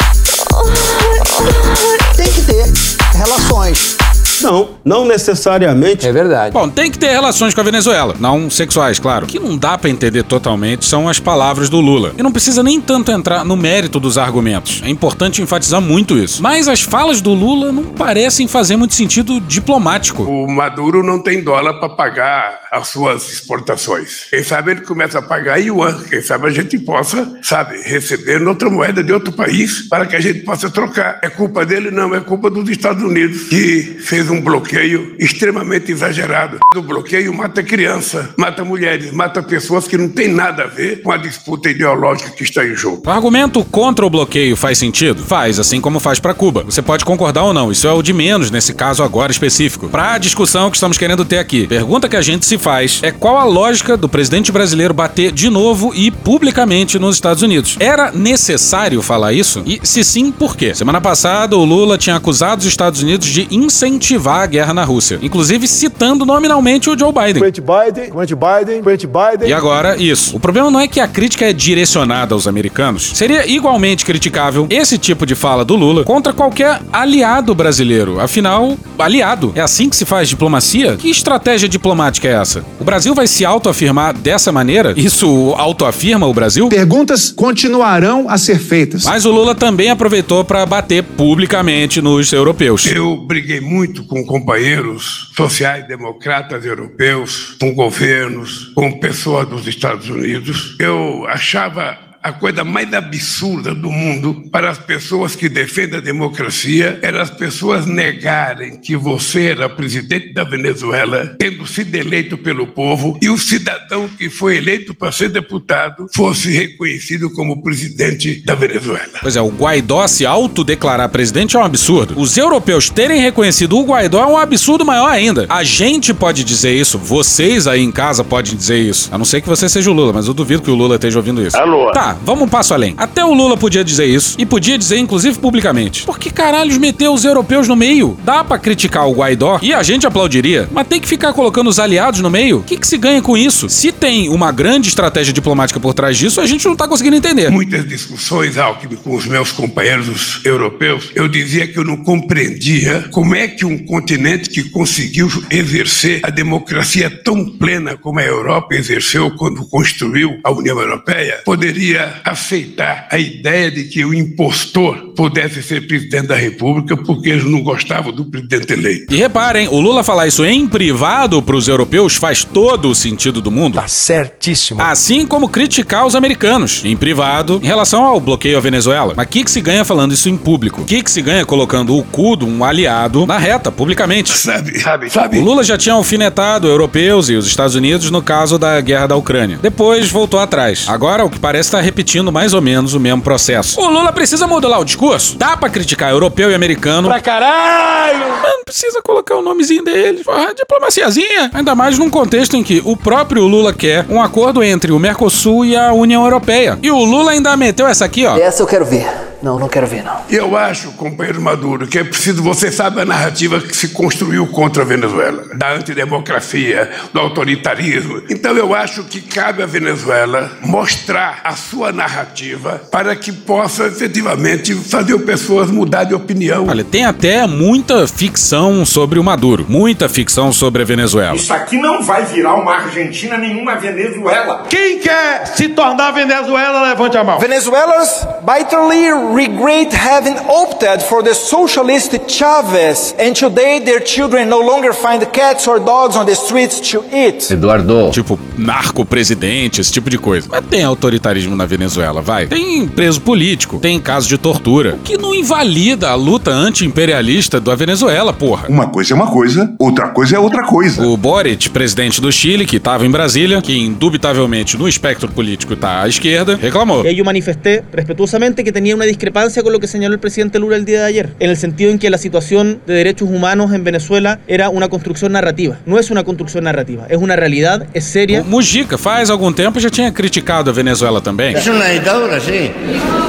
Tem 2.17 2.31
que 2.31 2.43
ter 2.43 2.73
relações. 3.17 3.97
Não, 4.43 4.71
não 4.85 5.07
necessariamente. 5.07 6.07
É 6.07 6.13
verdade. 6.13 6.53
Bom, 6.53 6.69
tem 6.69 6.91
que 6.91 6.99
ter 6.99 7.09
relações 7.09 7.55
com 7.55 7.61
a 7.61 7.65
Venezuela, 7.65 8.15
não 8.19 8.51
sexuais, 8.51 8.99
claro. 8.99 9.25
O 9.25 9.29
que 9.29 9.39
não 9.39 9.57
dá 9.57 9.77
pra 9.79 9.91
entender 9.91 10.23
totalmente 10.23 10.85
são 10.85 11.09
as 11.09 11.19
palavras 11.19 11.69
do 11.69 11.81
Lula. 11.81 12.13
E 12.17 12.23
não 12.23 12.33
precisa 12.33 12.63
nem 12.63 12.81
tanto 12.81 13.11
entrar 13.11 13.45
no 13.45 13.57
mérito 13.57 14.01
dos 14.01 14.19
argumentos. 14.19 14.83
É 14.85 14.89
importante 14.89 15.43
enfatizar 15.43 15.81
muito 15.81 16.17
isso. 16.17 16.43
Mas 16.43 16.69
as 16.69 16.83
falas 16.83 17.21
do 17.21 17.33
Lula 17.33 17.73
não 17.73 17.85
parecem 17.85 18.49
fazer 18.49 18.77
muito 18.77 18.95
sentido 18.95 19.41
diplomático. 19.41 20.23
O 20.25 20.51
Maduro 20.51 21.03
não 21.03 21.23
tem 21.23 21.43
dólar 21.43 21.75
para 21.75 21.89
pagar 21.89 22.61
as 22.71 22.89
suas 22.89 23.33
exportações. 23.33 24.27
Quem 24.31 24.43
sabe 24.43 24.73
ele 24.73 24.81
começa 24.83 25.19
a 25.19 25.23
pagar 25.23 25.59
yuan. 25.59 26.03
Quem 26.09 26.21
sabe 26.21 26.47
a 26.47 26.51
gente 26.51 26.79
possa, 26.79 27.39
sabe, 27.43 27.81
receber 27.83 28.43
outra 28.47 28.69
moeda 28.69 29.03
de 29.03 29.13
outro 29.13 29.33
país 29.33 29.89
para 29.89 30.07
que 30.07 30.17
a 30.17 30.21
gente 30.21 30.41
possa 30.41 30.69
trocar. 30.69 31.19
É 31.23 31.29
culpa 31.29 31.65
dele? 31.65 31.91
Não, 31.91 32.15
é 32.15 32.21
culpa 32.21 32.51
dos 32.51 32.69
Estados 32.69 33.03
Unidos, 33.03 33.45
que 33.45 33.97
fez 34.01 34.24
um 34.31 34.41
bloqueio 34.41 35.15
extremamente 35.19 35.93
exagerado. 35.93 36.59
O 36.75 36.83
bloqueio 36.83 37.33
mata 37.33 37.63
criança, 37.63 38.31
mata 38.37 38.65
mulheres, 38.65 39.13
mata 39.13 39.43
pessoas 39.43 39.87
que 39.87 39.97
não 39.97 40.09
tem 40.09 40.29
nada 40.29 40.65
a 40.65 40.67
ver 40.67 41.03
com 41.03 41.13
a 41.13 41.17
disputa 41.17 41.71
ideológica 41.71 42.31
que 42.31 42.43
está 42.43 42.65
em 42.65 42.75
jogo. 42.75 43.03
O 43.07 43.11
argumento 43.11 43.65
contra 43.65 44.05
o 44.05 44.11
bloqueio 44.11 44.57
faz 44.57 44.79
sentido? 44.79 45.23
Faz, 45.23 45.59
assim 45.59 45.81
como 45.81 46.01
faz 46.01 46.19
para 46.19 46.35
Cuba. 46.35 46.65
Você 46.65 46.83
pode 46.83 47.05
concordar 47.05 47.45
ou 47.45 47.53
não, 47.53 47.71
isso 47.71 47.87
é 47.87 47.93
o 47.93 48.03
de 48.03 48.13
menos 48.13 48.51
nesse 48.51 48.75
caso 48.75 49.03
agora 49.03 49.33
específico. 49.33 49.89
Para 49.89 50.15
a 50.15 50.19
discussão 50.19 50.71
que 50.71 50.77
estamos 50.77 50.99
querendo 50.99 51.25
ter 51.25 51.39
aqui, 51.39 51.67
pergunta 51.67 52.09
que 52.09 52.17
a 52.17 52.23
gente 52.23 52.47
se 52.47 52.59
faz 52.59 53.01
é 53.03 53.11
qual 53.11 53.39
a 53.39 53.45
lógica 53.45 53.97
do 53.97 54.09
presidente 54.09 54.51
brasileiro 54.51 54.95
bater 54.95 55.33
de 55.33 55.49
novo 55.51 55.93
e 55.95 56.11
publicamente 56.11 56.99
nos 56.99 57.17
Estados 57.17 57.43
Unidos. 57.43 57.77
Era 57.79 58.11
necessário 58.11 59.03
falar 59.03 59.33
isso? 59.33 59.63
E 59.67 59.81
se 59.83 60.03
sim, 60.05 60.31
por 60.31 60.57
quê? 60.57 60.75
Semana 60.75 61.01
passada, 61.01 61.57
o 61.57 61.65
Lula 61.65 61.99
tinha 61.99 62.17
acusado 62.17 62.61
os 62.61 62.67
Estados 62.67 63.03
Unidos 63.03 63.29
de 63.29 63.47
incentivar 63.51 64.14
a 64.43 64.47
guerra 64.47 64.75
na 64.75 64.85
Rússia, 64.85 65.19
inclusive 65.23 65.67
citando 65.67 66.25
nominalmente 66.25 66.91
o 66.91 66.99
Joe 66.99 67.13
Biden. 67.13 67.43
Quente 67.43 67.61
Biden, 67.61 68.11
quente 68.11 68.35
Biden, 68.35 68.83
quente 68.83 69.07
Biden. 69.07 69.49
E 69.49 69.53
agora, 69.53 69.97
isso. 69.97 70.37
O 70.37 70.41
problema 70.41 70.71
não 70.71 70.81
é 70.81 70.89
que 70.89 71.01
a 71.01 71.09
crítica 71.09 71.45
é 71.45 71.53
direcionada 71.53 72.35
aos 72.35 72.47
americanos. 72.47 73.13
Seria 73.15 73.47
igualmente 73.47 74.05
criticável 74.05 74.67
esse 74.71 74.99
tipo 74.99 75.27
de 75.27 75.35
fala 75.35 75.65
do 75.65 75.77
Lula 75.77 76.05
contra 76.05 76.33
qualquer 76.33 76.81
aliado 76.93 77.55
brasileiro. 77.55 78.21
Afinal, 78.21 78.77
aliado. 78.99 79.53
É 79.55 79.61
assim 79.61 79.89
que 79.89 79.97
se 79.97 80.05
faz 80.05 80.29
diplomacia? 80.29 80.97
Que 80.97 81.11
estratégia 81.11 81.69
diplomática 81.69 82.29
é 82.29 82.33
essa? 82.33 82.65
O 82.81 82.85
Brasil 82.85 83.15
vai 83.15 83.27
se 83.27 83.45
autoafirmar 83.45 84.15
dessa 84.15 84.53
maneira? 84.53 84.95
Isso 84.97 85.55
autoafirma 85.57 86.27
o 86.27 86.35
Brasil? 86.35 86.69
Perguntas 86.69 87.31
continuarão 87.31 88.27
a 88.29 88.39
ser 88.39 88.59
feitas. 88.59 89.05
Mas 89.05 89.25
o 89.25 89.31
Lula 89.31 89.55
também 89.55 89.91
aproveitou 89.91 90.45
para 90.45 90.65
bater 90.67 91.03
publicamente 91.03 92.01
nos 92.01 92.33
europeus. 92.33 92.87
Eu 92.87 93.17
briguei 93.17 93.61
muito 93.61 94.04
com 94.09 94.25
companheiros 94.25 95.31
sociais-democratas 95.37 96.65
europeus, 96.65 97.57
com 97.61 97.75
governos, 97.75 98.73
com 98.75 98.99
pessoas 98.99 99.49
dos 99.49 99.67
Estados 99.67 100.09
Unidos. 100.09 100.77
Eu 100.79 101.27
achava 101.27 101.99
a 102.25 102.33
coisa 102.33 102.65
mais 102.65 102.91
absurda 102.95 103.75
do 103.75 103.91
mundo 103.91 104.45
para 104.51 104.71
as 104.71 104.79
pessoas 104.79 105.37
que 105.37 105.47
defendem 105.47 105.99
a 105.99 106.03
democracia 106.03 106.99
era 107.03 107.21
as 107.21 107.29
pessoas 107.29 107.85
negarem 107.85 108.81
que 108.81 108.97
você 108.97 109.49
era 109.49 109.69
presidente 109.69 110.33
da 110.33 110.43
Venezuela, 110.43 111.37
tendo 111.39 111.67
sido 111.67 111.95
eleito 111.95 112.39
pelo 112.39 112.67
povo, 112.67 113.19
e 113.21 113.29
o 113.29 113.37
cidadão 113.37 114.09
que 114.09 114.31
foi 114.31 114.57
eleito 114.57 114.95
para 114.95 115.13
ser 115.13 115.29
deputado 115.29 116.07
fosse 116.15 116.51
reconhecido 116.51 117.29
como 117.29 117.63
presidente 117.63 118.43
da 118.43 118.55
Venezuela. 118.55 119.19
Pois 119.21 119.37
é, 119.37 119.43
o 119.43 119.49
Guaidó 119.49 120.07
se 120.07 120.25
autodeclarar 120.25 121.11
presidente 121.11 121.57
é 121.57 121.59
um 121.59 121.65
absurdo. 121.65 122.19
Os 122.19 122.39
europeus 122.39 122.89
terem 122.89 123.21
reconhecido 123.21 123.77
o 123.77 123.85
Guaidó 123.85 124.23
é 124.23 124.27
um 124.27 124.39
absurdo 124.39 124.83
maior 124.83 125.11
ainda. 125.11 125.45
A 125.51 125.63
gente 125.63 126.15
pode 126.15 126.43
dizer 126.43 126.73
isso, 126.75 126.97
vocês 126.97 127.67
aí 127.67 127.83
em 127.83 127.93
casa 127.93 128.25
podem 128.25 128.57
dizer 128.57 128.79
isso. 128.79 129.11
A 129.13 129.19
não 129.19 129.27
ser 129.27 129.43
que 129.43 129.49
você 129.49 129.69
seja 129.69 129.91
o 129.91 129.93
Lula, 129.93 130.15
mas 130.15 130.27
eu 130.27 130.33
duvido 130.33 130.63
que 130.63 130.71
o 130.71 130.75
Lula 130.75 130.95
esteja 130.95 131.19
ouvindo 131.19 131.47
isso. 131.47 131.55
Alô? 131.59 131.93
Tá, 131.93 132.14
vamos 132.23 132.45
um 132.45 132.49
passo 132.49 132.75
além. 132.75 132.95
Até 132.97 133.25
o 133.25 133.33
Lula 133.33 133.57
podia 133.57 133.85
dizer 133.85 134.07
isso, 134.07 134.37
e 134.39 134.47
podia 134.47 134.79
dizer 134.79 134.99
inclusive 134.99 135.39
publicamente. 135.39 136.05
Por 136.05 136.19
que 136.19 136.31
caralhos 136.31 136.79
meteu 136.79 137.13
os 137.13 137.25
europeus 137.25 137.69
no 137.69 137.77
meio? 137.77 138.17
Dá 138.25 138.45
pra 138.45 138.59
criticar 138.59 139.09
o 139.09 139.13
Guaidó, 139.13 139.59
e 139.63 139.73
a 139.73 139.83
gente 139.83 140.07
aplaudiria, 140.07 140.69
mas 140.73 140.87
tem 140.87 141.01
que 141.01 141.09
ficar 141.09 141.33
colocando 141.33 141.69
os 141.69 141.79
aliados 141.79 142.21
no 142.21 142.31
meio? 142.31 142.59
O 142.59 142.63
que, 142.63 142.77
que 142.77 142.87
se 142.87 142.99
ganha 142.99 143.23
com 143.23 143.37
isso? 143.37 143.69
Se 143.69 143.93
tem 143.93 144.29
uma 144.29 144.53
grande 144.53 144.89
estratégia 144.89 145.33
diplomática 145.33 145.81
por 145.81 145.95
trás 145.95 146.17
disso, 146.17 146.41
a 146.41 146.47
gente 146.47 146.65
não 146.67 146.77
tá 146.77 146.87
conseguindo 146.87 147.17
entender. 147.17 147.51
Muitas 147.51 147.87
discussões, 147.87 148.59
Alckmin, 148.59 148.97
com 148.97 149.15
os 149.15 149.27
meus 149.27 149.53
companheiros 149.53 150.41
europeus, 150.45 151.11
eu 151.15 151.29
dizia 151.29 151.67
que 151.67 151.79
eu 151.79 151.85
não 151.85 151.97
compreendia 151.97 153.09
como 153.11 153.35
é 153.35 153.49
que 153.49 153.65
um 153.65 153.79
continente 153.85 154.51
que 154.51 154.65
conseguiu 154.71 155.29
exercer 155.51 156.21
a 156.23 156.31
democracia 156.31 157.11
tão 157.11 157.45
plena 157.45 157.97
como 157.97 158.19
a 158.19 158.25
Europa 158.25 158.75
exerceu 158.75 159.31
quando 159.33 159.67
construiu 159.69 160.39
a 160.43 160.51
União 160.51 160.79
Europeia, 160.79 161.41
poderia 161.45 162.04
aceitar 162.25 163.09
a 163.11 163.19
ideia 163.19 163.71
de 163.71 163.85
que 163.85 164.05
o 164.05 164.15
impostor 164.15 165.13
pudesse 165.15 165.63
ser 165.63 165.87
presidente 165.87 166.29
da 166.29 166.37
República 166.37 166.97
porque 166.97 167.31
eles 167.31 167.45
não 167.45 167.63
gostavam 167.63 168.13
do 168.13 168.25
presidente 168.25 168.73
eleito. 168.73 169.15
E 169.15 169.17
reparem, 169.17 169.69
o 169.69 169.81
Lula 169.81 170.03
falar 170.03 170.27
isso 170.27 170.45
em 170.45 170.67
privado 170.67 171.41
pros 171.43 171.69
europeus 171.69 172.17
faz 172.17 172.45
todo 172.45 172.89
o 172.89 172.95
sentido 172.95 173.41
do 173.41 173.51
mundo. 173.51 173.75
Tá 173.75 173.89
certíssimo. 173.89 174.81
Assim 174.81 175.27
como 175.27 175.49
criticar 175.49 176.07
os 176.07 176.15
americanos, 176.15 176.83
em 176.85 176.97
privado, 176.97 177.61
em 177.63 177.67
relação 177.67 178.05
ao 178.05 178.21
bloqueio 178.21 178.59
à 178.59 178.61
Venezuela. 178.61 179.15
Mas 179.17 179.27
o 179.27 179.29
que, 179.29 179.45
que 179.45 179.51
se 179.51 179.61
ganha 179.61 179.85
falando 179.85 180.13
isso 180.13 180.29
em 180.29 180.37
público? 180.37 180.83
O 180.83 180.85
que, 180.85 181.03
que 181.03 181.11
se 181.11 181.23
ganha 181.23 181.45
colocando 181.45 181.97
o 181.97 182.03
cu 182.05 182.37
de 182.37 182.45
um 182.45 182.65
aliado 182.65 183.27
na 183.27 183.39
reta, 183.39 183.71
publicamente? 183.71 184.37
Sabe, 184.37 184.79
sabe, 184.79 185.11
sabe. 185.11 185.39
O 185.39 185.45
Lula 185.45 185.63
já 185.63 185.77
tinha 185.77 185.95
alfinetado 185.95 186.69
europeus 186.69 187.29
e 187.29 187.35
os 187.35 187.47
Estados 187.47 187.75
Unidos 187.75 188.11
no 188.11 188.23
caso 188.23 188.59
da 188.59 188.81
guerra 188.81 189.09
da 189.09 189.17
Ucrânia. 189.17 189.59
Depois 189.61 190.11
voltou 190.11 190.41
atrás. 190.41 190.87
Agora, 190.89 191.25
o 191.25 191.31
que 191.31 191.39
parece 191.39 191.69
estar 191.69 191.81
repetindo 191.95 192.33
mais 192.33 192.53
ou 192.53 192.61
menos 192.61 192.93
o 192.93 192.99
mesmo 192.99 193.23
processo. 193.23 193.81
O 193.81 193.89
Lula 193.89 194.13
precisa 194.13 194.49
modular 194.49 194.81
o 194.81 194.85
discurso. 194.85 195.39
Dá 195.39 195.57
pra 195.57 195.71
criticar 195.71 196.11
europeu 196.11 196.51
e 196.51 196.55
americano. 196.55 197.07
Pra 197.07 197.21
caralho! 197.21 198.19
Mas 198.43 198.53
não 198.53 198.65
precisa 198.65 199.01
colocar 199.01 199.37
o 199.37 199.43
nomezinho 199.43 199.85
dele. 199.85 200.23
Ah, 200.27 200.53
diplomaciazinha. 200.53 201.53
Ainda 201.55 201.75
mais 201.77 201.97
num 201.97 202.11
contexto 202.11 202.57
em 202.57 202.65
que 202.65 202.83
o 202.85 202.97
próprio 202.97 203.47
Lula 203.47 203.73
quer 203.73 204.05
um 204.11 204.21
acordo 204.21 204.61
entre 204.63 204.91
o 204.91 204.99
Mercosul 204.99 205.65
e 205.65 205.77
a 205.77 205.93
União 205.93 206.25
Europeia. 206.25 206.77
E 206.83 206.91
o 206.91 206.99
Lula 206.99 207.31
ainda 207.31 207.57
meteu 207.57 207.87
essa 207.87 208.05
aqui, 208.05 208.27
ó. 208.27 208.37
Essa 208.37 208.63
eu 208.63 208.67
quero 208.67 208.85
ver. 208.85 209.07
Não, 209.45 209.59
não 209.59 209.69
quero 209.69 209.87
ver, 209.87 210.03
não. 210.03 210.23
Eu 210.31 210.57
acho, 210.57 210.93
companheiro 210.93 211.39
Maduro, 211.39 211.87
que 211.87 211.99
é 211.99 212.03
preciso, 212.03 212.43
você 212.43 212.73
sabe 212.73 213.03
a 213.03 213.05
narrativa 213.05 213.61
que 213.61 213.77
se 213.77 213.89
construiu 213.89 214.47
contra 214.47 214.83
a 214.83 214.87
Venezuela, 214.87 215.45
da 215.55 215.75
antidemocracia, 215.75 216.91
do 217.13 217.21
autoritarismo. 217.21 218.23
Então 218.31 218.57
eu 218.57 218.75
acho 218.75 219.05
que 219.05 219.21
cabe 219.21 219.63
à 219.63 219.67
Venezuela 219.67 220.51
mostrar 220.63 221.43
a 221.45 221.53
sua 221.53 221.93
narrativa 221.93 222.81
para 222.91 223.15
que 223.15 223.31
possa 223.31 223.85
efetivamente 223.85 224.75
fazer 224.75 225.19
pessoas 225.19 225.71
mudar 225.71 226.05
de 226.05 226.15
opinião. 226.15 226.67
Olha, 226.67 226.83
tem 226.83 227.05
até 227.05 227.47
muita 227.47 228.09
ficção 228.09 228.87
sobre 228.87 229.19
o 229.19 229.25
Maduro, 229.25 229.67
muita 229.69 230.09
ficção 230.09 230.55
sobre 230.55 230.81
a 230.81 230.87
Venezuela. 230.87 231.37
Isso 231.37 231.53
aqui 231.53 231.77
não 231.77 232.03
vai 232.03 232.25
virar 232.25 232.55
uma 232.55 232.77
Argentina 232.77 233.37
nenhuma 233.37 233.77
Venezuela. 233.77 234.65
Quem 234.71 235.01
quer 235.01 235.47
se 235.49 235.69
tornar 235.69 236.13
Venezuela, 236.13 236.89
levante 236.89 237.19
a 237.19 237.23
mão. 237.23 237.39
Venezuelans 237.39 238.27
bitterly 238.41 239.34
regret 239.35 239.93
having 239.93 240.37
opted 240.49 241.03
for 241.03 241.23
the 241.23 241.35
socialist 241.35 242.13
Chavez, 242.29 243.15
and 243.19 243.35
today 243.35 243.81
their 243.81 244.01
children 244.01 244.49
no 244.49 244.61
longer 244.61 244.93
find 244.95 245.25
cats 245.33 245.67
or 245.67 245.81
dogs 245.81 246.17
on 246.17 246.25
the 246.25 246.35
streets 246.35 246.81
to 246.93 247.05
eat. 247.13 247.51
Eduardo. 247.51 248.11
Tipo, 248.11 248.39
narco-presidente, 248.57 249.81
esse 249.81 249.93
tipo 249.93 250.09
de 250.09 250.19
coisa. 250.19 250.49
Mas 250.51 250.65
tem 250.67 250.85
autoritarismo 250.85 251.57
na 251.57 251.67
Venezuela, 251.67 252.23
vai. 252.23 252.47
Tem 252.47 252.87
preso 252.87 253.21
político, 253.21 253.79
tem 253.79 253.99
caso 253.99 254.29
de 254.29 254.39
tortura, 254.39 254.99
que 255.03 255.17
não 255.17 255.35
invalida 255.35 256.11
a 256.11 256.15
luta 256.15 256.51
anti-imperialista 256.53 257.61
da 257.61 257.75
Venezuela, 257.75 258.33
porra. 258.33 258.69
Uma 258.69 258.87
coisa 258.87 259.13
é 259.13 259.17
uma 259.17 259.31
coisa, 259.31 259.75
outra 259.79 260.09
coisa 260.09 260.37
é 260.37 260.39
outra 260.39 260.63
coisa. 260.65 261.05
O 261.05 261.17
Boric, 261.17 261.71
presidente 261.71 262.21
do 262.21 262.31
Chile, 262.31 262.67
que 262.67 262.77
estava 262.77 263.05
em 263.05 263.11
Brasília, 263.11 263.61
que 263.61 263.77
indubitavelmente 263.77 264.77
no 264.77 264.89
espectro 264.89 265.29
político 265.29 265.75
está 265.75 266.03
à 266.03 266.09
esquerda, 266.09 266.57
reclamou. 266.57 267.05
Y 267.05 267.15
yo 267.15 267.25
manifesté 267.25 267.83
respetuosamente 267.93 268.63
que 268.63 268.73
tenía 268.73 268.95
una 268.95 269.05
discrepancia 269.25 269.63
con 269.63 269.73
lo 269.73 269.81
que 269.81 269.87
señaló 269.87 270.13
el 270.13 270.21
presidente 270.21 270.59
Lula 270.59 270.77
el 270.77 270.85
día 270.85 271.01
de 271.01 271.07
ayer, 271.07 271.35
en 271.41 271.49
el 271.49 271.57
sentido 271.57 271.91
en 271.91 271.99
que 271.99 272.11
la 272.11 272.19
situación 272.19 272.83
de 272.87 272.93
derechos 272.93 273.27
humanos 273.31 273.73
en 273.73 273.83
Venezuela 273.83 274.39
era 274.47 274.69
una 274.69 274.89
construcción 274.91 275.33
narrativa. 275.33 275.79
No 275.87 275.99
es 275.99 276.11
una 276.11 276.25
construcción 276.25 276.65
narrativa, 276.65 277.07
es 277.09 277.17
una 277.17 277.35
realidad, 277.35 277.87
es 277.95 278.05
seria. 278.05 278.43
O 278.43 278.45
Mujica, 278.45 278.99
faz 278.99 279.31
algum 279.31 279.51
tempo, 279.51 279.81
já 279.81 279.89
tinha 279.89 280.13
criticado 280.13 280.71
a 280.71 280.75
Venezuela 280.75 281.23
também. 281.23 281.57
Es 281.57 281.67
una 281.67 281.87
dictadura, 281.87 282.39
sí. 282.39 282.71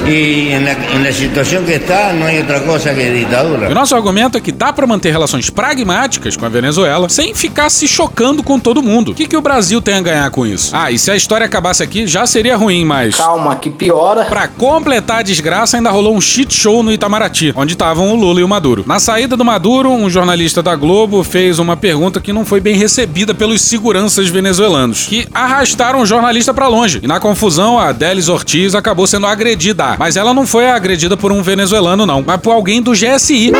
Y 0.06 0.52
en 0.52 0.66
la, 0.66 0.72
en 0.72 1.02
la 1.02 1.12
situación 1.12 1.64
que 1.64 1.76
está 1.76 2.12
no 2.12 2.26
hay 2.26 2.40
otra 2.40 2.60
cosa 2.60 2.94
que 2.94 3.10
dictadura. 3.10 3.70
E 3.70 3.72
o 3.72 3.74
nosso 3.74 3.94
argumento 3.94 4.36
é 4.36 4.40
que 4.42 4.52
dá 4.52 4.74
pra 4.74 4.86
manter 4.86 5.10
relações 5.10 5.48
pragmáticas 5.48 6.36
com 6.36 6.44
a 6.44 6.50
Venezuela 6.50 7.08
sem 7.08 7.34
ficar 7.34 7.70
se 7.70 7.88
chocando 7.88 8.42
com 8.42 8.60
todo 8.60 8.82
mundo. 8.82 9.12
O 9.12 9.14
que, 9.14 9.26
que 9.26 9.36
o 9.36 9.40
Brasil 9.40 9.80
tem 9.80 9.94
a 9.94 10.02
ganhar 10.02 10.30
com 10.30 10.46
isso? 10.46 10.76
Ah, 10.76 10.90
e 10.90 10.98
se 10.98 11.10
a 11.10 11.16
história 11.16 11.46
acabasse 11.46 11.82
aqui, 11.82 12.06
já 12.06 12.26
seria 12.26 12.54
ruim, 12.54 12.84
mas. 12.84 13.16
Calma, 13.16 13.56
que 13.56 13.70
piora. 13.70 14.26
Pra 14.26 14.46
completar 14.46 15.20
a 15.20 15.22
desgraça, 15.22 15.78
ainda 15.78 15.85
ainda 15.86 15.90
rolou 15.90 16.16
um 16.16 16.20
shit 16.20 16.52
show 16.52 16.82
no 16.82 16.92
Itamaraty, 16.92 17.52
onde 17.54 17.74
estavam 17.74 18.12
o 18.12 18.16
Lula 18.16 18.40
e 18.40 18.44
o 18.44 18.48
Maduro. 18.48 18.84
Na 18.86 18.98
saída 18.98 19.36
do 19.36 19.44
Maduro, 19.44 19.90
um 19.90 20.10
jornalista 20.10 20.62
da 20.62 20.74
Globo 20.74 21.22
fez 21.22 21.60
uma 21.60 21.76
pergunta 21.76 22.20
que 22.20 22.32
não 22.32 22.44
foi 22.44 22.60
bem 22.60 22.76
recebida 22.76 23.32
pelos 23.32 23.62
seguranças 23.62 24.28
venezuelanos, 24.28 25.06
que 25.06 25.28
arrastaram 25.32 26.00
o 26.00 26.06
jornalista 26.06 26.52
para 26.52 26.66
longe. 26.66 26.98
E 27.02 27.06
na 27.06 27.20
confusão, 27.20 27.78
a 27.78 27.92
Delis 27.92 28.28
Ortiz 28.28 28.74
acabou 28.74 29.06
sendo 29.06 29.26
agredida. 29.26 29.96
Mas 29.98 30.16
ela 30.16 30.34
não 30.34 30.46
foi 30.46 30.68
agredida 30.68 31.16
por 31.16 31.30
um 31.30 31.42
venezuelano, 31.42 32.04
não, 32.04 32.24
mas 32.26 32.40
por 32.40 32.50
alguém 32.50 32.82
do 32.82 32.92
GSI. 32.92 33.52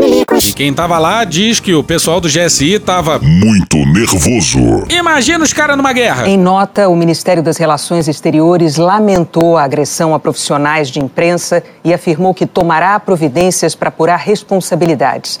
E 0.00 0.52
quem 0.54 0.72
tava 0.72 0.98
lá 0.98 1.22
diz 1.24 1.60
que 1.60 1.74
o 1.74 1.84
pessoal 1.84 2.18
do 2.18 2.26
GSI 2.26 2.78
tava 2.78 3.18
muito 3.18 3.76
nervoso. 3.76 4.86
Imagina 4.88 5.44
os 5.44 5.52
caras 5.52 5.76
numa 5.76 5.92
guerra. 5.92 6.26
Em 6.26 6.38
nota, 6.38 6.88
o 6.88 6.96
Ministério 6.96 7.42
das 7.42 7.58
Relações 7.58 8.08
Exteriores 8.08 8.76
lamentou 8.76 9.58
a 9.58 9.64
agressão 9.64 10.14
a 10.14 10.18
profissionais 10.18 10.88
de 10.88 10.98
imprensa 10.98 11.62
e 11.84 11.92
afirmou 11.92 12.32
que 12.32 12.46
tomará 12.46 12.98
providências 12.98 13.74
para 13.74 13.90
apurar 13.90 14.16
responsabilidades. 14.16 15.38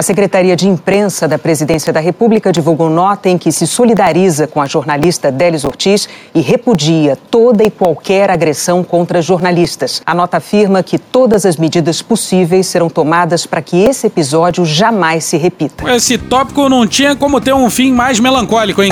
A 0.00 0.02
Secretaria 0.02 0.56
de 0.56 0.66
Imprensa 0.66 1.28
da 1.28 1.38
Presidência 1.38 1.92
da 1.92 2.00
República 2.00 2.50
divulgou 2.50 2.88
nota 2.88 3.28
em 3.28 3.36
que 3.36 3.52
se 3.52 3.66
solidariza 3.66 4.46
com 4.46 4.58
a 4.58 4.64
jornalista 4.64 5.30
Délis 5.30 5.62
Ortiz 5.62 6.08
e 6.34 6.40
repudia 6.40 7.18
toda 7.30 7.62
e 7.62 7.70
qualquer 7.70 8.30
agressão 8.30 8.82
contra 8.82 9.20
jornalistas. 9.20 10.00
A 10.06 10.14
nota 10.14 10.38
afirma 10.38 10.82
que 10.82 10.98
todas 10.98 11.44
as 11.44 11.58
medidas 11.58 12.00
possíveis 12.00 12.66
serão 12.66 12.88
tomadas 12.88 13.44
para 13.44 13.60
que 13.60 13.76
esse 13.76 14.06
episódio 14.06 14.64
jamais 14.64 15.24
se 15.24 15.36
repita. 15.36 15.94
Esse 15.94 16.16
tópico 16.16 16.66
não 16.66 16.86
tinha 16.86 17.14
como 17.14 17.38
ter 17.38 17.52
um 17.52 17.68
fim 17.68 17.92
mais 17.92 18.18
melancólico, 18.18 18.82
hein? 18.82 18.90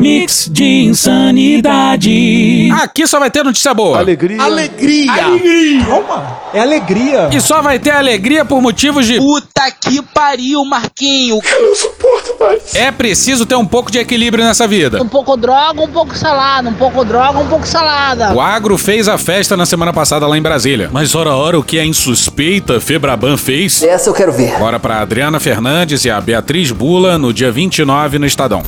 Mix 0.00 0.48
de 0.50 0.84
insanidade. 0.84 2.70
Aqui 2.82 3.06
só 3.06 3.18
vai 3.18 3.30
ter 3.30 3.44
notícia 3.44 3.74
boa. 3.74 3.98
Alegria. 3.98 4.40
Alegria. 4.42 5.12
Alegria. 5.12 5.84
Calma. 5.84 6.40
É 6.54 6.60
alegria. 6.60 7.28
E 7.32 7.40
só 7.40 7.60
vai 7.60 7.78
ter 7.78 7.90
alegria 7.90 8.44
por 8.44 8.62
motivos 8.62 9.06
de. 9.06 9.18
Puta 9.18 9.70
que 9.70 10.00
pariu, 10.02 10.64
Marquinho. 10.64 11.38
Eu 11.44 11.62
não 11.62 11.74
suporto 11.76 12.34
mais. 12.40 12.74
É 12.74 12.90
preciso 12.90 13.44
ter 13.44 13.56
um 13.56 13.66
pouco 13.66 13.90
de 13.90 13.98
equilíbrio 13.98 14.42
nessa 14.44 14.66
vida. 14.66 15.02
Um 15.02 15.08
pouco 15.08 15.36
droga, 15.36 15.82
um 15.82 15.88
pouco 15.88 16.16
salada. 16.16 16.68
Um 16.68 16.74
pouco 16.74 17.04
droga, 17.04 17.38
um 17.38 17.46
pouco 17.48 17.66
salada. 17.66 18.32
O 18.34 18.40
Agro 18.40 18.78
fez 18.78 19.06
a 19.06 19.18
festa 19.18 19.56
na 19.56 19.66
semana 19.66 19.92
passada 19.92 20.26
lá 20.26 20.36
em 20.36 20.42
Brasília. 20.42 20.88
Mas 20.90 21.14
ora 21.14 21.34
ora 21.34 21.58
o 21.58 21.62
que 21.62 21.78
a 21.78 21.84
insuspeita 21.84 22.80
Febraban 22.80 23.36
fez? 23.36 23.82
Essa 23.82 24.08
eu 24.08 24.14
quero 24.14 24.32
ver. 24.32 24.58
Bora 24.58 24.80
pra 24.80 25.00
Adriana 25.00 25.38
Fernandes 25.38 26.04
e 26.04 26.10
a 26.10 26.20
Beatriz 26.20 26.72
Bula 26.72 27.18
no 27.18 27.32
dia 27.32 27.52
29 27.52 28.18
no 28.18 28.26
Estadão. 28.26 28.62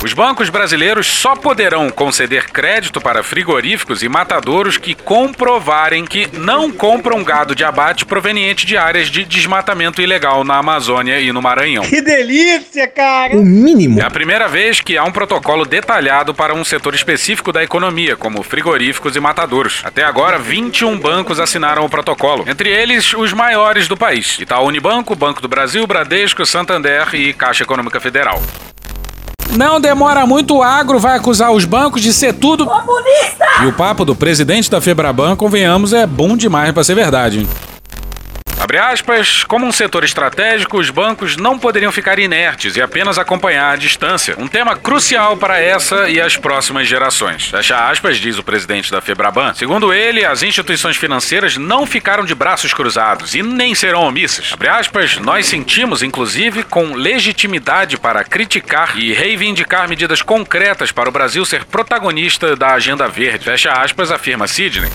Os 0.00 0.12
bancos 0.12 0.48
brasileiros 0.48 1.08
só 1.08 1.34
poderão 1.34 1.90
conceder 1.90 2.50
crédito 2.50 3.00
para 3.00 3.24
frigoríficos 3.24 4.00
e 4.04 4.08
matadouros 4.08 4.76
que 4.76 4.94
comprovarem 4.94 6.04
que 6.04 6.28
não 6.32 6.70
compram 6.70 7.24
gado 7.24 7.52
de 7.52 7.64
abate 7.64 8.06
proveniente 8.06 8.64
de 8.64 8.76
áreas 8.76 9.08
de 9.08 9.24
desmatamento 9.24 10.00
ilegal 10.00 10.44
na 10.44 10.56
Amazônia 10.56 11.18
e 11.18 11.32
no 11.32 11.42
Maranhão. 11.42 11.82
Que 11.82 12.00
delícia, 12.00 12.86
cara. 12.86 13.36
O 13.36 13.44
mínimo. 13.44 14.00
É 14.00 14.04
a 14.04 14.10
primeira 14.10 14.46
vez 14.46 14.80
que 14.80 14.96
há 14.96 15.02
um 15.02 15.10
protocolo 15.10 15.64
detalhado 15.64 16.32
para 16.32 16.54
um 16.54 16.64
setor 16.64 16.94
específico 16.94 17.52
da 17.52 17.64
economia, 17.64 18.14
como 18.14 18.44
frigoríficos 18.44 19.16
e 19.16 19.20
matadouros. 19.20 19.82
Até 19.82 20.04
agora, 20.04 20.38
21 20.38 20.96
bancos 20.96 21.40
assinaram 21.40 21.84
o 21.84 21.90
protocolo, 21.90 22.44
entre 22.46 22.68
eles 22.68 23.12
os 23.14 23.32
maiores 23.32 23.88
do 23.88 23.96
país: 23.96 24.38
Itaú 24.38 24.68
Unibanco, 24.68 25.16
Banco 25.16 25.42
do 25.42 25.48
Brasil, 25.48 25.84
Bradesco, 25.88 26.46
Santander 26.46 27.12
e 27.14 27.32
Caixa 27.32 27.64
Econômica 27.64 27.98
Federal. 27.98 28.40
Não 29.56 29.80
demora 29.80 30.26
muito, 30.26 30.56
o 30.56 30.62
agro 30.62 30.98
vai 30.98 31.16
acusar 31.16 31.50
os 31.52 31.64
bancos 31.64 32.02
de 32.02 32.12
ser 32.12 32.34
tudo. 32.34 32.66
Comunista! 32.66 33.46
E 33.62 33.66
o 33.66 33.72
papo 33.72 34.04
do 34.04 34.14
presidente 34.14 34.70
da 34.70 34.80
Febraban, 34.80 35.34
convenhamos, 35.36 35.92
é 35.92 36.06
bom 36.06 36.36
demais 36.36 36.72
pra 36.72 36.84
ser 36.84 36.94
verdade. 36.94 37.46
Abre 38.60 38.76
aspas, 38.78 39.44
como 39.44 39.64
um 39.64 39.72
setor 39.72 40.02
estratégico, 40.02 40.78
os 40.78 40.90
bancos 40.90 41.36
não 41.36 41.58
poderiam 41.58 41.92
ficar 41.92 42.18
inertes 42.18 42.76
e 42.76 42.82
apenas 42.82 43.16
acompanhar 43.16 43.72
à 43.72 43.76
distância. 43.76 44.34
Um 44.36 44.48
tema 44.48 44.76
crucial 44.76 45.36
para 45.36 45.60
essa 45.60 46.08
e 46.08 46.20
as 46.20 46.36
próximas 46.36 46.88
gerações. 46.88 47.46
Fecha 47.46 47.88
aspas, 47.88 48.18
diz 48.18 48.36
o 48.36 48.42
presidente 48.42 48.90
da 48.90 49.00
Febraban. 49.00 49.54
Segundo 49.54 49.92
ele, 49.92 50.24
as 50.24 50.42
instituições 50.42 50.96
financeiras 50.96 51.56
não 51.56 51.86
ficaram 51.86 52.24
de 52.24 52.34
braços 52.34 52.74
cruzados 52.74 53.34
e 53.34 53.42
nem 53.42 53.74
serão 53.74 54.02
omissas. 54.02 54.50
Abre 54.52 54.68
aspas, 54.68 55.18
nós 55.18 55.46
sentimos, 55.46 56.02
inclusive, 56.02 56.64
com 56.64 56.94
legitimidade 56.94 57.96
para 57.96 58.24
criticar 58.24 58.98
e 58.98 59.12
reivindicar 59.12 59.88
medidas 59.88 60.20
concretas 60.20 60.90
para 60.90 61.08
o 61.08 61.12
Brasil 61.12 61.44
ser 61.44 61.64
protagonista 61.64 62.56
da 62.56 62.74
agenda 62.74 63.06
verde. 63.08 63.44
Fecha 63.44 63.72
aspas, 63.72 64.10
afirma 64.10 64.48
Sidney. 64.48 64.90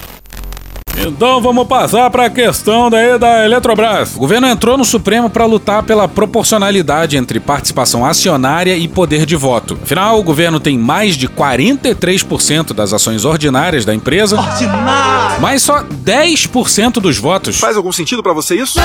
Então 0.95 1.41
vamos 1.41 1.67
passar 1.67 2.09
para 2.09 2.25
a 2.25 2.29
questão 2.29 2.89
daí 2.89 3.17
da 3.17 3.43
Eletrobras. 3.43 4.15
O 4.15 4.19
governo 4.19 4.47
entrou 4.47 4.77
no 4.77 4.85
Supremo 4.85 5.29
para 5.29 5.45
lutar 5.45 5.83
pela 5.83 6.07
proporcionalidade 6.07 7.17
entre 7.17 7.39
participação 7.39 8.05
acionária 8.05 8.75
e 8.77 8.87
poder 8.87 9.25
de 9.25 9.35
voto. 9.35 9.77
Afinal, 9.81 10.19
o 10.19 10.23
governo 10.23 10.59
tem 10.59 10.77
mais 10.77 11.15
de 11.17 11.27
43% 11.27 12.73
das 12.73 12.93
ações 12.93 13.25
ordinárias 13.25 13.85
da 13.85 13.93
empresa, 13.93 14.39
Ordinário. 14.39 15.41
mas 15.41 15.63
só 15.63 15.83
10% 15.83 16.93
dos 17.01 17.17
votos. 17.17 17.57
Faz 17.59 17.75
algum 17.75 17.91
sentido 17.91 18.21
pra 18.21 18.33
você 18.33 18.55
isso? 18.55 18.79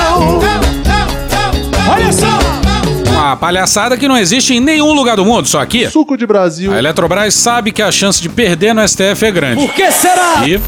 Olha 1.89 2.11
só. 2.11 2.27
Uma 3.11 3.35
palhaçada 3.35 3.97
que 3.97 4.07
não 4.07 4.17
existe 4.17 4.53
em 4.53 4.59
nenhum 4.61 4.93
lugar 4.93 5.17
do 5.17 5.25
mundo, 5.25 5.45
só 5.47 5.59
aqui. 5.59 5.89
Suco 5.89 6.15
de 6.17 6.25
Brasil. 6.25 6.73
A 6.73 6.77
Eletrobras 6.77 7.33
sabe 7.33 7.71
que 7.71 7.81
a 7.81 7.91
chance 7.91 8.21
de 8.21 8.29
perder 8.29 8.73
no 8.73 8.87
STF 8.87 9.25
é 9.25 9.31
grande. 9.31 9.61
Por 9.65 9.73
que 9.73 9.91
será? 9.91 10.47
E 10.47 10.59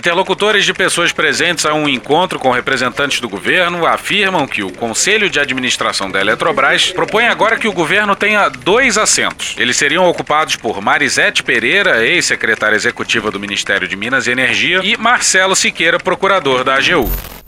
Interlocutores 0.00 0.64
de 0.64 0.72
pessoas 0.72 1.12
presentes 1.12 1.66
a 1.66 1.74
um 1.74 1.86
encontro 1.86 2.38
com 2.38 2.50
representantes 2.50 3.20
do 3.20 3.28
governo 3.28 3.84
afirmam 3.84 4.46
que 4.46 4.62
o 4.62 4.72
Conselho 4.72 5.28
de 5.28 5.38
Administração 5.38 6.10
da 6.10 6.18
Eletrobras 6.18 6.90
propõe 6.90 7.26
agora 7.26 7.58
que 7.58 7.68
o 7.68 7.72
governo 7.72 8.16
tenha 8.16 8.48
dois 8.48 8.96
assentos. 8.96 9.54
Eles 9.58 9.76
seriam 9.76 10.08
ocupados 10.08 10.56
por 10.56 10.80
Marisete 10.80 11.42
Pereira, 11.42 12.02
ex-secretária 12.02 12.76
executiva 12.76 13.30
do 13.30 13.38
Ministério 13.38 13.86
de 13.86 13.94
Minas 13.94 14.26
e 14.26 14.30
Energia, 14.30 14.80
e 14.82 14.96
Marcelo 14.96 15.54
Siqueira, 15.54 15.98
procurador 15.98 16.64
da 16.64 16.76
AGU. 16.76 17.39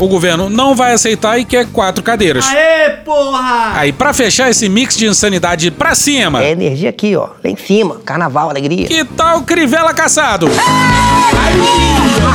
O 0.00 0.08
governo 0.08 0.50
não 0.50 0.74
vai 0.74 0.92
aceitar 0.92 1.38
e 1.38 1.44
quer 1.44 1.66
quatro 1.66 2.02
cadeiras. 2.02 2.46
Aê, 2.48 2.90
porra. 3.04 3.72
Aí, 3.78 3.92
pra 3.92 4.12
fechar 4.12 4.50
esse 4.50 4.68
mix 4.68 4.96
de 4.96 5.06
insanidade 5.06 5.70
pra 5.70 5.94
cima, 5.94 6.42
É 6.42 6.50
energia 6.50 6.90
aqui, 6.90 7.14
ó. 7.16 7.28
Lá 7.42 7.50
em 7.50 7.56
cima. 7.56 8.00
Carnaval, 8.04 8.50
alegria. 8.50 8.86
que 8.86 9.04
tal 9.04 9.42
Crivella 9.42 9.94
caçado? 9.94 10.48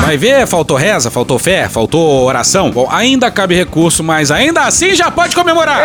Vai 0.02 0.18
ver, 0.18 0.48
faltou 0.48 0.78
reza, 0.78 1.12
faltou 1.12 1.38
fé, 1.38 1.68
faltou 1.70 2.24
oração. 2.24 2.72
Bom, 2.72 2.88
ainda 2.90 3.30
cabe 3.30 3.56
recurso, 3.56 4.04
mas 4.04 4.32
ainda 4.32 4.62
assim 4.62 4.96
já 4.96 5.12
pode 5.12 5.36
comemorar. 5.36 5.80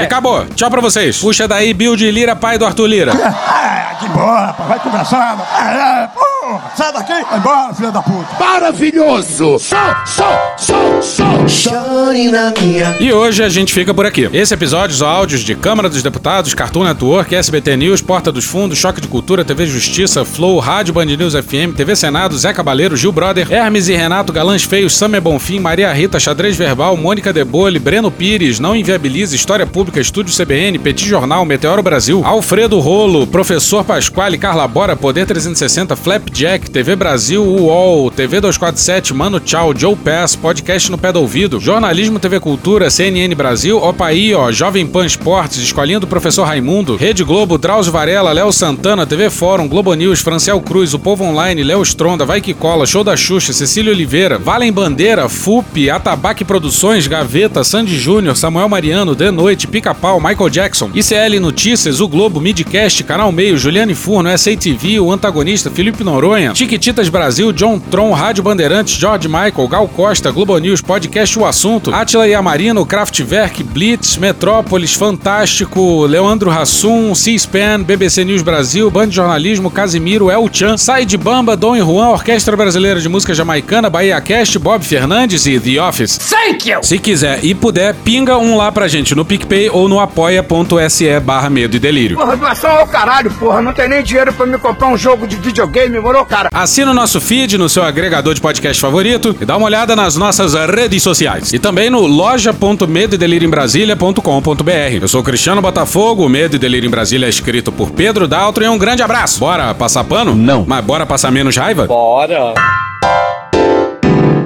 E 0.00 0.04
acabou. 0.04 0.46
Tchau 0.54 0.70
pra 0.70 0.80
vocês. 0.80 1.18
Puxa 1.18 1.46
daí, 1.48 1.72
Bill 1.74 1.96
de 1.96 2.10
Lira, 2.10 2.34
pai 2.36 2.58
do 2.58 2.64
Arthur 2.64 2.86
Lira. 2.86 3.12
Ah, 3.12 3.96
que 4.00 4.08
boa, 4.08 4.46
rapaz. 4.46 4.68
Vai 4.68 4.78
conversar. 4.80 5.38
Ah, 5.52 6.08
porra. 6.14 6.30
Sai 6.74 6.92
daqui. 6.92 7.12
Vai 7.12 7.38
embora, 7.38 7.74
filha 7.74 7.90
da 7.90 8.02
puta. 8.02 8.26
Maravilhoso! 8.38 9.58
Só, 9.58 10.02
só, 10.06 10.54
só, 10.56 11.00
só! 11.00 11.48
Chore 11.48 12.30
na 12.30 12.52
minha. 12.60 12.96
E 12.98 13.12
hoje 13.12 13.42
a 13.42 13.48
gente 13.48 13.72
fica 13.72 13.92
por 13.94 14.06
aqui. 14.06 14.28
Esse 14.32 14.54
episódio, 14.54 14.94
os 14.94 15.02
áudios 15.02 15.42
de 15.42 15.54
Câmara 15.54 15.88
dos 15.88 16.02
Deputados, 16.02 16.54
Cartoon 16.54 16.84
Network, 16.84 17.34
SBT 17.34 17.76
News, 17.76 18.00
Porta 18.02 18.32
dos 18.32 18.44
Fundos, 18.44 18.78
Choque 18.78 19.00
de 19.00 19.08
Cultura, 19.08 19.44
TV 19.44 19.66
Justiça, 19.66 20.24
Flow, 20.24 20.58
Rádio 20.58 20.94
Band 20.94 21.04
News 21.06 21.34
FM, 21.34 21.74
TV 21.76 21.94
Senado, 21.94 22.36
Zé 22.36 22.52
Cabaleiro, 22.52 22.96
Gil 22.96 23.12
Brother, 23.12 23.50
Hermes 23.52 23.88
e 23.88 23.94
Renato, 23.94 24.32
Galãs 24.32 24.64
Feios, 24.64 24.96
Samer 24.96 25.20
Bonfim, 25.20 25.60
Maria 25.60 25.92
Rita, 25.92 26.18
Xadrez 26.18 26.56
Verbal, 26.56 26.96
Mônica 26.96 27.32
Debole, 27.32 27.78
Breno 27.78 28.10
Pires, 28.10 28.58
Não 28.58 28.74
Inviabiliza, 28.74 29.36
História 29.36 29.66
Pública, 29.70 30.00
Estúdio 30.00 30.34
CBN, 30.34 30.78
Petit 30.78 31.08
Jornal, 31.08 31.44
Meteoro 31.44 31.82
Brasil, 31.82 32.22
Alfredo 32.24 32.78
Rolo, 32.78 33.26
Professor 33.26 33.84
Pasquale, 33.84 34.36
Carla 34.36 34.66
Bora, 34.66 34.96
Poder 34.96 35.24
360, 35.26 35.96
Flapjack, 35.96 36.68
TV 36.70 36.96
Brasil, 36.96 37.42
UOL, 37.42 38.10
TV 38.10 38.40
247, 38.40 39.14
Mano 39.14 39.40
Tchau, 39.40 39.72
Joe 39.76 39.96
Pass, 39.96 40.36
Podcast 40.36 40.90
no 40.90 40.98
Pé 40.98 41.12
do 41.12 41.20
Ouvido, 41.20 41.60
Jornalismo 41.60 42.18
TV 42.18 42.40
Cultura, 42.40 42.90
CNN 42.90 43.34
Brasil, 43.34 43.78
Opaí, 43.78 44.34
ó, 44.34 44.50
Jovem 44.50 44.86
Pan 44.86 45.06
Esportes, 45.06 45.58
Escolinha 45.62 46.00
do 46.00 46.06
Professor 46.06 46.44
Raimundo, 46.44 46.96
Rede 46.96 47.24
Globo, 47.24 47.56
Drauzio 47.56 47.92
Varela, 47.92 48.32
Léo 48.32 48.52
Santana, 48.52 49.06
TV 49.06 49.30
Fórum, 49.30 49.68
Globo 49.68 49.94
News, 49.94 50.20
Franciel 50.20 50.60
Cruz, 50.60 50.92
O 50.94 50.98
Povo 50.98 51.24
Online, 51.24 51.62
Léo 51.62 51.82
Stronda, 51.82 52.24
Vai 52.24 52.40
Que 52.40 52.52
Cola, 52.52 52.86
Show 52.86 53.04
da 53.04 53.16
Xuxa, 53.16 53.52
Cecília 53.52 53.92
Oliveira, 53.92 54.38
Valem 54.38 54.72
Bandeira, 54.72 55.28
FUP, 55.28 55.88
Atabaque 55.90 56.44
Produções, 56.44 57.06
Gaveta, 57.06 57.62
Sandy 57.62 57.96
Júnior, 57.98 58.36
Samuel 58.36 58.68
Mariano, 58.68 59.14
De 59.14 59.30
Noite, 59.30 59.59
Pica-Pau, 59.66 60.20
Michael 60.20 60.50
Jackson, 60.50 60.90
ICL 60.94 61.40
Notícias, 61.40 62.00
O 62.00 62.08
Globo, 62.08 62.40
Midcast, 62.40 63.02
Canal 63.04 63.32
Meio, 63.32 63.56
Juliane 63.56 63.94
Furno, 63.94 64.36
SATV, 64.36 65.00
O 65.00 65.12
Antagonista, 65.12 65.70
Felipe 65.70 66.04
Noronha, 66.04 66.54
Chiquititas 66.54 67.08
Brasil, 67.08 67.52
John 67.52 67.78
Tron, 67.78 68.12
Rádio 68.12 68.42
Bandeirantes, 68.42 68.94
George 68.94 69.28
Michael, 69.28 69.68
Gal 69.68 69.88
Costa, 69.88 70.30
Globo 70.30 70.56
News, 70.58 70.80
Podcast 70.80 71.38
O 71.38 71.44
Assunto, 71.46 71.92
Atila 71.92 72.26
Yamarino, 72.26 72.84
Kraftwerk, 72.86 73.62
Blitz, 73.62 74.16
Metrópolis, 74.16 74.94
Fantástico, 74.94 76.06
Leandro 76.06 76.50
Hassum, 76.50 77.14
C-SPAN, 77.14 77.82
BBC 77.82 78.24
News 78.24 78.42
Brasil, 78.42 78.90
Band 78.90 79.08
de 79.08 79.16
Jornalismo, 79.16 79.70
Casimiro, 79.70 80.30
El 80.30 80.48
Chan, 80.48 80.76
Side 80.76 81.16
Bamba, 81.16 81.56
Dom 81.56 81.76
e 81.76 81.80
Juan, 81.80 82.10
Orquestra 82.10 82.56
Brasileira 82.56 83.00
de 83.00 83.08
Música 83.08 83.34
Jamaicana, 83.34 83.90
Bahia 83.90 84.20
Cast, 84.20 84.58
Bob 84.58 84.84
Fernandes 84.84 85.46
e 85.46 85.58
The 85.58 85.80
Office. 85.82 86.18
Thank 86.18 86.70
you! 86.70 86.82
Se 86.82 86.98
quiser 86.98 87.44
e 87.44 87.54
puder, 87.54 87.94
pinga 88.04 88.38
um 88.38 88.56
lá 88.56 88.70
pra 88.70 88.88
gente 88.88 89.14
no 89.14 89.24
PicPay 89.24 89.49
ou 89.72 89.88
no 89.88 90.00
apoia.se 90.00 91.20
barra 91.20 91.48
medo 91.50 91.76
e 91.76 91.78
delírio. 91.78 92.16
Porra, 92.16 92.36
doação 92.36 92.70
ao 92.70 92.86
caralho, 92.86 93.30
porra. 93.32 93.60
Não 93.62 93.72
tem 93.72 93.88
nem 93.88 94.02
dinheiro 94.02 94.32
pra 94.32 94.46
me 94.46 94.58
comprar 94.58 94.88
um 94.88 94.96
jogo 94.96 95.26
de 95.26 95.36
videogame, 95.36 95.98
moro, 96.00 96.24
cara? 96.24 96.48
Assina 96.52 96.90
o 96.90 96.94
nosso 96.94 97.20
feed 97.20 97.58
no 97.58 97.68
seu 97.68 97.82
agregador 97.82 98.34
de 98.34 98.40
podcast 98.40 98.80
favorito 98.80 99.36
e 99.40 99.44
dá 99.44 99.56
uma 99.56 99.66
olhada 99.66 99.96
nas 99.96 100.16
nossas 100.16 100.54
redes 100.54 101.02
sociais. 101.02 101.52
E 101.52 101.58
também 101.58 101.90
no 101.90 102.06
loja.medoedelirioembrasilha.com.br. 102.06 104.98
Eu 105.00 105.08
sou 105.08 105.22
Cristiano 105.22 105.62
Botafogo, 105.62 106.24
o 106.24 106.28
Medo 106.28 106.56
e 106.56 106.58
Delírio 106.58 106.86
em 106.86 106.90
Brasília 106.90 107.26
é 107.26 107.30
escrito 107.30 107.72
por 107.72 107.90
Pedro 107.90 108.28
Daltro 108.28 108.64
e 108.64 108.68
um 108.68 108.78
grande 108.78 109.02
abraço. 109.02 109.40
Bora 109.40 109.74
passar 109.74 110.04
pano? 110.04 110.34
Não. 110.34 110.64
Mas 110.66 110.84
bora 110.84 111.06
passar 111.06 111.30
menos 111.30 111.56
raiva? 111.56 111.86
Bora. 111.86 112.54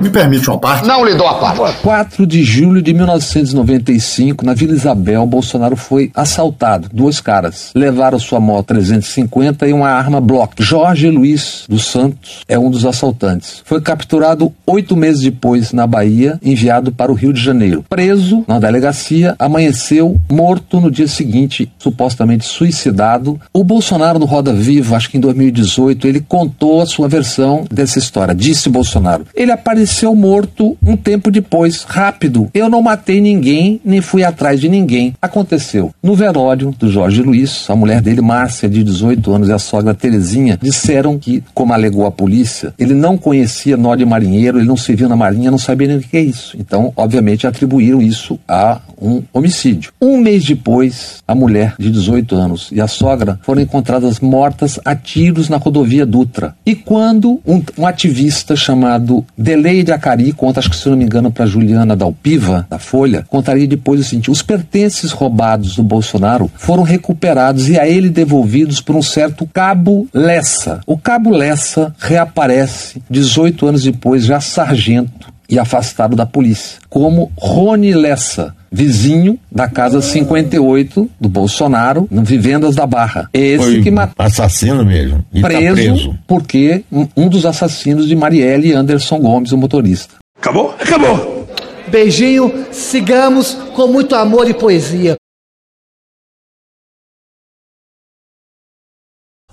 Me 0.05 0.11
permite 0.11 0.51
uma 0.51 0.59
parte? 0.59 0.87
Não 0.87 1.03
lhe 1.03 1.15
dou 1.15 1.27
a 1.27 1.33
parte. 1.33 1.81
4 1.81 2.27
de 2.27 2.45
julho 2.45 2.83
de 2.83 2.93
1995, 2.93 4.45
na 4.45 4.53
Vila 4.53 4.75
Isabel, 4.75 5.25
Bolsonaro 5.25 5.77
foi 5.77 6.11
assaltado. 6.15 6.91
Dois 6.93 7.23
caras 7.23 7.71
levaram 7.75 8.19
sua 8.19 8.39
moto 8.39 8.67
350 8.67 9.67
e 9.67 9.73
uma 9.73 9.89
arma 9.89 10.21
Block. 10.21 10.63
Jorge 10.63 11.09
Luiz 11.09 11.65
dos 11.67 11.87
Santos 11.87 12.43
é 12.47 12.59
um 12.59 12.71
dos 12.71 12.85
assaltantes. 12.85 13.63
Foi 13.65 13.81
capturado 13.81 14.53
oito 14.67 14.95
meses 14.95 15.23
depois 15.23 15.73
na 15.73 15.87
Bahia, 15.87 16.39
enviado 16.45 16.93
para 16.93 17.11
o 17.11 17.15
Rio 17.15 17.33
de 17.33 17.43
Janeiro. 17.43 17.83
Preso 17.89 18.45
na 18.47 18.59
delegacia, 18.59 19.35
amanheceu 19.39 20.21
morto 20.31 20.83
no 20.83 20.91
dia 20.91 21.09
seguinte, 21.09 21.73
supostamente 21.79 22.45
suicidado. 22.45 23.41
O 23.55 23.65
Bolsonaro 23.65 24.19
no 24.19 24.27
Roda 24.27 24.53
Viva, 24.53 24.99
acho 24.99 25.09
que 25.09 25.17
em 25.17 25.21
2018, 25.21 26.07
ele 26.07 26.21
contou 26.21 26.83
a 26.83 26.87
sua 26.87 27.09
versão 27.09 27.65
dessa 27.73 27.99
história. 27.99 28.35
Disse 28.35 28.69
Bolsonaro. 28.69 29.27
Ele 29.35 29.51
apareceu 29.51 29.94
morto 30.15 30.77
um 30.85 30.97
tempo 30.97 31.31
depois, 31.31 31.85
rápido. 31.85 32.49
Eu 32.53 32.69
não 32.69 32.83
matei 32.83 33.21
ninguém, 33.21 33.81
nem 33.85 34.01
fui 34.01 34.25
atrás 34.25 34.61
de 34.61 34.69
ninguém. 34.69 35.15
Aconteceu. 35.21 35.93
No 36.03 36.15
velório 36.15 36.75
do 36.79 36.91
Jorge 36.91 37.23
Luiz, 37.23 37.67
a 37.69 37.77
mulher 37.77 38.01
dele, 38.01 38.21
Márcia, 38.21 38.69
de 38.69 38.83
18 38.83 39.33
anos, 39.33 39.49
e 39.49 39.53
a 39.53 39.59
sogra 39.59 39.95
Terezinha, 39.95 40.59
disseram 40.61 41.19
que, 41.19 41.43
como 41.55 41.73
alegou 41.73 42.07
a 42.07 42.11
polícia, 42.11 42.75
ele 42.79 42.95
não 42.95 43.17
conhecia 43.17 43.77
nó 43.77 43.95
de 43.95 44.05
marinheiro, 44.05 44.59
ele 44.59 44.67
não 44.67 44.77
serviu 44.77 45.09
na 45.09 45.17
marinha, 45.17 45.51
não 45.51 45.59
sabia 45.59 45.89
nem 45.89 45.99
o 45.99 46.01
que 46.01 46.17
é 46.17 46.21
isso. 46.21 46.57
Então, 46.59 46.93
obviamente, 46.97 47.47
atribuíram 47.47 48.03
isso 48.03 48.39
a 48.49 48.81
um 49.01 49.23
homicídio. 49.33 49.93
Um 50.01 50.19
mês 50.19 50.45
depois, 50.45 51.23
a 51.27 51.35
mulher 51.35 51.75
de 51.79 51.91
18 51.91 52.35
anos 52.35 52.69
e 52.73 52.81
a 52.81 52.89
sogra 52.89 53.39
foram 53.43 53.63
encontradas 53.63 54.21
mortas 54.21 54.81
a 54.85 54.97
tiros 54.97 55.49
na 55.49 55.57
rodovia 55.57 56.07
Dutra. 56.07 56.57
E 56.65 56.75
quando 56.75 57.41
um, 57.47 57.63
um 57.79 57.87
ativista 57.87 58.57
chamado 58.57 59.25
Delei 59.37 59.84
de 59.85 59.93
Acari 59.93 60.33
conta, 60.33 60.61
acho 60.61 60.71
que 60.71 60.77
se 60.77 60.89
não 60.89 60.97
me 60.97 61.05
engano, 61.05 61.31
para 61.31 61.47
Juliana 61.47 61.95
Dalpiva, 61.95 62.67
da 62.69 62.79
Folha, 62.79 63.25
contaria 63.29 63.67
depois 63.67 64.01
o 64.01 64.05
seguinte: 64.05 64.31
os 64.31 64.43
pertences 64.43 65.13
roubados 65.13 65.77
do 65.77 65.83
Bolsonaro 65.83 66.51
foram 66.57 66.83
recuperados 66.83 67.69
e 67.69 67.79
a 67.79 67.87
ele 67.87 68.09
devolvidos 68.09 68.81
por 68.81 68.97
um 68.97 69.03
certo 69.03 69.49
Cabo 69.53 70.09
Lessa. 70.13 70.81
O 70.87 70.97
Cabo 70.97 71.31
Lessa 71.31 71.95
reaparece 71.99 73.03
18 73.09 73.67
anos 73.67 73.83
depois, 73.83 74.25
já 74.25 74.41
sargento 74.41 75.33
e 75.49 75.59
afastado 75.59 76.17
da 76.17 76.27
polícia, 76.27 76.79
como 76.89 77.31
Rony 77.37 77.93
Lessa, 77.93 78.55
vizinho 78.75 79.39
da 79.51 79.69
casa 79.69 80.03
58 80.03 81.09
do 81.21 81.29
Bolsonaro, 81.29 82.09
no 82.11 82.25
Vivendas 82.25 82.75
da 82.75 82.87
Barra. 82.87 83.29
Esse 83.33 83.65
Foi 83.65 83.83
que 83.83 83.91
matou. 83.91 84.15
Assassino 84.19 84.85
mesmo. 84.85 85.25
E 85.33 85.41
tá 85.41 85.47
Preso, 85.49 85.75
preso. 85.75 86.19
porque 86.27 86.85
um, 86.91 87.07
um 87.17 87.29
dos 87.29 87.47
assassinos 87.47 88.09
de 88.09 88.17
Marielle 88.17 88.73
Anderson 88.73 89.19
Gomes, 89.21 89.53
o 89.53 89.57
motorista. 89.57 90.17
Acabou? 90.37 90.75
Acabou. 90.81 91.49
Beijinho, 91.87 92.67
sigamos 92.73 93.55
com 93.75 93.87
muito 93.87 94.17
amor 94.17 94.51
e 94.51 94.55
poesia. 94.55 95.15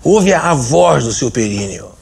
Ouve 0.02 0.32
a 0.32 0.52
voz 0.52 1.04
do 1.04 1.12
seu 1.12 1.30
períneo. 1.30 1.92